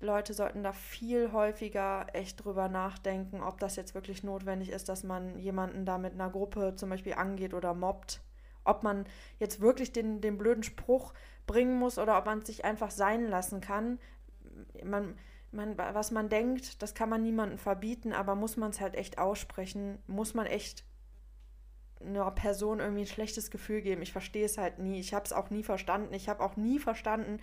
Leute 0.00 0.32
sollten 0.32 0.62
da 0.62 0.72
viel 0.72 1.32
häufiger 1.32 2.06
echt 2.14 2.42
drüber 2.42 2.68
nachdenken, 2.68 3.42
ob 3.42 3.60
das 3.60 3.76
jetzt 3.76 3.94
wirklich 3.94 4.24
notwendig 4.24 4.70
ist, 4.70 4.88
dass 4.88 5.04
man 5.04 5.38
jemanden 5.38 5.84
da 5.84 5.98
mit 5.98 6.14
einer 6.14 6.30
Gruppe 6.30 6.74
zum 6.74 6.88
Beispiel 6.88 7.14
angeht 7.14 7.52
oder 7.52 7.74
mobbt. 7.74 8.22
Ob 8.64 8.82
man 8.82 9.04
jetzt 9.38 9.60
wirklich 9.60 9.92
den, 9.92 10.20
den 10.20 10.38
blöden 10.38 10.62
Spruch 10.62 11.12
bringen 11.50 11.78
muss 11.78 11.98
oder 11.98 12.16
ob 12.16 12.26
man 12.26 12.40
es 12.40 12.46
sich 12.46 12.64
einfach 12.64 12.92
sein 12.92 13.26
lassen 13.26 13.60
kann. 13.60 13.98
Man, 14.84 15.16
man, 15.50 15.76
was 15.76 16.12
man 16.12 16.28
denkt, 16.28 16.80
das 16.80 16.94
kann 16.94 17.08
man 17.08 17.22
niemandem 17.22 17.58
verbieten, 17.58 18.12
aber 18.12 18.36
muss 18.36 18.56
man 18.56 18.70
es 18.70 18.80
halt 18.80 18.94
echt 18.94 19.18
aussprechen, 19.18 19.98
muss 20.06 20.32
man 20.32 20.46
echt 20.46 20.84
einer 22.00 22.30
Person 22.30 22.78
irgendwie 22.78 23.02
ein 23.02 23.08
schlechtes 23.08 23.50
Gefühl 23.50 23.82
geben. 23.82 24.00
Ich 24.00 24.12
verstehe 24.12 24.44
es 24.44 24.58
halt 24.58 24.78
nie. 24.78 25.00
Ich 25.00 25.12
habe 25.12 25.24
es 25.24 25.32
auch 25.32 25.50
nie 25.50 25.64
verstanden. 25.64 26.14
Ich 26.14 26.28
habe 26.28 26.42
auch 26.42 26.56
nie 26.56 26.78
verstanden, 26.78 27.40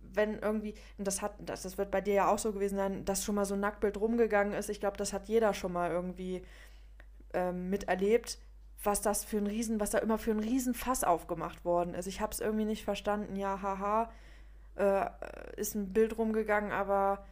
wenn 0.00 0.38
irgendwie, 0.38 0.74
und 0.98 1.06
das 1.06 1.20
hat, 1.20 1.34
das, 1.40 1.62
das 1.62 1.76
wird 1.76 1.90
bei 1.90 2.00
dir 2.00 2.14
ja 2.14 2.28
auch 2.28 2.38
so 2.38 2.52
gewesen 2.52 2.76
sein, 2.76 3.04
dass 3.04 3.24
schon 3.24 3.34
mal 3.34 3.44
so 3.44 3.54
ein 3.54 3.60
Nacktbild 3.60 3.98
rumgegangen 3.98 4.54
ist. 4.54 4.70
Ich 4.70 4.80
glaube, 4.80 4.96
das 4.96 5.12
hat 5.12 5.28
jeder 5.28 5.52
schon 5.52 5.72
mal 5.72 5.90
irgendwie 5.90 6.42
ähm, 7.34 7.70
miterlebt, 7.70 8.38
was 8.82 9.00
das 9.00 9.24
für 9.24 9.38
ein 9.38 9.46
Riesen, 9.46 9.80
was 9.80 9.90
da 9.90 9.98
immer 9.98 10.18
für 10.18 10.30
ein 10.30 10.40
Riesenfass 10.40 11.04
aufgemacht 11.04 11.64
worden 11.64 11.94
ist. 11.94 12.06
Ich 12.06 12.20
habe 12.20 12.32
es 12.32 12.40
irgendwie 12.40 12.64
nicht 12.64 12.84
verstanden. 12.84 13.36
Ja, 13.36 13.60
haha, 13.62 14.10
äh, 14.76 15.06
ist 15.56 15.74
ein 15.74 15.92
Bild 15.92 16.18
rumgegangen, 16.18 16.72
aber 16.72 17.24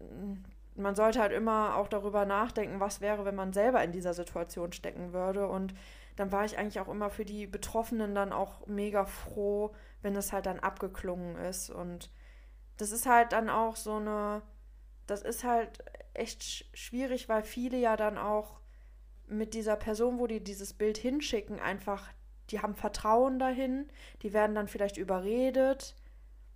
mm, 0.00 0.34
man 0.76 0.94
sollte 0.94 1.20
halt 1.20 1.32
immer 1.32 1.76
auch 1.76 1.88
darüber 1.88 2.24
nachdenken, 2.24 2.80
was 2.80 3.00
wäre, 3.00 3.24
wenn 3.24 3.34
man 3.34 3.52
selber 3.52 3.82
in 3.82 3.92
dieser 3.92 4.14
Situation 4.14 4.72
stecken 4.72 5.12
würde. 5.12 5.48
Und 5.48 5.74
dann 6.16 6.32
war 6.32 6.44
ich 6.44 6.58
eigentlich 6.58 6.80
auch 6.80 6.88
immer 6.88 7.10
für 7.10 7.24
die 7.24 7.46
Betroffenen 7.46 8.14
dann 8.14 8.32
auch 8.32 8.66
mega 8.66 9.04
froh, 9.04 9.74
wenn 10.02 10.16
es 10.16 10.32
halt 10.32 10.46
dann 10.46 10.60
abgeklungen 10.60 11.36
ist. 11.36 11.70
Und 11.70 12.10
das 12.76 12.92
ist 12.92 13.06
halt 13.06 13.32
dann 13.32 13.50
auch 13.50 13.76
so 13.76 13.96
eine, 13.96 14.42
das 15.06 15.22
ist 15.22 15.44
halt 15.44 15.84
echt 16.14 16.42
schwierig, 16.76 17.28
weil 17.28 17.42
viele 17.42 17.76
ja 17.78 17.96
dann 17.96 18.18
auch 18.18 18.60
mit 19.28 19.54
dieser 19.54 19.76
Person, 19.76 20.18
wo 20.18 20.26
die 20.26 20.42
dieses 20.42 20.72
Bild 20.72 20.98
hinschicken, 20.98 21.60
einfach, 21.60 22.08
die 22.50 22.60
haben 22.60 22.74
Vertrauen 22.74 23.38
dahin, 23.38 23.88
die 24.22 24.32
werden 24.32 24.54
dann 24.54 24.68
vielleicht 24.68 24.96
überredet 24.96 25.94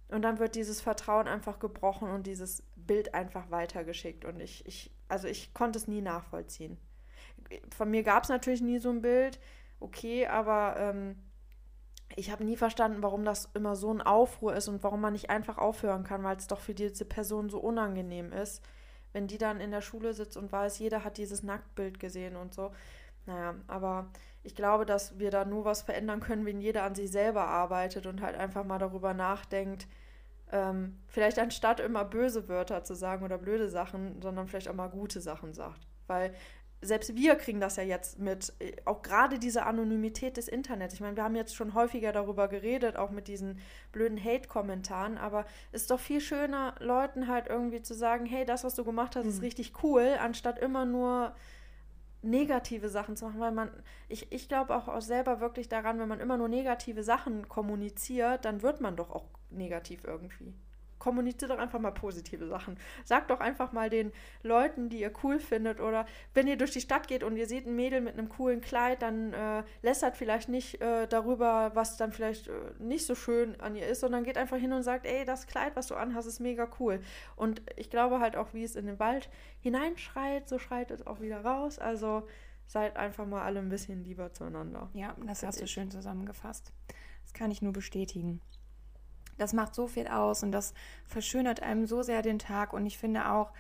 und 0.09 0.23
dann 0.23 0.39
wird 0.39 0.55
dieses 0.55 0.81
Vertrauen 0.81 1.29
einfach 1.29 1.59
gebrochen 1.59 2.11
und 2.11 2.27
dieses 2.27 2.63
Bild 2.77 3.15
einfach 3.15 3.51
weitergeschickt. 3.51 4.25
Und 4.25 4.41
ich, 4.41 4.67
ich 4.67 4.91
also 5.09 5.29
ich 5.29 5.53
konnte 5.53 5.79
es 5.79 5.89
nie 5.89 6.01
nachvollziehen. 6.01 6.79
Von 7.77 7.91
mir 7.91 8.03
gab 8.03 8.23
es 8.23 8.29
natürlich 8.31 8.63
nie 8.63 8.79
so 8.79 8.91
ein 8.91 9.03
Bild, 9.03 9.39
okay, 9.79 10.27
aber 10.27 10.77
ähm, 10.79 11.17
ich 12.17 12.31
habe 12.31 12.45
nie 12.45 12.57
verstanden, 12.57 13.03
warum 13.03 13.25
das 13.25 13.51
immer 13.55 13.77
so 13.77 13.93
ein 13.93 14.01
Aufruhr 14.01 14.55
ist 14.55 14.69
und 14.69 14.83
warum 14.83 15.01
man 15.01 15.13
nicht 15.13 15.31
einfach 15.31 15.59
aufhören 15.59 16.05
kann, 16.05 16.23
weil 16.25 16.37
es 16.37 16.47
doch 16.47 16.61
für 16.61 16.75
diese 16.75 17.05
Person 17.05 17.51
so 17.51 17.59
unangenehm 17.59 18.33
ist, 18.33 18.63
wenn 19.13 19.27
die 19.27 19.39
dann 19.39 19.61
in 19.61 19.71
der 19.71 19.81
Schule 19.81 20.15
sitzt 20.15 20.37
und 20.37 20.53
weiß, 20.53 20.79
jeder 20.79 21.05
hat 21.05 21.17
dieses 21.17 21.43
Nacktbild 21.43 22.01
gesehen 22.01 22.37
und 22.37 22.55
so. 22.55 22.73
Naja, 23.27 23.55
aber 23.69 24.11
ich 24.43 24.55
glaube, 24.55 24.85
dass 24.87 25.19
wir 25.19 25.31
da 25.31 25.45
nur 25.45 25.65
was 25.65 25.83
verändern 25.83 26.21
können, 26.21 26.45
wenn 26.47 26.61
jeder 26.61 26.83
an 26.83 26.95
sich 26.95 27.11
selber 27.11 27.47
arbeitet 27.47 28.07
und 28.07 28.21
halt 28.21 28.37
einfach 28.37 28.65
mal 28.65 28.79
darüber 28.79 29.15
nachdenkt, 29.15 29.87
ähm, 30.51 30.99
vielleicht 31.07 31.39
anstatt 31.39 31.81
immer 31.81 32.05
böse 32.05 32.49
Wörter 32.49 32.85
zu 32.85 32.95
sagen 32.95 33.25
oder 33.25 33.39
blöde 33.39 33.69
Sachen, 33.69 34.21
sondern 34.21 34.49
vielleicht 34.49 34.69
auch 34.69 34.75
mal 34.75 34.89
gute 34.89 35.21
Sachen 35.21 35.55
sagt. 35.55 35.87
Weil 36.07 36.35
selbst 36.83 37.15
wir 37.15 37.37
kriegen 37.37 37.61
das 37.61 37.77
ja 37.77 37.85
jetzt 37.85 38.19
mit, 38.19 38.53
äh, 38.59 38.73
auch 38.85 39.03
gerade 39.03 39.39
diese 39.39 39.65
Anonymität 39.65 40.37
des 40.37 40.49
Internets. 40.49 40.95
Ich 40.95 41.01
meine, 41.01 41.17
wir 41.17 41.25
haben 41.25 41.37
jetzt 41.37 41.55
schon 41.55 41.75
häufiger 41.75 42.13
darüber 42.13 42.49
geredet, 42.49 42.97
auch 42.97 43.11
mit 43.11 43.29
diesen 43.29 43.59
blöden 43.93 44.23
Hate-Kommentaren, 44.23 45.17
aber 45.17 45.47
es 45.71 45.83
ist 45.83 45.91
doch 45.91 46.01
viel 46.01 46.21
schöner, 46.21 46.75
Leuten 46.81 47.29
halt 47.29 47.47
irgendwie 47.47 47.83
zu 47.83 47.95
sagen, 47.95 48.27
hey, 48.27 48.45
das, 48.45 48.65
was 48.65 48.75
du 48.75 48.85
gemacht 48.85 49.17
hast, 49.17 49.25
mhm. 49.25 49.31
ist 49.31 49.43
richtig 49.43 49.73
cool, 49.83 50.17
anstatt 50.21 50.59
immer 50.59 50.85
nur 50.85 51.35
negative 52.23 52.89
Sachen 52.89 53.17
zu 53.17 53.27
machen, 53.27 53.41
weil 53.41 53.53
man, 53.53 53.71
ich, 54.09 54.31
ich 54.31 54.49
glaube 54.49 54.75
auch 54.75 55.01
selber 55.01 55.41
wirklich 55.41 55.69
daran, 55.69 55.99
wenn 55.99 56.09
man 56.09 56.21
immer 56.21 56.37
nur 56.37 56.49
negative 56.49 57.03
Sachen 57.03 57.49
kommuniziert, 57.49 58.45
dann 58.45 58.63
wird 58.63 58.81
man 58.81 58.97
doch 58.97 59.11
auch 59.11 59.25
negativ 59.51 60.05
irgendwie 60.05 60.55
kommuniziert 61.03 61.51
doch 61.51 61.59
einfach 61.59 61.81
mal 61.81 61.91
positive 61.91 62.47
Sachen. 62.47 62.79
Sagt 63.05 63.33
doch 63.33 63.41
einfach 63.41 63.73
mal 63.73 63.91
den 63.91 64.13
Leuten, 64.45 64.89
die 64.89 65.01
ihr 65.01 65.13
cool 65.25 65.41
findet 65.41 65.81
oder 65.81 66.07
wenn 66.33 66.47
ihr 66.47 66.57
durch 66.57 66.71
die 66.71 66.81
Stadt 66.81 67.09
geht 67.09 67.25
und 67.25 67.37
ihr 67.37 67.49
seht 67.49 67.67
ein 67.67 67.75
Mädel 67.75 68.01
mit 68.01 68.17
einem 68.17 68.29
coolen 68.29 68.61
Kleid, 68.61 69.03
dann 69.03 69.33
äh, 69.33 69.65
lässert 69.83 70.17
vielleicht 70.17 70.49
nicht 70.49 70.81
äh, 70.81 71.09
darüber, 71.09 71.73
was 71.75 71.97
dann 71.97 72.13
vielleicht 72.13 72.47
äh, 72.47 72.53
nicht 72.79 73.05
so 73.05 73.17
schön 73.17 73.61
an 73.61 73.75
ihr 73.75 73.89
ist, 73.89 73.99
sondern 73.99 74.23
geht 74.23 74.39
einfach 74.39 74.59
hin 74.59 74.73
und 74.73 74.85
sagt, 74.85 75.05
ey, 75.05 75.25
das 75.25 75.49
Kleid, 75.49 75.75
was 75.75 75.89
du 75.89 75.97
anhast, 75.97 76.29
ist 76.29 76.39
mega 76.39 76.69
cool. 76.79 77.01
Und 77.35 77.63
ich 77.75 77.91
glaube 77.91 78.21
halt 78.21 78.37
auch, 78.37 78.55
wie 78.55 78.63
es 78.63 78.77
in 78.77 78.87
den 78.87 79.01
Wald 79.01 79.29
hineinschreit, 79.61 80.49
so 80.49 80.61
schreit 80.61 80.93
es 80.93 81.05
auch 81.05 81.21
wieder 81.21 81.45
raus. 81.45 81.81
Also 81.81 82.29
seid 82.69 82.97
einfach 82.97 83.27
mal 83.27 83.43
alle 83.43 83.59
ein 83.59 83.71
bisschen 83.71 84.05
lieber 84.05 84.33
zueinander. 84.33 84.89
Ja, 84.95 85.17
das 85.27 85.43
hast 85.43 85.61
du 85.61 85.67
schön 85.67 85.91
zusammengefasst. 85.91 86.73
Das 87.25 87.33
kann 87.33 87.51
ich 87.51 87.61
nur 87.61 87.73
bestätigen. 87.73 88.41
Das 89.39 89.53
macht 89.53 89.75
so 89.75 89.87
viel 89.87 90.09
aus 90.09 90.43
und 90.43 90.53
das 90.53 90.75
verschönert 91.05 91.63
einem 91.63 91.87
so 91.87 92.03
sehr 92.03 92.23
den 92.23 92.39
Tag. 92.39 92.73
Und 92.73 92.87
ich 92.87 92.99
finde 92.99 93.31
auch, 93.31 93.53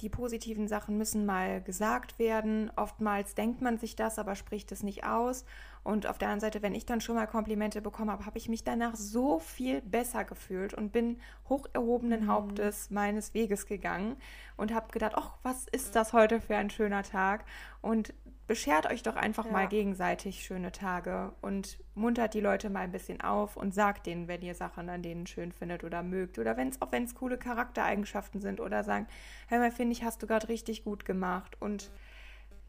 die 0.00 0.08
positiven 0.08 0.68
Sachen 0.68 0.96
müssen 0.96 1.26
mal 1.26 1.60
gesagt 1.60 2.18
werden. 2.18 2.70
Oftmals 2.76 3.34
denkt 3.34 3.60
man 3.60 3.78
sich 3.78 3.96
das, 3.96 4.18
aber 4.18 4.36
spricht 4.36 4.70
es 4.70 4.82
nicht 4.82 5.04
aus. 5.04 5.44
Und 5.82 6.06
auf 6.06 6.18
der 6.18 6.28
anderen 6.28 6.40
Seite, 6.52 6.62
wenn 6.62 6.74
ich 6.74 6.86
dann 6.86 7.00
schon 7.00 7.16
mal 7.16 7.26
Komplimente 7.26 7.80
bekommen 7.80 8.10
habe, 8.10 8.26
habe 8.26 8.38
ich 8.38 8.48
mich 8.48 8.62
danach 8.62 8.94
so 8.94 9.38
viel 9.38 9.80
besser 9.80 10.24
gefühlt 10.24 10.74
und 10.74 10.92
bin 10.92 11.18
hoch 11.48 11.66
erhobenen 11.72 12.24
mhm. 12.24 12.28
Hauptes 12.28 12.90
meines 12.90 13.34
Weges 13.34 13.66
gegangen 13.66 14.16
und 14.56 14.72
habe 14.72 14.92
gedacht, 14.92 15.14
ach, 15.16 15.32
was 15.42 15.66
ist 15.66 15.96
das 15.96 16.12
heute 16.12 16.40
für 16.40 16.56
ein 16.56 16.70
schöner 16.70 17.02
Tag? 17.02 17.44
Und 17.80 18.14
beschert 18.48 18.90
euch 18.90 19.04
doch 19.04 19.14
einfach 19.14 19.44
ja. 19.44 19.52
mal 19.52 19.68
gegenseitig 19.68 20.42
schöne 20.42 20.72
Tage 20.72 21.32
und 21.42 21.78
muntert 21.94 22.34
die 22.34 22.40
Leute 22.40 22.70
mal 22.70 22.80
ein 22.80 22.90
bisschen 22.90 23.20
auf 23.20 23.56
und 23.56 23.74
sagt 23.74 24.06
denen, 24.06 24.26
wenn 24.26 24.42
ihr 24.42 24.54
Sachen 24.54 24.88
an 24.88 25.02
denen 25.02 25.26
schön 25.26 25.52
findet 25.52 25.84
oder 25.84 26.02
mögt 26.02 26.38
oder 26.38 26.56
wenn 26.56 26.68
es 26.68 26.82
auch 26.82 26.90
wenn 26.90 27.04
es 27.04 27.14
coole 27.14 27.38
Charaktereigenschaften 27.38 28.40
sind 28.40 28.58
oder 28.58 28.82
sagen, 28.82 29.06
hör 29.48 29.58
mal, 29.58 29.70
finde 29.70 29.92
ich, 29.92 30.02
hast 30.02 30.22
du 30.22 30.26
gerade 30.26 30.48
richtig 30.48 30.82
gut 30.82 31.04
gemacht 31.04 31.60
und 31.60 31.90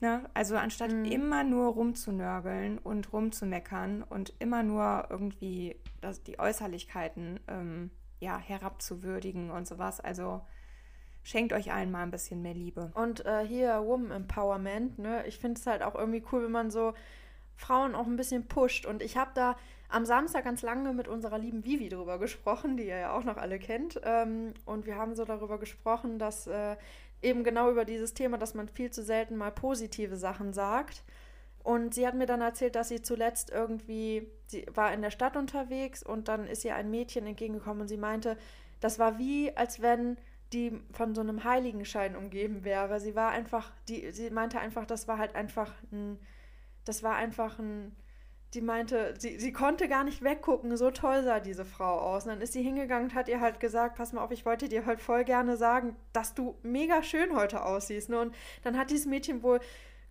Ne? 0.02 0.30
Also 0.34 0.56
anstatt 0.56 0.94
mhm. 0.94 1.04
immer 1.04 1.44
nur 1.44 1.74
rumzunörgeln 1.74 2.78
und 2.78 3.12
rumzumeckern 3.12 4.02
und 4.02 4.34
immer 4.40 4.64
nur 4.64 5.08
irgendwie 5.10 5.76
das, 6.00 6.24
die 6.24 6.40
Äußerlichkeiten 6.40 7.42
ähm, 7.50 7.92
ja, 8.22 8.38
herabzuwürdigen 8.38 9.52
und 9.52 9.68
sowas. 9.68 10.00
Also 10.00 10.40
schenkt 11.24 11.54
euch 11.54 11.72
allen 11.72 11.92
mal 11.92 12.04
ein 12.04 12.12
bisschen 12.12 12.42
mehr 12.42 12.54
Liebe. 12.54 12.92
Und 12.96 13.26
äh, 13.26 13.46
hier 13.46 13.84
Woman 13.86 14.12
Empowerment, 14.12 15.00
ne? 15.00 15.26
Ich 15.28 15.38
finde 15.38 15.60
es 15.60 15.68
halt 15.68 15.84
auch 15.84 15.96
irgendwie 15.96 16.24
cool, 16.32 16.44
wenn 16.44 16.52
man 16.52 16.72
so 16.72 16.94
Frauen 17.56 17.96
auch 17.96 18.08
ein 18.08 18.16
bisschen 18.16 18.48
pusht. 18.48 18.86
Und 18.86 19.04
ich 19.04 19.18
habe 19.18 19.32
da 19.34 19.56
am 19.90 20.06
Samstag 20.06 20.44
ganz 20.44 20.62
lange 20.62 20.94
mit 20.94 21.08
unserer 21.08 21.38
lieben 21.38 21.66
Vivi 21.66 21.90
drüber 21.90 22.20
gesprochen, 22.20 22.78
die 22.78 22.84
ihr 22.88 22.98
ja 22.98 23.18
auch 23.18 23.24
noch 23.24 23.38
alle 23.38 23.60
kennt. 23.60 24.00
Ähm, 24.04 24.54
und 24.66 24.86
wir 24.86 24.96
haben 24.96 25.16
so 25.16 25.26
darüber 25.26 25.60
gesprochen, 25.60 26.20
dass 26.20 26.48
äh, 26.48 26.78
eben 27.22 27.44
genau 27.44 27.70
über 27.70 27.86
dieses 27.86 28.14
Thema, 28.14 28.38
dass 28.38 28.54
man 28.54 28.68
viel 28.70 28.92
zu 28.92 29.04
selten 29.04 29.36
mal 29.36 29.52
positive 29.52 30.16
Sachen 30.16 30.54
sagt. 30.54 31.04
Und 31.64 31.94
sie 31.94 32.08
hat 32.08 32.16
mir 32.16 32.26
dann 32.26 32.42
erzählt, 32.42 32.76
dass 32.76 32.88
sie 32.88 33.02
zuletzt 33.02 33.50
irgendwie, 33.50 34.28
sie 34.48 34.66
war 34.74 34.94
in 34.94 35.02
der 35.02 35.12
Stadt 35.12 35.36
unterwegs 35.36 36.02
und 36.02 36.28
dann 36.30 36.48
ist 36.48 36.64
ihr 36.64 36.76
ein 36.76 36.90
Mädchen 36.90 37.28
entgegengekommen 37.28 37.82
und 37.82 37.88
sie 37.90 37.98
meinte, 37.98 38.38
das 38.80 38.98
war 38.98 39.18
wie, 39.18 39.56
als 39.58 39.82
wenn 39.82 40.18
die 40.54 40.80
von 40.92 41.14
so 41.14 41.22
einem 41.22 41.44
Heiligenschein 41.44 42.16
umgeben 42.16 42.64
wäre. 42.64 43.00
Sie 43.00 43.16
war 43.16 43.32
einfach, 43.32 43.72
die, 43.88 44.12
sie 44.12 44.30
meinte 44.30 44.60
einfach, 44.60 44.86
das 44.86 45.08
war 45.08 45.18
halt 45.18 45.36
einfach 45.36 45.72
ein, 45.92 46.20
das 46.86 47.04
war 47.04 47.16
einfach 47.16 47.60
ein, 47.60 47.96
die 48.56 48.62
meinte, 48.62 49.14
sie, 49.20 49.40
sie 49.40 49.54
konnte 49.54 49.88
gar 49.88 50.04
nicht 50.04 50.24
weggucken, 50.24 50.76
so 50.76 50.90
toll 50.90 51.24
sah 51.24 51.40
diese 51.40 51.66
Frau 51.66 52.00
aus. 52.00 52.24
Und 52.24 52.32
dann 52.32 52.42
ist 52.42 52.54
sie 52.54 52.64
hingegangen 52.64 53.10
und 53.10 53.16
hat 53.16 53.30
ihr 53.30 53.40
halt 53.42 53.60
gesagt, 53.60 53.96
pass 53.98 54.12
mal 54.12 54.24
auf, 54.24 54.32
ich 54.32 54.46
wollte 54.46 54.68
dir 54.68 54.88
halt 54.88 55.00
voll 55.02 55.24
gerne 55.24 55.56
sagen, 55.56 55.96
dass 56.14 56.34
du 56.34 56.56
mega 56.64 57.04
schön 57.04 57.36
heute 57.36 57.64
aussiehst. 57.64 58.10
Ne? 58.10 58.20
Und 58.20 58.36
dann 58.64 58.78
hat 58.78 58.90
dieses 58.90 59.06
Mädchen 59.06 59.44
wohl 59.44 59.60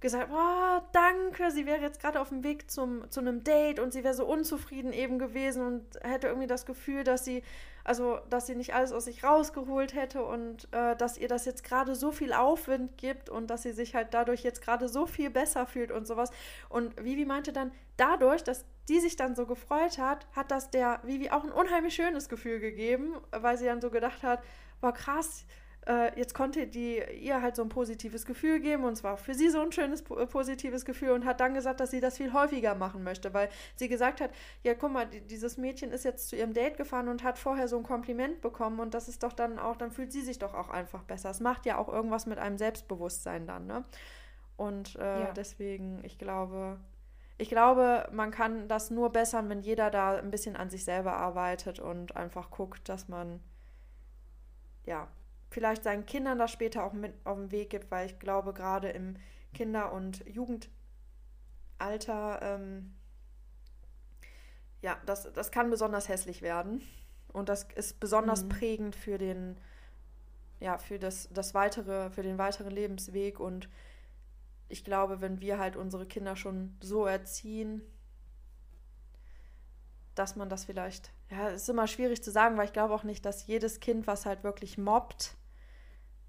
gesagt, 0.01 0.31
oh, 0.33 0.81
danke, 0.93 1.51
sie 1.51 1.67
wäre 1.67 1.81
jetzt 1.81 2.01
gerade 2.01 2.21
auf 2.21 2.29
dem 2.29 2.45
Weg 2.45 2.71
zum, 2.71 3.11
zu 3.11 3.21
einem 3.21 3.43
Date 3.43 3.81
und 3.81 3.93
sie 3.93 4.05
wäre 4.05 4.15
so 4.15 4.27
unzufrieden 4.27 4.93
eben 4.93 5.19
gewesen 5.19 5.67
und 5.67 5.85
hätte 6.03 6.29
irgendwie 6.29 6.47
das 6.47 6.67
Gefühl, 6.67 7.05
dass 7.05 7.25
sie 7.25 7.43
also, 7.89 8.19
dass 8.29 8.47
sie 8.47 8.55
nicht 8.55 8.75
alles 8.75 8.93
aus 8.93 9.07
sich 9.07 9.25
rausgeholt 9.25 9.95
hätte 9.95 10.23
und 10.23 10.69
äh, 10.75 10.95
dass 10.95 11.17
ihr 11.17 11.27
das 11.27 11.47
jetzt 11.47 11.65
gerade 11.65 11.95
so 11.95 12.13
viel 12.13 12.35
Aufwind 12.35 12.99
gibt 12.99 13.31
und 13.31 13.49
dass 13.49 13.63
sie 13.63 13.73
sich 13.73 13.95
halt 13.95 14.09
dadurch 14.13 14.43
jetzt 14.43 14.61
gerade 14.61 14.91
so 14.91 15.07
viel 15.07 15.31
besser 15.31 15.65
fühlt 15.65 15.91
und 15.91 16.07
sowas. 16.07 16.31
Und 16.69 17.03
Vivi 17.03 17.25
meinte 17.25 17.51
dann, 17.51 17.73
dadurch, 17.97 18.45
dass 18.45 18.67
die 18.91 19.01
sich 19.01 19.17
dann 19.17 19.35
so 19.35 19.47
gefreut 19.47 19.97
hat, 19.97 20.27
hat 20.37 20.51
das 20.51 20.71
der 20.71 21.01
Vivi 21.03 21.31
auch 21.31 21.45
ein 21.45 21.51
unheimlich 21.51 21.95
schönes 21.95 22.29
Gefühl 22.29 22.61
gegeben, 22.61 23.15
weil 23.31 23.57
sie 23.57 23.65
dann 23.65 23.81
so 23.81 23.89
gedacht 23.89 24.23
hat, 24.23 24.43
war 24.83 24.93
krass, 24.93 25.47
äh, 25.89 26.17
jetzt 26.19 26.35
konnte 26.35 26.67
die 26.67 27.01
ihr 27.21 27.41
halt 27.41 27.57
so 27.57 27.63
ein 27.63 27.71
positives 27.71 28.27
Gefühl 28.27 28.61
geben 28.61 28.85
und 28.85 28.97
zwar 28.97 29.17
für 29.17 29.35
sie 29.35 29.49
so 29.49 29.61
ein 29.61 29.73
schönes 29.73 30.03
positives 30.03 30.85
Gefühl 30.85 31.11
und 31.11 31.25
hat 31.25 31.41
dann 31.41 31.55
gesagt, 31.55 31.81
dass 31.81 31.91
sie 31.91 32.01
das 32.01 32.19
viel 32.19 32.33
häufiger 32.33 32.75
machen 32.75 33.03
möchte, 33.03 33.33
weil 33.33 33.49
sie 33.75 33.89
gesagt 33.89 34.21
hat, 34.21 34.31
ja 34.63 34.75
guck 34.75 34.93
mal, 34.93 35.07
dieses 35.07 35.57
Mädchen 35.57 35.91
ist 35.91 36.05
jetzt 36.05 36.29
zu 36.29 36.37
ihrem 36.37 36.53
Date 36.53 36.77
gefahren 36.77 37.09
und 37.09 37.25
hat 37.25 37.39
vorher 37.39 37.69
so 37.69 37.79
ein 37.79 37.83
Kompliment 37.83 38.43
bekommen 38.43 38.81
und 38.81 38.93
das 38.93 39.09
ist 39.09 39.23
doch 39.23 39.33
dann 39.33 39.59
auch, 39.59 39.77
dann 39.77 39.91
fühlt 39.91 40.13
sie 40.13 40.21
sich 40.21 40.39
doch 40.39 40.55
auch 40.55 40.69
einfach 40.69 41.03
besser. 41.05 41.31
Es 41.31 41.41
macht 41.41 41.65
ja 41.65 41.79
auch 41.79 41.89
irgendwas 41.89 42.27
mit 42.27 42.39
einem 42.39 42.59
Selbstbewusstsein 42.59 43.47
dann, 43.47 43.67
ne? 43.67 43.85
Und 44.57 44.97
äh, 44.97 45.21
ja. 45.21 45.33
deswegen, 45.33 46.03
ich 46.03 46.19
glaube, 46.19 46.79
ich 47.39 47.49
glaube, 47.49 48.09
man 48.13 48.33
kann 48.33 48.67
das 48.67 48.91
nur 48.91 49.11
bessern, 49.11 49.49
wenn 49.49 49.61
jeder 49.61 49.91
da 49.91 50.17
ein 50.17 50.33
bisschen 50.33 50.57
an 50.57 50.69
sich 50.69 50.85
selber 50.85 51.17
arbeitet 51.17 51.79
und 51.79 52.17
einfach 52.17 52.51
guckt, 52.51 52.89
dass 52.89 53.07
man 53.07 53.41
ja 54.85 55.07
vielleicht 55.51 55.85
seinen 55.85 56.07
Kindern 56.07 56.39
das 56.39 56.51
später 56.51 56.85
auch 56.85 56.93
mit 56.93 57.15
auf 57.25 57.39
den 57.39 57.51
Weg 57.51 57.71
gibt, 57.71 57.91
weil 57.91 58.07
ich 58.07 58.19
glaube, 58.19 58.53
gerade 58.53 58.91
im 58.91 59.17
Kinder- 59.55 59.93
und 59.93 60.25
Jugendalter, 60.27 60.71
ähm, 62.43 62.95
ja, 64.83 64.99
das, 65.07 65.33
das 65.33 65.51
kann 65.51 65.71
besonders 65.71 66.09
hässlich 66.09 66.43
werden. 66.43 66.83
Und 67.33 67.49
das 67.49 67.65
ist 67.75 68.01
besonders 68.01 68.45
mhm. 68.45 68.49
prägend 68.51 68.97
für 68.97 69.19
den, 69.19 69.59
ja, 70.61 70.79
für 70.79 70.99
das, 70.99 71.29
das 71.33 71.55
weitere, 71.55 72.11
für 72.11 72.23
den 72.23 72.39
weiteren 72.39 72.71
Lebensweg. 72.71 73.41
Und 73.41 73.69
ich 74.69 74.85
glaube, 74.85 75.21
wenn 75.21 75.41
wir 75.41 75.59
halt 75.59 75.77
unsere 75.77 76.07
Kinder 76.07 76.37
schon 76.37 76.77
so 76.81 77.07
erziehen, 77.07 77.83
dass 80.15 80.37
man 80.37 80.49
das 80.49 80.65
vielleicht, 80.65 81.13
ja, 81.31 81.49
ist 81.49 81.69
immer 81.69 81.87
schwierig 81.87 82.23
zu 82.23 82.31
sagen, 82.31 82.57
weil 82.57 82.67
ich 82.67 82.73
glaube 82.73 82.95
auch 82.95 83.05
nicht, 83.05 83.25
dass 83.25 83.47
jedes 83.47 83.81
Kind, 83.81 84.07
was 84.07 84.27
halt 84.27 84.43
wirklich 84.43 84.77
mobbt, 84.77 85.37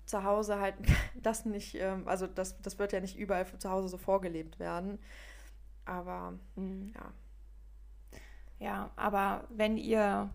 zu 0.09 0.23
Hause 0.23 0.59
halt 0.59 0.75
das 1.15 1.45
nicht, 1.45 1.75
ähm, 1.75 2.07
also 2.07 2.27
das, 2.27 2.61
das 2.61 2.79
wird 2.79 2.91
ja 2.91 2.99
nicht 2.99 3.17
überall 3.17 3.45
zu 3.57 3.69
Hause 3.69 3.87
so 3.87 3.97
vorgelebt 3.97 4.59
werden. 4.59 4.99
Aber 5.85 6.33
mhm. 6.55 6.91
ja. 6.95 7.13
Ja, 8.59 8.91
aber 8.97 9.45
wenn 9.49 9.77
ihr 9.77 10.29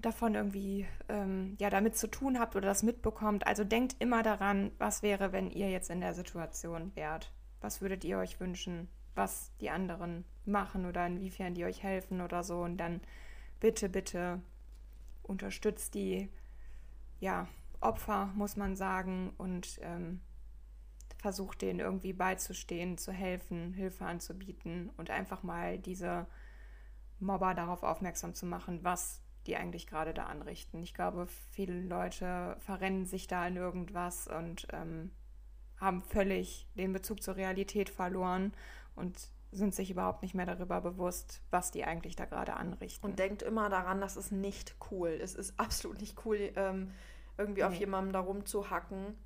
davon 0.00 0.36
irgendwie 0.36 0.86
ähm, 1.08 1.56
ja 1.58 1.68
damit 1.68 1.96
zu 1.96 2.06
tun 2.06 2.38
habt 2.38 2.54
oder 2.54 2.68
das 2.68 2.84
mitbekommt, 2.84 3.44
also 3.44 3.64
denkt 3.64 3.96
immer 3.98 4.22
daran, 4.22 4.70
was 4.78 5.02
wäre, 5.02 5.32
wenn 5.32 5.50
ihr 5.50 5.68
jetzt 5.70 5.90
in 5.90 6.00
der 6.00 6.14
Situation 6.14 6.92
wärt. 6.94 7.32
Was 7.60 7.80
würdet 7.80 8.04
ihr 8.04 8.18
euch 8.18 8.38
wünschen, 8.38 8.88
was 9.16 9.50
die 9.60 9.70
anderen 9.70 10.24
machen 10.44 10.86
oder 10.86 11.04
inwiefern 11.04 11.54
die 11.54 11.64
euch 11.64 11.82
helfen 11.82 12.20
oder 12.20 12.44
so 12.44 12.60
und 12.60 12.76
dann 12.76 13.00
bitte, 13.58 13.88
bitte 13.88 14.40
unterstützt 15.24 15.94
die 15.94 16.28
ja 17.18 17.48
Opfer, 17.80 18.32
muss 18.34 18.56
man 18.56 18.76
sagen, 18.76 19.32
und 19.38 19.78
ähm, 19.82 20.20
versucht 21.18 21.62
denen 21.62 21.80
irgendwie 21.80 22.12
beizustehen, 22.12 22.98
zu 22.98 23.12
helfen, 23.12 23.72
Hilfe 23.74 24.04
anzubieten 24.04 24.90
und 24.96 25.10
einfach 25.10 25.42
mal 25.42 25.78
diese 25.78 26.26
Mobber 27.18 27.54
darauf 27.54 27.82
aufmerksam 27.82 28.34
zu 28.34 28.46
machen, 28.46 28.84
was 28.84 29.20
die 29.46 29.56
eigentlich 29.56 29.86
gerade 29.86 30.14
da 30.14 30.24
anrichten. 30.24 30.82
Ich 30.82 30.94
glaube, 30.94 31.26
viele 31.26 31.80
Leute 31.80 32.56
verrennen 32.60 33.06
sich 33.06 33.26
da 33.26 33.46
in 33.46 33.56
irgendwas 33.56 34.28
und 34.28 34.68
ähm, 34.72 35.10
haben 35.80 36.02
völlig 36.02 36.68
den 36.74 36.92
Bezug 36.92 37.22
zur 37.22 37.36
Realität 37.36 37.88
verloren 37.90 38.52
und 38.94 39.30
sind 39.50 39.74
sich 39.74 39.90
überhaupt 39.90 40.22
nicht 40.22 40.34
mehr 40.34 40.46
darüber 40.46 40.80
bewusst, 40.80 41.40
was 41.50 41.70
die 41.70 41.84
eigentlich 41.84 42.16
da 42.16 42.26
gerade 42.26 42.54
anrichten. 42.54 43.08
Und 43.08 43.18
denkt 43.18 43.42
immer 43.42 43.70
daran, 43.70 44.00
das 44.00 44.16
ist 44.16 44.30
nicht 44.30 44.76
cool. 44.90 45.08
Es 45.08 45.34
ist 45.34 45.58
absolut 45.58 46.00
nicht 46.00 46.24
cool, 46.26 46.52
ähm, 46.56 46.92
irgendwie 47.38 47.62
nee. 47.62 47.66
auf 47.66 47.74
jemandem 47.74 48.12
da 48.12 48.20
rumzuhacken. 48.20 49.16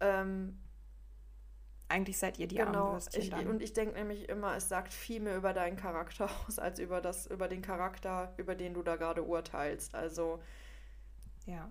Ähm, 0.00 0.58
Eigentlich 1.90 2.18
seid 2.18 2.38
ihr 2.38 2.46
die 2.46 2.56
genau, 2.56 2.86
Armwürstchen 2.86 3.22
ich, 3.22 3.30
dann. 3.30 3.46
Und 3.46 3.62
ich 3.62 3.72
denke 3.72 3.94
nämlich 3.94 4.28
immer, 4.28 4.54
es 4.56 4.68
sagt 4.68 4.92
viel 4.92 5.20
mehr 5.20 5.36
über 5.36 5.54
deinen 5.54 5.76
Charakter 5.76 6.28
aus, 6.46 6.58
als 6.58 6.78
über, 6.78 7.00
das, 7.00 7.26
über 7.26 7.48
den 7.48 7.62
Charakter, 7.62 8.34
über 8.36 8.54
den 8.54 8.74
du 8.74 8.82
da 8.82 8.96
gerade 8.96 9.22
urteilst. 9.22 9.94
Also. 9.94 10.42
Ja. 11.46 11.70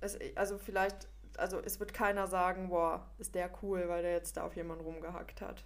Es, 0.00 0.18
also 0.36 0.58
vielleicht, 0.58 1.08
also 1.38 1.58
es 1.60 1.80
wird 1.80 1.94
keiner 1.94 2.26
sagen, 2.26 2.68
boah, 2.68 3.06
ist 3.16 3.34
der 3.34 3.50
cool, 3.62 3.88
weil 3.88 4.02
der 4.02 4.12
jetzt 4.12 4.36
da 4.36 4.44
auf 4.44 4.56
jemanden 4.56 4.84
rumgehackt 4.84 5.40
hat. 5.40 5.64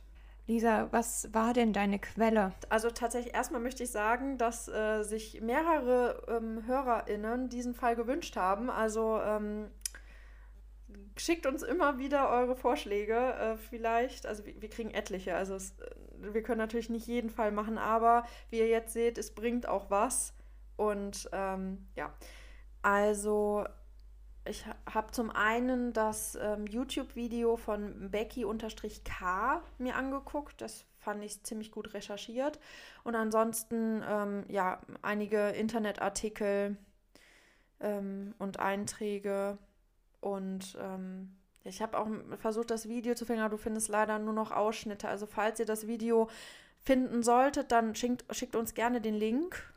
Lisa, 0.53 0.89
was 0.91 1.33
war 1.33 1.55
denn 1.55 1.73
deine 1.73 1.99
Quelle? 1.99 2.53
Also 2.69 2.91
tatsächlich 2.91 3.35
erstmal 3.35 3.63
möchte 3.63 3.85
ich 3.85 3.91
sagen, 3.91 4.37
dass 4.37 4.69
äh, 4.69 5.03
sich 5.03 5.41
mehrere 5.41 6.23
ähm, 6.29 6.67
HörerInnen 6.67 7.49
diesen 7.49 7.73
Fall 7.73 7.97
gewünscht 7.97 8.37
haben. 8.37 8.69
Also 8.69 9.19
ähm, 9.23 9.71
schickt 11.17 11.47
uns 11.47 11.63
immer 11.63 11.99
wieder 11.99 12.29
eure 12.29 12.55
Vorschläge. 12.55 13.15
Äh, 13.15 13.57
vielleicht, 13.57 14.27
also 14.27 14.45
wir, 14.45 14.61
wir, 14.61 14.69
kriegen 14.69 14.91
etliche. 14.91 15.35
Also 15.35 15.55
es, 15.55 15.71
äh, 15.81 16.35
wir 16.35 16.43
können 16.43 16.59
natürlich 16.59 16.91
nicht 16.91 17.07
jeden 17.07 17.31
Fall 17.31 17.51
machen, 17.51 17.79
aber 17.79 18.25
wie 18.51 18.59
ihr 18.59 18.69
jetzt 18.69 18.93
seht, 18.93 19.17
es 19.17 19.35
bringt 19.35 19.67
auch 19.67 19.89
was. 19.89 20.35
Und 20.77 21.31
ähm, 21.33 21.87
ja, 21.97 22.13
also 22.83 23.65
ich 24.45 24.65
habe 24.93 25.13
zum 25.13 25.31
einen 25.31 25.93
das 25.93 26.37
ähm, 26.41 26.67
YouTube-Video 26.67 27.57
von 27.57 28.11
Becky-K 28.11 29.63
mir 29.79 29.95
angeguckt. 29.95 30.61
Das 30.61 30.85
fand 30.99 31.23
ich 31.23 31.43
ziemlich 31.45 31.71
gut 31.71 31.95
recherchiert. 31.95 32.59
Und 33.05 33.15
ansonsten, 33.15 34.03
ähm, 34.09 34.45
ja, 34.49 34.81
einige 35.01 35.51
Internetartikel 35.51 36.77
ähm, 37.81 38.35
und 38.39 38.59
Einträge. 38.59 39.59
Und 40.21 40.77
ähm, 40.81 41.37
ich 41.63 41.81
habe 41.81 41.99
auch 41.99 42.09
versucht, 42.39 42.73
das 42.73 42.89
Video 42.89 43.15
zu 43.15 43.25
finden, 43.25 43.43
aber 43.43 43.57
du 43.57 43.63
findest 43.63 43.89
leider 43.89 44.19
nur 44.19 44.35
noch 44.35 44.51
Ausschnitte. 44.51 45.09
Also 45.09 45.27
falls 45.27 45.61
ihr 45.61 45.67
das 45.67 45.87
Video 45.87 46.29
finden 46.81 47.23
solltet, 47.23 47.71
dann 47.71 47.95
schickt, 47.95 48.25
schickt 48.35 48.57
uns 48.57 48.75
gerne 48.75 49.01
den 49.01 49.15
Link. 49.15 49.73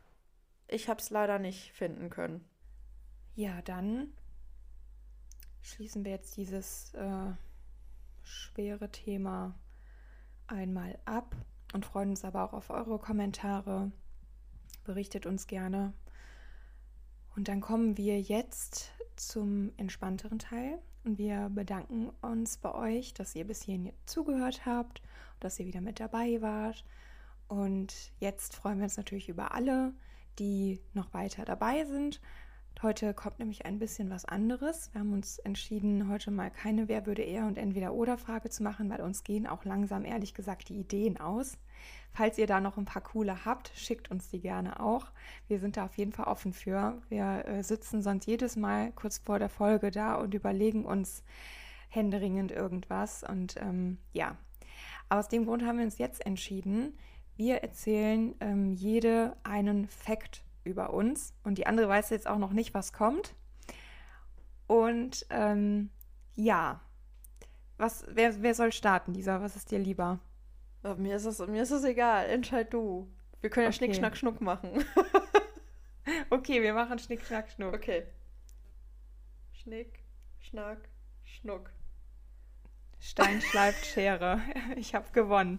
Ich 0.66 0.88
habe 0.88 1.00
es 1.00 1.10
leider 1.10 1.38
nicht 1.38 1.72
finden 1.72 2.10
können. 2.10 2.44
Ja, 3.36 3.62
dann 3.62 4.12
schließen 5.66 6.04
wir 6.04 6.12
jetzt 6.12 6.36
dieses 6.36 6.94
äh, 6.94 7.32
schwere 8.22 8.90
Thema 8.90 9.54
einmal 10.46 10.98
ab 11.04 11.34
und 11.74 11.84
freuen 11.84 12.10
uns 12.10 12.24
aber 12.24 12.44
auch 12.44 12.52
auf 12.52 12.70
eure 12.70 12.98
Kommentare. 12.98 13.90
Berichtet 14.84 15.26
uns 15.26 15.48
gerne. 15.48 15.92
Und 17.34 17.48
dann 17.48 17.60
kommen 17.60 17.96
wir 17.96 18.20
jetzt 18.20 18.92
zum 19.16 19.72
entspannteren 19.76 20.38
Teil. 20.38 20.78
Und 21.04 21.18
wir 21.18 21.50
bedanken 21.52 22.10
uns 22.22 22.58
bei 22.58 22.72
euch, 22.72 23.12
dass 23.12 23.34
ihr 23.34 23.46
bis 23.46 23.62
hierhin 23.62 23.92
zugehört 24.06 24.66
habt, 24.66 25.02
dass 25.40 25.58
ihr 25.58 25.66
wieder 25.66 25.80
mit 25.80 25.98
dabei 25.98 26.40
wart. 26.40 26.84
Und 27.48 28.12
jetzt 28.18 28.54
freuen 28.54 28.78
wir 28.78 28.84
uns 28.84 28.96
natürlich 28.96 29.28
über 29.28 29.52
alle, 29.52 29.92
die 30.38 30.80
noch 30.94 31.12
weiter 31.12 31.44
dabei 31.44 31.84
sind 31.84 32.20
Heute 32.82 33.14
kommt 33.14 33.38
nämlich 33.38 33.64
ein 33.64 33.78
bisschen 33.78 34.10
was 34.10 34.26
anderes. 34.26 34.90
Wir 34.92 35.00
haben 35.00 35.14
uns 35.14 35.38
entschieden, 35.38 36.10
heute 36.10 36.30
mal 36.30 36.50
keine 36.50 36.88
Wer 36.88 37.06
würde 37.06 37.22
eher 37.22 37.46
und 37.46 37.56
entweder 37.56 37.94
oder 37.94 38.18
Frage 38.18 38.50
zu 38.50 38.62
machen, 38.62 38.90
weil 38.90 39.00
uns 39.00 39.24
gehen 39.24 39.46
auch 39.46 39.64
langsam 39.64 40.04
ehrlich 40.04 40.34
gesagt 40.34 40.68
die 40.68 40.78
Ideen 40.78 41.18
aus. 41.18 41.56
Falls 42.12 42.36
ihr 42.36 42.46
da 42.46 42.60
noch 42.60 42.76
ein 42.76 42.84
paar 42.84 43.02
coole 43.02 43.46
habt, 43.46 43.72
schickt 43.74 44.10
uns 44.10 44.28
die 44.28 44.40
gerne 44.40 44.78
auch. 44.78 45.06
Wir 45.48 45.58
sind 45.58 45.78
da 45.78 45.86
auf 45.86 45.96
jeden 45.96 46.12
Fall 46.12 46.26
offen 46.26 46.52
für. 46.52 47.00
Wir 47.08 47.46
äh, 47.46 47.62
sitzen 47.62 48.02
sonst 48.02 48.26
jedes 48.26 48.56
Mal 48.56 48.92
kurz 48.92 49.18
vor 49.18 49.38
der 49.38 49.48
Folge 49.48 49.90
da 49.90 50.16
und 50.16 50.34
überlegen 50.34 50.84
uns 50.84 51.22
händeringend 51.88 52.52
irgendwas. 52.52 53.24
Und 53.24 53.56
ähm, 53.58 53.96
ja, 54.12 54.36
aus 55.08 55.28
dem 55.28 55.46
Grund 55.46 55.64
haben 55.64 55.78
wir 55.78 55.84
uns 55.86 55.96
jetzt 55.96 56.26
entschieden, 56.26 56.92
wir 57.36 57.62
erzählen 57.62 58.34
ähm, 58.40 58.74
jede 58.74 59.34
einen 59.44 59.88
Fakt 59.88 60.45
über 60.66 60.92
uns 60.92 61.34
und 61.44 61.58
die 61.58 61.66
andere 61.66 61.88
weiß 61.88 62.10
jetzt 62.10 62.26
auch 62.26 62.38
noch 62.38 62.52
nicht, 62.52 62.74
was 62.74 62.92
kommt. 62.92 63.34
Und 64.66 65.26
ähm, 65.30 65.90
ja, 66.34 66.80
was, 67.78 68.04
wer, 68.08 68.42
wer 68.42 68.54
soll 68.54 68.72
starten, 68.72 69.14
Lisa? 69.14 69.40
Was 69.40 69.56
ist 69.56 69.70
dir 69.70 69.78
lieber? 69.78 70.18
Ja, 70.82 70.94
mir, 70.94 71.16
ist 71.16 71.24
es, 71.24 71.38
mir 71.46 71.62
ist 71.62 71.70
es 71.70 71.84
egal, 71.84 72.26
entscheid 72.28 72.72
du. 72.72 73.08
Wir 73.40 73.50
können 73.50 73.64
ja 73.64 73.68
okay. 73.68 73.76
Schnick, 73.78 73.94
Schnack, 73.94 74.16
Schnuck 74.16 74.40
machen. 74.40 74.84
okay, 76.30 76.62
wir 76.62 76.74
machen 76.74 76.98
Schnick, 76.98 77.24
Schnack, 77.24 77.50
Schnuck. 77.50 77.74
Okay. 77.74 78.04
Schnick, 79.52 80.00
Schnack, 80.40 80.88
Schnuck. 81.24 81.70
Stein 82.98 83.40
schleift 83.40 83.84
Schere. 83.86 84.40
Ich 84.76 84.94
habe 84.94 85.10
gewonnen. 85.12 85.58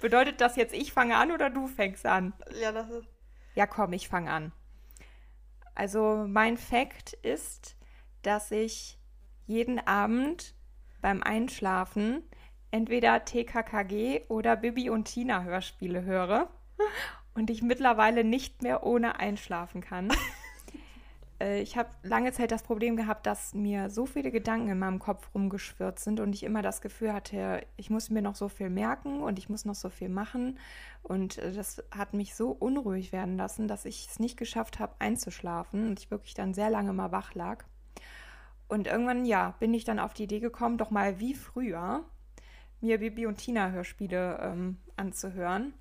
Bedeutet 0.00 0.40
das 0.40 0.56
jetzt, 0.56 0.74
ich 0.74 0.92
fange 0.92 1.16
an 1.16 1.32
oder 1.32 1.50
du 1.50 1.66
fängst 1.66 2.06
an? 2.06 2.32
Ja, 2.60 2.72
das 2.72 2.90
ist. 2.90 3.08
Ja, 3.54 3.66
komm, 3.66 3.92
ich 3.92 4.08
fange 4.08 4.30
an. 4.30 4.52
Also 5.74 6.24
mein 6.28 6.56
Fakt 6.56 7.12
ist, 7.12 7.76
dass 8.22 8.50
ich 8.50 8.98
jeden 9.46 9.78
Abend 9.86 10.54
beim 11.00 11.22
Einschlafen 11.22 12.22
entweder 12.70 13.24
TKKG 13.24 14.22
oder 14.28 14.56
Bibi 14.56 14.90
und 14.90 15.04
Tina 15.04 15.42
Hörspiele 15.42 16.02
höre 16.02 16.48
und 17.34 17.50
ich 17.50 17.62
mittlerweile 17.62 18.24
nicht 18.24 18.62
mehr 18.62 18.84
ohne 18.84 19.18
einschlafen 19.18 19.80
kann. 19.80 20.12
äh, 21.42 21.60
ich 21.60 21.76
habe 21.76 21.90
lange 22.02 22.32
Zeit 22.32 22.52
das 22.52 22.62
Problem 22.62 22.96
gehabt, 22.96 23.26
dass 23.26 23.54
mir 23.54 23.90
so 23.90 24.06
viele 24.06 24.30
Gedanken 24.30 24.68
in 24.68 24.78
meinem 24.78 24.98
Kopf 24.98 25.28
rumgeschwirrt 25.34 25.98
sind 25.98 26.20
und 26.20 26.34
ich 26.34 26.44
immer 26.44 26.62
das 26.62 26.80
Gefühl 26.80 27.12
hatte, 27.12 27.66
ich 27.76 27.90
muss 27.90 28.10
mir 28.10 28.22
noch 28.22 28.36
so 28.36 28.48
viel 28.48 28.70
merken 28.70 29.22
und 29.22 29.38
ich 29.38 29.48
muss 29.48 29.64
noch 29.64 29.74
so 29.74 29.88
viel 29.90 30.08
machen. 30.08 30.58
Und 31.02 31.38
äh, 31.38 31.52
das 31.52 31.82
hat 31.90 32.14
mich 32.14 32.34
so 32.34 32.50
unruhig 32.50 33.12
werden 33.12 33.36
lassen, 33.36 33.68
dass 33.68 33.84
ich 33.84 34.08
es 34.08 34.20
nicht 34.20 34.36
geschafft 34.36 34.78
habe, 34.78 34.94
einzuschlafen 35.00 35.88
und 35.88 35.98
ich 35.98 36.10
wirklich 36.10 36.34
dann 36.34 36.54
sehr 36.54 36.70
lange 36.70 36.92
mal 36.92 37.12
wach 37.12 37.34
lag. 37.34 37.64
Und 38.68 38.86
irgendwann, 38.86 39.26
ja, 39.26 39.54
bin 39.58 39.74
ich 39.74 39.84
dann 39.84 39.98
auf 39.98 40.14
die 40.14 40.24
Idee 40.24 40.40
gekommen, 40.40 40.78
doch 40.78 40.90
mal 40.90 41.20
wie 41.20 41.34
früher 41.34 42.04
mir 42.80 42.98
Bibi 42.98 43.26
und 43.26 43.36
Tina 43.36 43.70
Hörspiele 43.70 44.38
ähm, 44.40 44.78
anzuhören. 44.96 45.74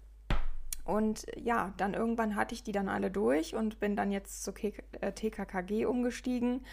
Und 0.92 1.26
ja, 1.38 1.74
dann 1.78 1.94
irgendwann 1.94 2.36
hatte 2.36 2.54
ich 2.54 2.64
die 2.64 2.74
dann 2.74 2.89
alle 2.89 3.10
durch 3.10 3.56
und 3.56 3.80
bin 3.80 3.96
dann 3.96 4.12
jetzt 4.12 4.44
zu 4.44 4.52
TKKG 4.52 5.82
äh, 5.82 5.86
umgestiegen. 5.86 6.66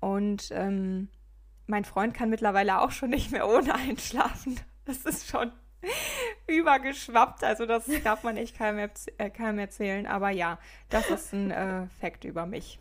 Und 0.00 0.48
ähm, 0.50 1.08
mein 1.68 1.84
Freund 1.84 2.14
kann 2.14 2.30
mittlerweile 2.30 2.80
auch 2.80 2.90
schon 2.90 3.10
nicht 3.10 3.30
mehr 3.30 3.48
ohne 3.48 3.74
einschlafen. 3.74 4.58
Das 4.86 5.06
ist 5.06 5.28
schon 5.28 5.50
übergeschwappt. 6.46 7.42
Also 7.42 7.64
das 7.64 7.86
darf 8.02 8.22
man 8.22 8.36
echt 8.36 8.58
keinem, 8.58 8.90
äh, 9.16 9.30
keinem 9.30 9.58
erzählen. 9.58 10.06
Aber 10.06 10.28
ja, 10.28 10.58
das 10.90 11.08
ist 11.08 11.32
ein 11.32 11.50
äh, 11.50 11.86
Fakt 12.02 12.24
über 12.24 12.44
mich. 12.44 12.78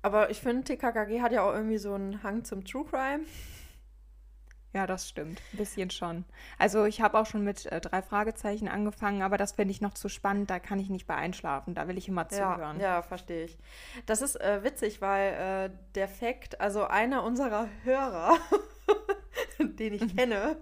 Aber 0.00 0.30
ich 0.30 0.40
finde, 0.40 0.64
TKKG 0.64 1.20
hat 1.20 1.32
ja 1.32 1.42
auch 1.42 1.52
irgendwie 1.52 1.76
so 1.76 1.92
einen 1.92 2.22
Hang 2.22 2.44
zum 2.44 2.64
True 2.64 2.86
Crime. 2.86 3.24
Ja, 4.74 4.86
das 4.86 5.06
stimmt. 5.06 5.42
Ein 5.52 5.58
bisschen 5.58 5.90
schon. 5.90 6.24
Also 6.58 6.86
ich 6.86 7.02
habe 7.02 7.18
auch 7.18 7.26
schon 7.26 7.44
mit 7.44 7.66
äh, 7.66 7.80
drei 7.80 8.00
Fragezeichen 8.00 8.68
angefangen, 8.68 9.20
aber 9.20 9.36
das 9.36 9.52
finde 9.52 9.72
ich 9.72 9.82
noch 9.82 9.92
zu 9.92 10.08
spannend. 10.08 10.48
Da 10.48 10.58
kann 10.60 10.78
ich 10.78 10.88
nicht 10.88 11.06
bei 11.06 11.14
einschlafen. 11.14 11.74
Da 11.74 11.88
will 11.88 11.98
ich 11.98 12.08
immer 12.08 12.28
zuhören. 12.28 12.80
Ja, 12.80 12.96
ja 12.96 13.02
verstehe 13.02 13.44
ich. 13.44 13.58
Das 14.06 14.22
ist 14.22 14.40
äh, 14.40 14.64
witzig, 14.64 15.02
weil 15.02 15.32
äh, 15.32 15.70
der 15.94 16.08
Fakt, 16.08 16.58
also 16.60 16.84
einer 16.84 17.22
unserer 17.22 17.68
Hörer, 17.84 18.38
den 19.58 19.92
ich 19.92 20.16
kenne, 20.16 20.56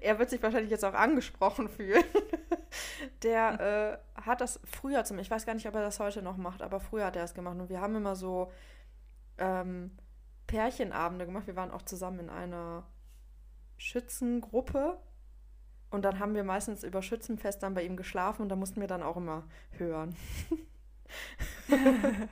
er 0.00 0.18
wird 0.18 0.30
sich 0.30 0.42
wahrscheinlich 0.42 0.70
jetzt 0.70 0.84
auch 0.84 0.94
angesprochen 0.94 1.68
fühlen. 1.68 2.04
der 3.22 4.00
äh, 4.16 4.22
hat 4.22 4.40
das 4.40 4.60
früher 4.64 5.04
zum, 5.04 5.18
ich 5.18 5.30
weiß 5.30 5.44
gar 5.44 5.52
nicht, 5.52 5.68
ob 5.68 5.74
er 5.74 5.82
das 5.82 6.00
heute 6.00 6.22
noch 6.22 6.38
macht, 6.38 6.62
aber 6.62 6.80
früher 6.80 7.04
hat 7.04 7.16
er 7.16 7.24
es 7.24 7.34
gemacht. 7.34 7.58
Und 7.58 7.68
wir 7.68 7.82
haben 7.82 7.96
immer 7.96 8.16
so 8.16 8.50
ähm, 9.36 9.90
Pärchenabende 10.46 11.26
gemacht. 11.26 11.46
Wir 11.46 11.56
waren 11.56 11.70
auch 11.70 11.82
zusammen 11.82 12.20
in 12.20 12.30
einer 12.30 12.84
Schützengruppe. 13.76 14.98
Und 15.90 16.02
dann 16.04 16.18
haben 16.18 16.34
wir 16.34 16.44
meistens 16.44 16.82
über 16.82 17.00
Schützenfest 17.02 17.62
dann 17.62 17.74
bei 17.74 17.84
ihm 17.84 17.96
geschlafen 17.96 18.42
und 18.42 18.48
da 18.48 18.56
mussten 18.56 18.80
wir 18.80 18.88
dann 18.88 19.02
auch 19.02 19.16
immer 19.16 19.44
hören. 19.78 20.16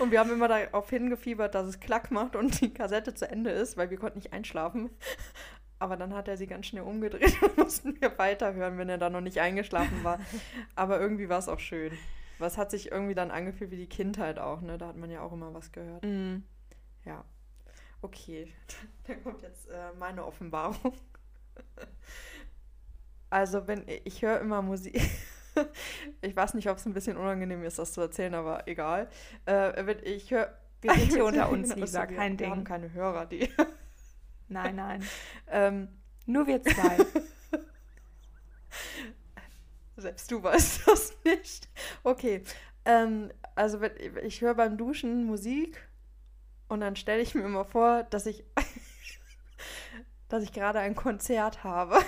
und 0.00 0.10
wir 0.10 0.18
haben 0.18 0.32
immer 0.32 0.48
darauf 0.48 0.90
hingefiebert, 0.90 1.54
dass 1.54 1.66
es 1.66 1.80
Klack 1.80 2.10
macht 2.10 2.34
und 2.34 2.60
die 2.60 2.74
Kassette 2.74 3.14
zu 3.14 3.30
Ende 3.30 3.50
ist, 3.50 3.76
weil 3.76 3.90
wir 3.90 3.98
konnten 3.98 4.18
nicht 4.18 4.32
einschlafen. 4.32 4.90
Aber 5.78 5.96
dann 5.96 6.14
hat 6.14 6.26
er 6.26 6.36
sie 6.36 6.46
ganz 6.46 6.66
schnell 6.66 6.82
umgedreht 6.82 7.40
und 7.42 7.58
mussten 7.58 8.00
wir 8.00 8.18
weiterhören, 8.18 8.78
wenn 8.78 8.88
er 8.88 8.98
dann 8.98 9.12
noch 9.12 9.20
nicht 9.20 9.40
eingeschlafen 9.40 10.04
war. 10.04 10.18
Aber 10.74 11.00
irgendwie 11.00 11.28
war 11.28 11.38
es 11.38 11.48
auch 11.48 11.60
schön. 11.60 11.92
Was 12.38 12.58
hat 12.58 12.70
sich 12.70 12.90
irgendwie 12.90 13.14
dann 13.14 13.30
angefühlt 13.30 13.70
wie 13.70 13.76
die 13.76 13.88
Kindheit 13.88 14.38
auch, 14.38 14.60
ne? 14.60 14.78
Da 14.78 14.88
hat 14.88 14.96
man 14.96 15.10
ja 15.10 15.22
auch 15.22 15.32
immer 15.32 15.54
was 15.54 15.72
gehört. 15.72 16.04
Mm. 16.04 16.42
Ja. 17.04 17.24
Okay, 18.06 18.52
dann 19.08 19.20
kommt 19.24 19.42
jetzt 19.42 19.68
äh, 19.68 19.92
meine 19.98 20.24
Offenbarung. 20.24 20.94
Also, 23.28 23.66
wenn 23.66 23.84
ich 24.04 24.22
höre 24.22 24.38
immer 24.38 24.62
Musik. 24.62 25.02
ich 26.20 26.36
weiß 26.36 26.54
nicht, 26.54 26.70
ob 26.70 26.76
es 26.76 26.86
ein 26.86 26.94
bisschen 26.94 27.16
unangenehm 27.16 27.64
ist, 27.64 27.76
das 27.76 27.92
zu 27.92 28.00
erzählen, 28.00 28.34
aber 28.34 28.68
egal. 28.68 29.08
Äh, 29.46 29.84
wenn 29.84 29.98
ich 30.04 30.30
höre. 30.30 30.56
Wir 30.80 30.94
sind 30.94 31.12
hier 31.12 31.24
unter 31.24 31.50
uns, 31.50 31.74
Lisa, 31.74 32.06
kein 32.06 32.16
wir 32.16 32.36
Ding. 32.36 32.38
Wir 32.38 32.50
haben 32.50 32.62
keine 32.62 32.92
Hörer, 32.92 33.26
die. 33.26 33.52
nein, 34.48 34.76
nein. 34.76 35.04
Ähm, 35.48 35.88
Nur 36.26 36.46
wir 36.46 36.62
zwei. 36.62 36.98
Selbst 39.96 40.30
du 40.30 40.40
weißt 40.40 40.86
das 40.86 41.16
nicht. 41.24 41.68
Okay. 42.04 42.44
Ähm, 42.84 43.32
also, 43.56 43.80
wenn, 43.80 43.90
ich 44.22 44.40
höre 44.40 44.54
beim 44.54 44.78
Duschen 44.78 45.24
Musik 45.24 45.82
und 46.68 46.80
dann 46.80 46.96
stelle 46.96 47.22
ich 47.22 47.34
mir 47.34 47.44
immer 47.44 47.64
vor, 47.64 48.04
dass 48.04 48.26
ich, 48.26 48.44
dass 50.28 50.42
ich 50.42 50.52
gerade 50.52 50.80
ein 50.80 50.96
Konzert 50.96 51.64
habe. 51.64 51.98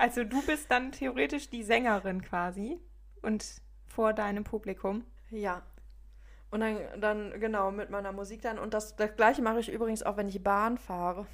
Also 0.00 0.24
du 0.24 0.40
bist 0.46 0.70
dann 0.70 0.92
theoretisch 0.92 1.50
die 1.50 1.62
Sängerin 1.62 2.22
quasi 2.22 2.80
und 3.20 3.44
vor 3.86 4.14
deinem 4.14 4.44
Publikum. 4.44 5.04
Ja. 5.28 5.60
Und 6.50 6.60
dann, 6.60 6.78
dann 6.98 7.38
genau, 7.38 7.70
mit 7.70 7.90
meiner 7.90 8.10
Musik 8.10 8.40
dann. 8.40 8.58
Und 8.58 8.72
das, 8.72 8.96
das 8.96 9.14
gleiche 9.14 9.42
mache 9.42 9.60
ich 9.60 9.70
übrigens 9.70 10.02
auch, 10.02 10.16
wenn 10.16 10.30
ich 10.30 10.42
Bahn 10.42 10.78
fahre 10.78 11.26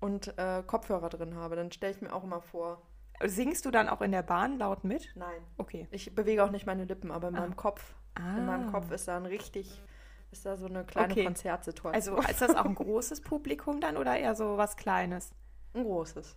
und 0.00 0.36
äh, 0.36 0.64
Kopfhörer 0.66 1.10
drin 1.10 1.36
habe. 1.36 1.54
Dann 1.54 1.70
stelle 1.70 1.94
ich 1.94 2.00
mir 2.00 2.12
auch 2.12 2.24
immer 2.24 2.40
vor, 2.40 2.82
Singst 3.24 3.64
du 3.64 3.70
dann 3.70 3.88
auch 3.88 4.00
in 4.00 4.12
der 4.12 4.22
Bahn 4.22 4.58
laut 4.58 4.84
mit? 4.84 5.12
Nein. 5.16 5.42
Okay. 5.56 5.88
Ich 5.90 6.14
bewege 6.14 6.44
auch 6.44 6.50
nicht 6.50 6.66
meine 6.66 6.84
Lippen, 6.84 7.10
aber 7.10 7.28
in 7.28 7.36
ah. 7.36 7.40
meinem 7.40 7.56
Kopf. 7.56 7.94
Ah. 8.14 8.36
In 8.36 8.46
meinem 8.46 8.70
Kopf 8.70 8.90
ist 8.90 9.08
da 9.08 9.16
ein 9.16 9.26
richtig, 9.26 9.82
ist 10.30 10.46
da 10.46 10.56
so 10.56 10.66
eine 10.66 10.84
kleine 10.84 11.12
okay. 11.12 11.24
Konzertsituation. 11.24 11.94
Also 11.94 12.30
ist 12.30 12.40
das 12.40 12.54
auch 12.54 12.64
ein 12.64 12.74
großes 12.74 13.22
Publikum 13.22 13.80
dann 13.80 13.96
oder 13.96 14.16
eher 14.16 14.34
so 14.34 14.56
was 14.56 14.76
Kleines? 14.76 15.32
Ein 15.74 15.84
großes. 15.84 16.34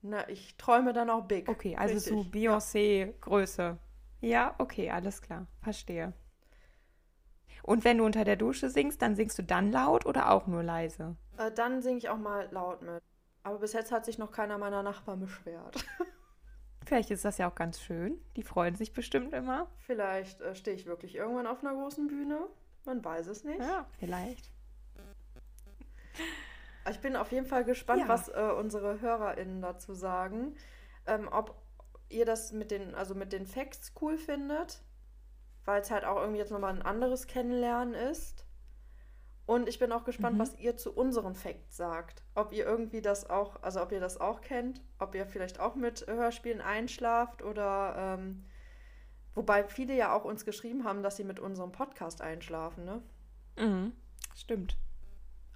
Na, 0.00 0.26
ich 0.30 0.56
träume 0.56 0.94
dann 0.94 1.10
auch 1.10 1.24
big. 1.24 1.48
Okay, 1.48 1.76
also 1.76 1.94
richtig. 1.94 2.12
so 2.12 2.20
Beyoncé-Größe. 2.30 3.76
Ja, 4.20 4.54
okay, 4.58 4.90
alles 4.90 5.20
klar. 5.20 5.46
Verstehe. 5.60 6.14
Und 7.62 7.84
wenn 7.84 7.98
du 7.98 8.04
unter 8.04 8.24
der 8.24 8.36
Dusche 8.36 8.70
singst, 8.70 9.02
dann 9.02 9.14
singst 9.14 9.38
du 9.38 9.42
dann 9.42 9.70
laut 9.70 10.06
oder 10.06 10.30
auch 10.30 10.46
nur 10.46 10.62
leise? 10.62 11.16
Äh, 11.36 11.50
dann 11.52 11.82
singe 11.82 11.98
ich 11.98 12.08
auch 12.08 12.16
mal 12.16 12.48
laut 12.50 12.82
mit. 12.82 13.02
Aber 13.48 13.60
bis 13.60 13.72
jetzt 13.72 13.92
hat 13.92 14.04
sich 14.04 14.18
noch 14.18 14.30
keiner 14.30 14.58
meiner 14.58 14.82
Nachbarn 14.82 15.20
beschwert. 15.20 15.82
Vielleicht 16.84 17.10
ist 17.10 17.24
das 17.24 17.38
ja 17.38 17.50
auch 17.50 17.54
ganz 17.54 17.80
schön. 17.80 18.20
Die 18.36 18.42
freuen 18.42 18.74
sich 18.74 18.92
bestimmt 18.92 19.32
immer. 19.32 19.70
Vielleicht 19.78 20.42
äh, 20.42 20.54
stehe 20.54 20.76
ich 20.76 20.84
wirklich 20.84 21.14
irgendwann 21.14 21.46
auf 21.46 21.64
einer 21.64 21.72
großen 21.72 22.08
Bühne. 22.08 22.46
Man 22.84 23.02
weiß 23.02 23.26
es 23.28 23.44
nicht. 23.44 23.60
Ja, 23.60 23.86
vielleicht. 23.98 24.52
Ich 26.90 27.00
bin 27.00 27.16
auf 27.16 27.32
jeden 27.32 27.46
Fall 27.46 27.64
gespannt, 27.64 28.02
ja. 28.02 28.08
was 28.08 28.28
äh, 28.28 28.52
unsere 28.54 29.00
HörerInnen 29.00 29.62
dazu 29.62 29.94
sagen. 29.94 30.54
Ähm, 31.06 31.28
ob 31.30 31.62
ihr 32.10 32.26
das 32.26 32.52
mit 32.52 32.70
den, 32.70 32.94
also 32.94 33.14
mit 33.14 33.32
den 33.32 33.46
Facts 33.46 33.94
cool 34.02 34.18
findet, 34.18 34.82
weil 35.64 35.80
es 35.80 35.90
halt 35.90 36.04
auch 36.04 36.16
irgendwie 36.16 36.40
jetzt 36.40 36.52
nochmal 36.52 36.74
ein 36.74 36.82
anderes 36.82 37.26
Kennenlernen 37.26 37.94
ist. 37.94 38.44
Und 39.48 39.66
ich 39.66 39.78
bin 39.78 39.92
auch 39.92 40.04
gespannt, 40.04 40.36
mhm. 40.36 40.40
was 40.40 40.58
ihr 40.58 40.76
zu 40.76 40.92
unseren 40.92 41.34
Facts 41.34 41.78
sagt. 41.78 42.22
Ob 42.34 42.52
ihr 42.52 42.66
irgendwie 42.66 43.00
das 43.00 43.30
auch, 43.30 43.62
also 43.62 43.80
ob 43.80 43.92
ihr 43.92 43.98
das 43.98 44.20
auch 44.20 44.42
kennt, 44.42 44.82
ob 44.98 45.14
ihr 45.14 45.24
vielleicht 45.24 45.58
auch 45.58 45.74
mit 45.74 46.06
Hörspielen 46.06 46.60
einschlaft 46.60 47.42
oder 47.42 47.94
ähm, 47.96 48.44
wobei 49.34 49.64
viele 49.64 49.96
ja 49.96 50.14
auch 50.14 50.26
uns 50.26 50.44
geschrieben 50.44 50.84
haben, 50.84 51.02
dass 51.02 51.16
sie 51.16 51.24
mit 51.24 51.40
unserem 51.40 51.72
Podcast 51.72 52.20
einschlafen, 52.20 52.84
ne? 52.84 53.02
Mhm. 53.56 53.92
Stimmt. 54.36 54.76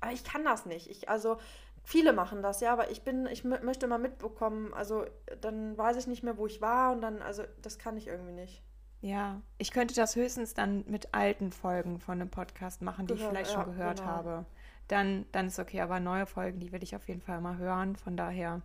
Aber 0.01 0.13
ich 0.13 0.25
kann 0.25 0.43
das 0.43 0.65
nicht. 0.65 0.89
Ich, 0.89 1.11
also 1.11 1.37
viele 1.85 2.15
machen 2.15 2.41
das, 2.41 2.63
ja, 2.63 2.73
aber 2.73 2.91
ich 2.91 3.03
bin, 3.03 3.27
ich 3.27 3.45
möchte 3.45 3.89
mal 3.89 3.99
mitbekommen, 3.99 4.73
also 4.73 5.05
dann 5.43 5.77
weiß 5.77 5.99
ich 5.99 6.07
nicht 6.07 6.23
mehr, 6.23 6.39
wo 6.39 6.47
ich 6.47 6.63
war 6.63 6.93
und 6.93 7.03
dann, 7.03 7.21
also 7.21 7.43
das 7.61 7.79
kann 7.79 7.99
ich 7.99 8.07
irgendwie 8.07 8.33
nicht. 8.33 8.63
Ja, 9.03 9.43
ich 9.59 9.73
könnte 9.73 9.95
das 9.95 10.15
höchstens 10.15 10.55
dann 10.55 10.85
mit 10.87 11.13
alten 11.13 11.51
Folgen 11.51 11.99
von 11.99 12.21
einem 12.21 12.31
Podcast 12.31 12.83
machen, 12.83 13.09
die 13.09 13.15
Gehör, 13.15 13.27
ich 13.27 13.31
vielleicht 13.31 13.51
ja, 13.53 13.63
schon 13.63 13.73
gehört 13.73 13.99
genau. 13.99 14.11
habe. 14.11 14.47
Dann, 14.87 15.27
dann 15.33 15.49
ist 15.49 15.59
okay, 15.59 15.81
aber 15.81 15.99
neue 15.99 16.25
Folgen, 16.25 16.61
die 16.61 16.71
will 16.71 16.85
ich 16.85 16.95
auf 16.95 17.09
jeden 17.09 17.21
Fall 17.21 17.41
mal 17.41 17.57
hören. 17.57 17.97
Von 17.97 18.17
daher, 18.17 18.63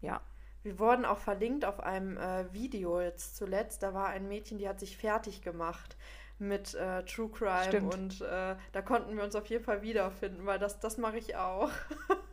ja. 0.00 0.20
Wir 0.64 0.78
wurden 0.80 1.04
auch 1.04 1.18
verlinkt 1.18 1.64
auf 1.64 1.80
einem 1.80 2.16
äh, 2.16 2.52
Video 2.52 3.00
jetzt 3.00 3.36
zuletzt. 3.36 3.84
Da 3.84 3.94
war 3.94 4.08
ein 4.08 4.28
Mädchen, 4.28 4.58
die 4.58 4.68
hat 4.68 4.80
sich 4.80 4.96
fertig 4.96 5.42
gemacht 5.42 5.96
mit 6.38 6.74
äh, 6.74 7.04
True 7.04 7.30
Crime 7.30 7.64
Stimmt. 7.68 7.94
und 7.94 8.20
äh, 8.22 8.56
da 8.72 8.82
konnten 8.82 9.16
wir 9.16 9.22
uns 9.22 9.36
auf 9.36 9.46
jeden 9.46 9.62
Fall 9.62 9.82
wiederfinden, 9.82 10.46
weil 10.46 10.58
das, 10.58 10.80
das 10.80 10.98
mache 10.98 11.18
ich 11.18 11.36
auch. 11.36 11.70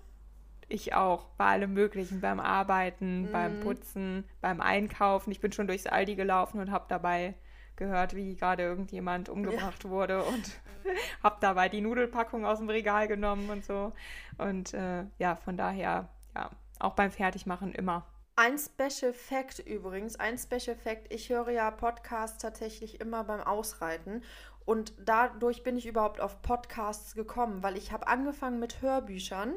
Ich 0.71 0.93
auch, 0.93 1.25
bei 1.37 1.45
allem 1.45 1.73
Möglichen, 1.73 2.21
beim 2.21 2.39
Arbeiten, 2.39 3.23
mhm. 3.23 3.31
beim 3.31 3.59
Putzen, 3.59 4.23
beim 4.39 4.61
Einkaufen. 4.61 5.31
Ich 5.31 5.41
bin 5.41 5.51
schon 5.51 5.67
durchs 5.67 5.85
Aldi 5.85 6.15
gelaufen 6.15 6.59
und 6.59 6.71
habe 6.71 6.85
dabei 6.87 7.35
gehört, 7.75 8.15
wie 8.15 8.35
gerade 8.35 8.63
irgendjemand 8.63 9.27
umgebracht 9.27 9.83
ja. 9.83 9.89
wurde 9.89 10.23
und 10.23 10.61
habe 11.23 11.37
dabei 11.41 11.67
die 11.67 11.81
Nudelpackung 11.81 12.45
aus 12.45 12.59
dem 12.59 12.69
Regal 12.69 13.07
genommen 13.07 13.49
und 13.49 13.65
so. 13.65 13.91
Und 14.37 14.73
äh, 14.73 15.03
ja, 15.17 15.35
von 15.35 15.57
daher, 15.57 16.07
ja, 16.35 16.51
auch 16.79 16.93
beim 16.93 17.11
Fertigmachen 17.11 17.73
immer. 17.73 18.05
Ein 18.37 18.57
Special 18.57 19.13
Fact 19.13 19.59
übrigens, 19.59 20.15
ein 20.15 20.37
Special 20.37 20.75
Fact, 20.75 21.13
ich 21.13 21.29
höre 21.29 21.49
ja 21.49 21.69
Podcasts 21.69 22.37
tatsächlich 22.37 23.01
immer 23.01 23.23
beim 23.25 23.41
Ausreiten 23.41 24.23
und 24.65 24.93
dadurch 24.99 25.63
bin 25.63 25.77
ich 25.77 25.85
überhaupt 25.85 26.21
auf 26.21 26.41
Podcasts 26.41 27.13
gekommen, 27.13 27.61
weil 27.61 27.77
ich 27.77 27.91
habe 27.91 28.07
angefangen 28.07 28.59
mit 28.59 28.81
Hörbüchern, 28.81 29.55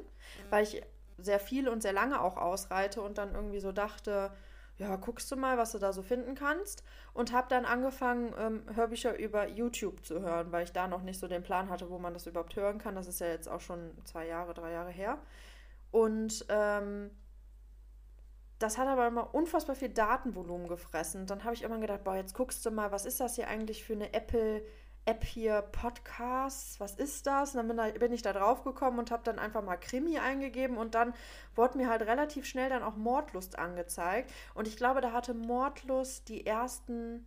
weil 0.51 0.65
ich 0.65 0.83
sehr 1.19 1.41
viel 1.41 1.69
und 1.69 1.83
sehr 1.83 1.93
lange 1.93 2.21
auch 2.21 2.37
ausreite 2.37 3.03
und 3.03 3.19
dann 3.19 3.35
irgendwie 3.35 3.61
so 3.61 3.73
dachte, 3.73 4.33
ja, 4.77 4.97
guckst 4.97 5.31
du 5.31 5.37
mal, 5.37 5.57
was 5.57 5.73
du 5.73 5.79
da 5.79 5.93
so 5.93 6.03
finden 6.03 6.35
kannst. 6.35 6.83
Und 7.13 7.33
habe 7.33 7.47
dann 7.49 7.65
angefangen, 7.65 8.35
ähm, 8.37 8.63
Hörbücher 8.75 9.17
über 9.19 9.49
YouTube 9.49 10.05
zu 10.05 10.21
hören, 10.21 10.51
weil 10.51 10.65
ich 10.65 10.73
da 10.73 10.89
noch 10.89 11.03
nicht 11.03 11.21
so 11.21 11.29
den 11.29 11.45
Plan 11.45 11.71
hatte, 11.71 11.91
wo 11.91 11.99
man 11.99 12.13
das 12.13 12.27
überhaupt 12.27 12.57
hören 12.57 12.79
kann. 12.79 12.97
Das 12.97 13.07
ist 13.07 13.21
ja 13.21 13.29
jetzt 13.29 13.49
auch 13.49 13.61
schon 13.61 13.93
zwei 14.05 14.27
Jahre, 14.27 14.53
drei 14.53 14.73
Jahre 14.73 14.91
her. 14.91 15.19
Und 15.93 16.45
ähm, 16.49 17.11
das 18.59 18.79
hat 18.79 18.89
aber 18.89 19.07
immer 19.07 19.33
unfassbar 19.33 19.77
viel 19.77 19.91
Datenvolumen 19.91 20.67
gefressen. 20.67 21.27
Dann 21.27 21.45
habe 21.45 21.55
ich 21.55 21.63
immer 21.63 21.79
gedacht, 21.79 22.03
boah, 22.03 22.17
jetzt 22.17 22.35
guckst 22.35 22.67
du 22.67 22.73
mal, 22.73 22.91
was 22.91 23.05
ist 23.05 23.21
das 23.21 23.37
hier 23.37 23.47
eigentlich 23.47 23.85
für 23.85 23.93
eine 23.93 24.13
Apple 24.13 24.65
App 25.07 25.23
hier, 25.23 25.63
Podcasts, 25.63 26.81
was 26.81 26.95
ist 26.95 27.27
das? 27.27 27.55
Und 27.55 27.69
dann 27.69 27.93
bin, 27.99 28.13
ich 28.13 28.23
da 28.23 28.33
drauf 28.33 28.65
gekommen 28.65 28.99
und 28.99 29.11
habe 29.11 29.23
dann 29.23 29.39
einfach 29.39 29.63
mal 29.63 29.77
Krimi 29.77 30.19
eingegeben 30.19 30.79
und 30.79 30.95
dann 30.95 31.13
wurde 31.55 31.77
mir 31.77 31.91
halt 31.91 32.03
relativ 32.03 32.47
schnell 32.47 32.71
dann 32.71 32.83
auch 32.83 32.97
Mordlust 32.97 33.59
angezeigt. 33.59 34.33
Und 34.55 34.67
ich 34.67 34.77
glaube, 34.77 35.01
da 35.03 35.13
hatte 35.13 35.35
Mordlust 35.35 36.29
die 36.29 36.47
ersten 36.47 37.27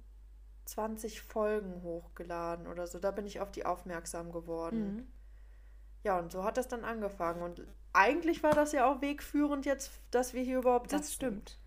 20 0.65 1.21
Folgen 1.21 1.83
hochgeladen 1.83 2.67
oder 2.67 2.87
so. 2.87 2.99
Da 2.99 3.11
bin 3.11 3.25
ich 3.25 3.39
auf 3.41 3.51
die 3.51 3.65
aufmerksam 3.65 4.31
geworden. 4.31 4.95
Mhm. 4.95 5.07
Ja, 6.03 6.19
und 6.19 6.31
so 6.31 6.43
hat 6.43 6.57
das 6.57 6.67
dann 6.67 6.83
angefangen. 6.83 7.41
Und 7.41 7.65
eigentlich 7.93 8.43
war 8.43 8.53
das 8.53 8.71
ja 8.71 8.91
auch 8.91 9.01
wegführend 9.01 9.65
jetzt, 9.65 9.91
dass 10.11 10.33
wir 10.33 10.41
hier 10.41 10.59
überhaupt 10.59 10.91
Das 10.91 11.07
sitzen. 11.07 11.13
stimmt. 11.13 11.59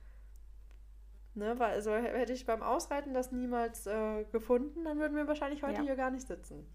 Ne, 1.40 1.58
weil 1.58 1.72
also 1.72 1.94
hätte 1.94 2.34
ich 2.34 2.44
beim 2.44 2.62
Ausreiten 2.62 3.14
das 3.14 3.32
niemals 3.32 3.86
äh, 3.86 4.24
gefunden, 4.24 4.84
dann 4.84 4.98
würden 4.98 5.16
wir 5.16 5.26
wahrscheinlich 5.26 5.62
heute 5.62 5.76
ja. 5.76 5.82
hier 5.84 5.96
gar 5.96 6.10
nicht 6.10 6.26
sitzen. 6.26 6.70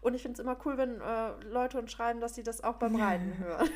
Und 0.00 0.14
ich 0.14 0.22
finde 0.22 0.34
es 0.34 0.38
immer 0.38 0.56
cool, 0.64 0.78
wenn 0.78 1.00
äh, 1.00 1.30
Leute 1.50 1.80
uns 1.80 1.90
schreiben, 1.90 2.20
dass 2.20 2.36
sie 2.36 2.44
das 2.44 2.62
auch 2.62 2.76
beim 2.76 2.94
Reiten 2.94 3.36
hören. 3.38 3.68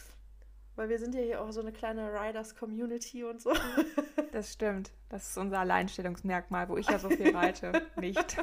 Weil 0.74 0.88
wir 0.88 0.98
sind 0.98 1.14
ja 1.14 1.20
hier 1.20 1.40
auch 1.40 1.52
so 1.52 1.60
eine 1.60 1.70
kleine 1.70 2.12
Riders-Community 2.12 3.22
und 3.22 3.40
so. 3.40 3.52
Das 4.32 4.52
stimmt. 4.52 4.90
Das 5.08 5.30
ist 5.30 5.38
unser 5.38 5.60
Alleinstellungsmerkmal, 5.60 6.68
wo 6.68 6.76
ich 6.76 6.88
ja 6.88 6.98
so 6.98 7.08
viel 7.08 7.34
reite. 7.34 7.86
nicht. 7.96 8.36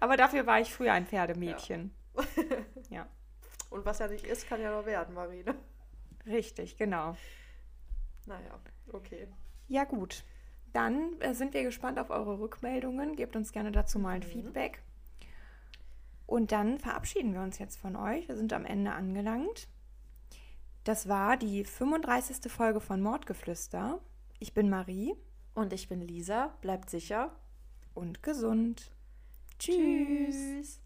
Aber 0.00 0.16
dafür 0.16 0.46
war 0.46 0.58
ich 0.60 0.72
früher 0.72 0.94
ein 0.94 1.06
Pferdemädchen. 1.06 1.94
Ja. 2.90 2.96
ja. 2.96 3.08
Und 3.68 3.84
was 3.84 3.98
ja 3.98 4.08
nicht 4.08 4.24
ist, 4.24 4.48
kann 4.48 4.60
ja 4.60 4.72
noch 4.72 4.86
werden, 4.86 5.14
Marine. 5.14 5.54
Richtig, 6.26 6.76
genau. 6.76 7.14
Naja, 8.24 8.58
okay. 8.92 9.28
Ja, 9.68 9.84
gut. 9.84 10.24
Dann 10.72 11.20
äh, 11.20 11.34
sind 11.34 11.54
wir 11.54 11.62
gespannt 11.62 11.98
auf 11.98 12.10
eure 12.10 12.38
Rückmeldungen. 12.38 13.16
Gebt 13.16 13.36
uns 13.36 13.52
gerne 13.52 13.72
dazu 13.72 13.98
mal 13.98 14.10
ein 14.10 14.20
mhm. 14.20 14.24
Feedback. 14.24 14.82
Und 16.26 16.52
dann 16.52 16.78
verabschieden 16.78 17.32
wir 17.34 17.40
uns 17.40 17.58
jetzt 17.58 17.78
von 17.78 17.96
euch. 17.96 18.28
Wir 18.28 18.36
sind 18.36 18.52
am 18.52 18.64
Ende 18.64 18.92
angelangt. 18.92 19.68
Das 20.84 21.08
war 21.08 21.36
die 21.36 21.64
35. 21.64 22.50
Folge 22.50 22.80
von 22.80 23.00
Mordgeflüster. 23.00 24.00
Ich 24.38 24.54
bin 24.54 24.68
Marie. 24.68 25.14
Und 25.54 25.72
ich 25.72 25.88
bin 25.88 26.02
Lisa. 26.02 26.54
Bleibt 26.60 26.90
sicher. 26.90 27.34
Und 27.94 28.22
gesund. 28.22 28.90
Tschüss. 29.58 30.36
Tschüss. 30.36 30.85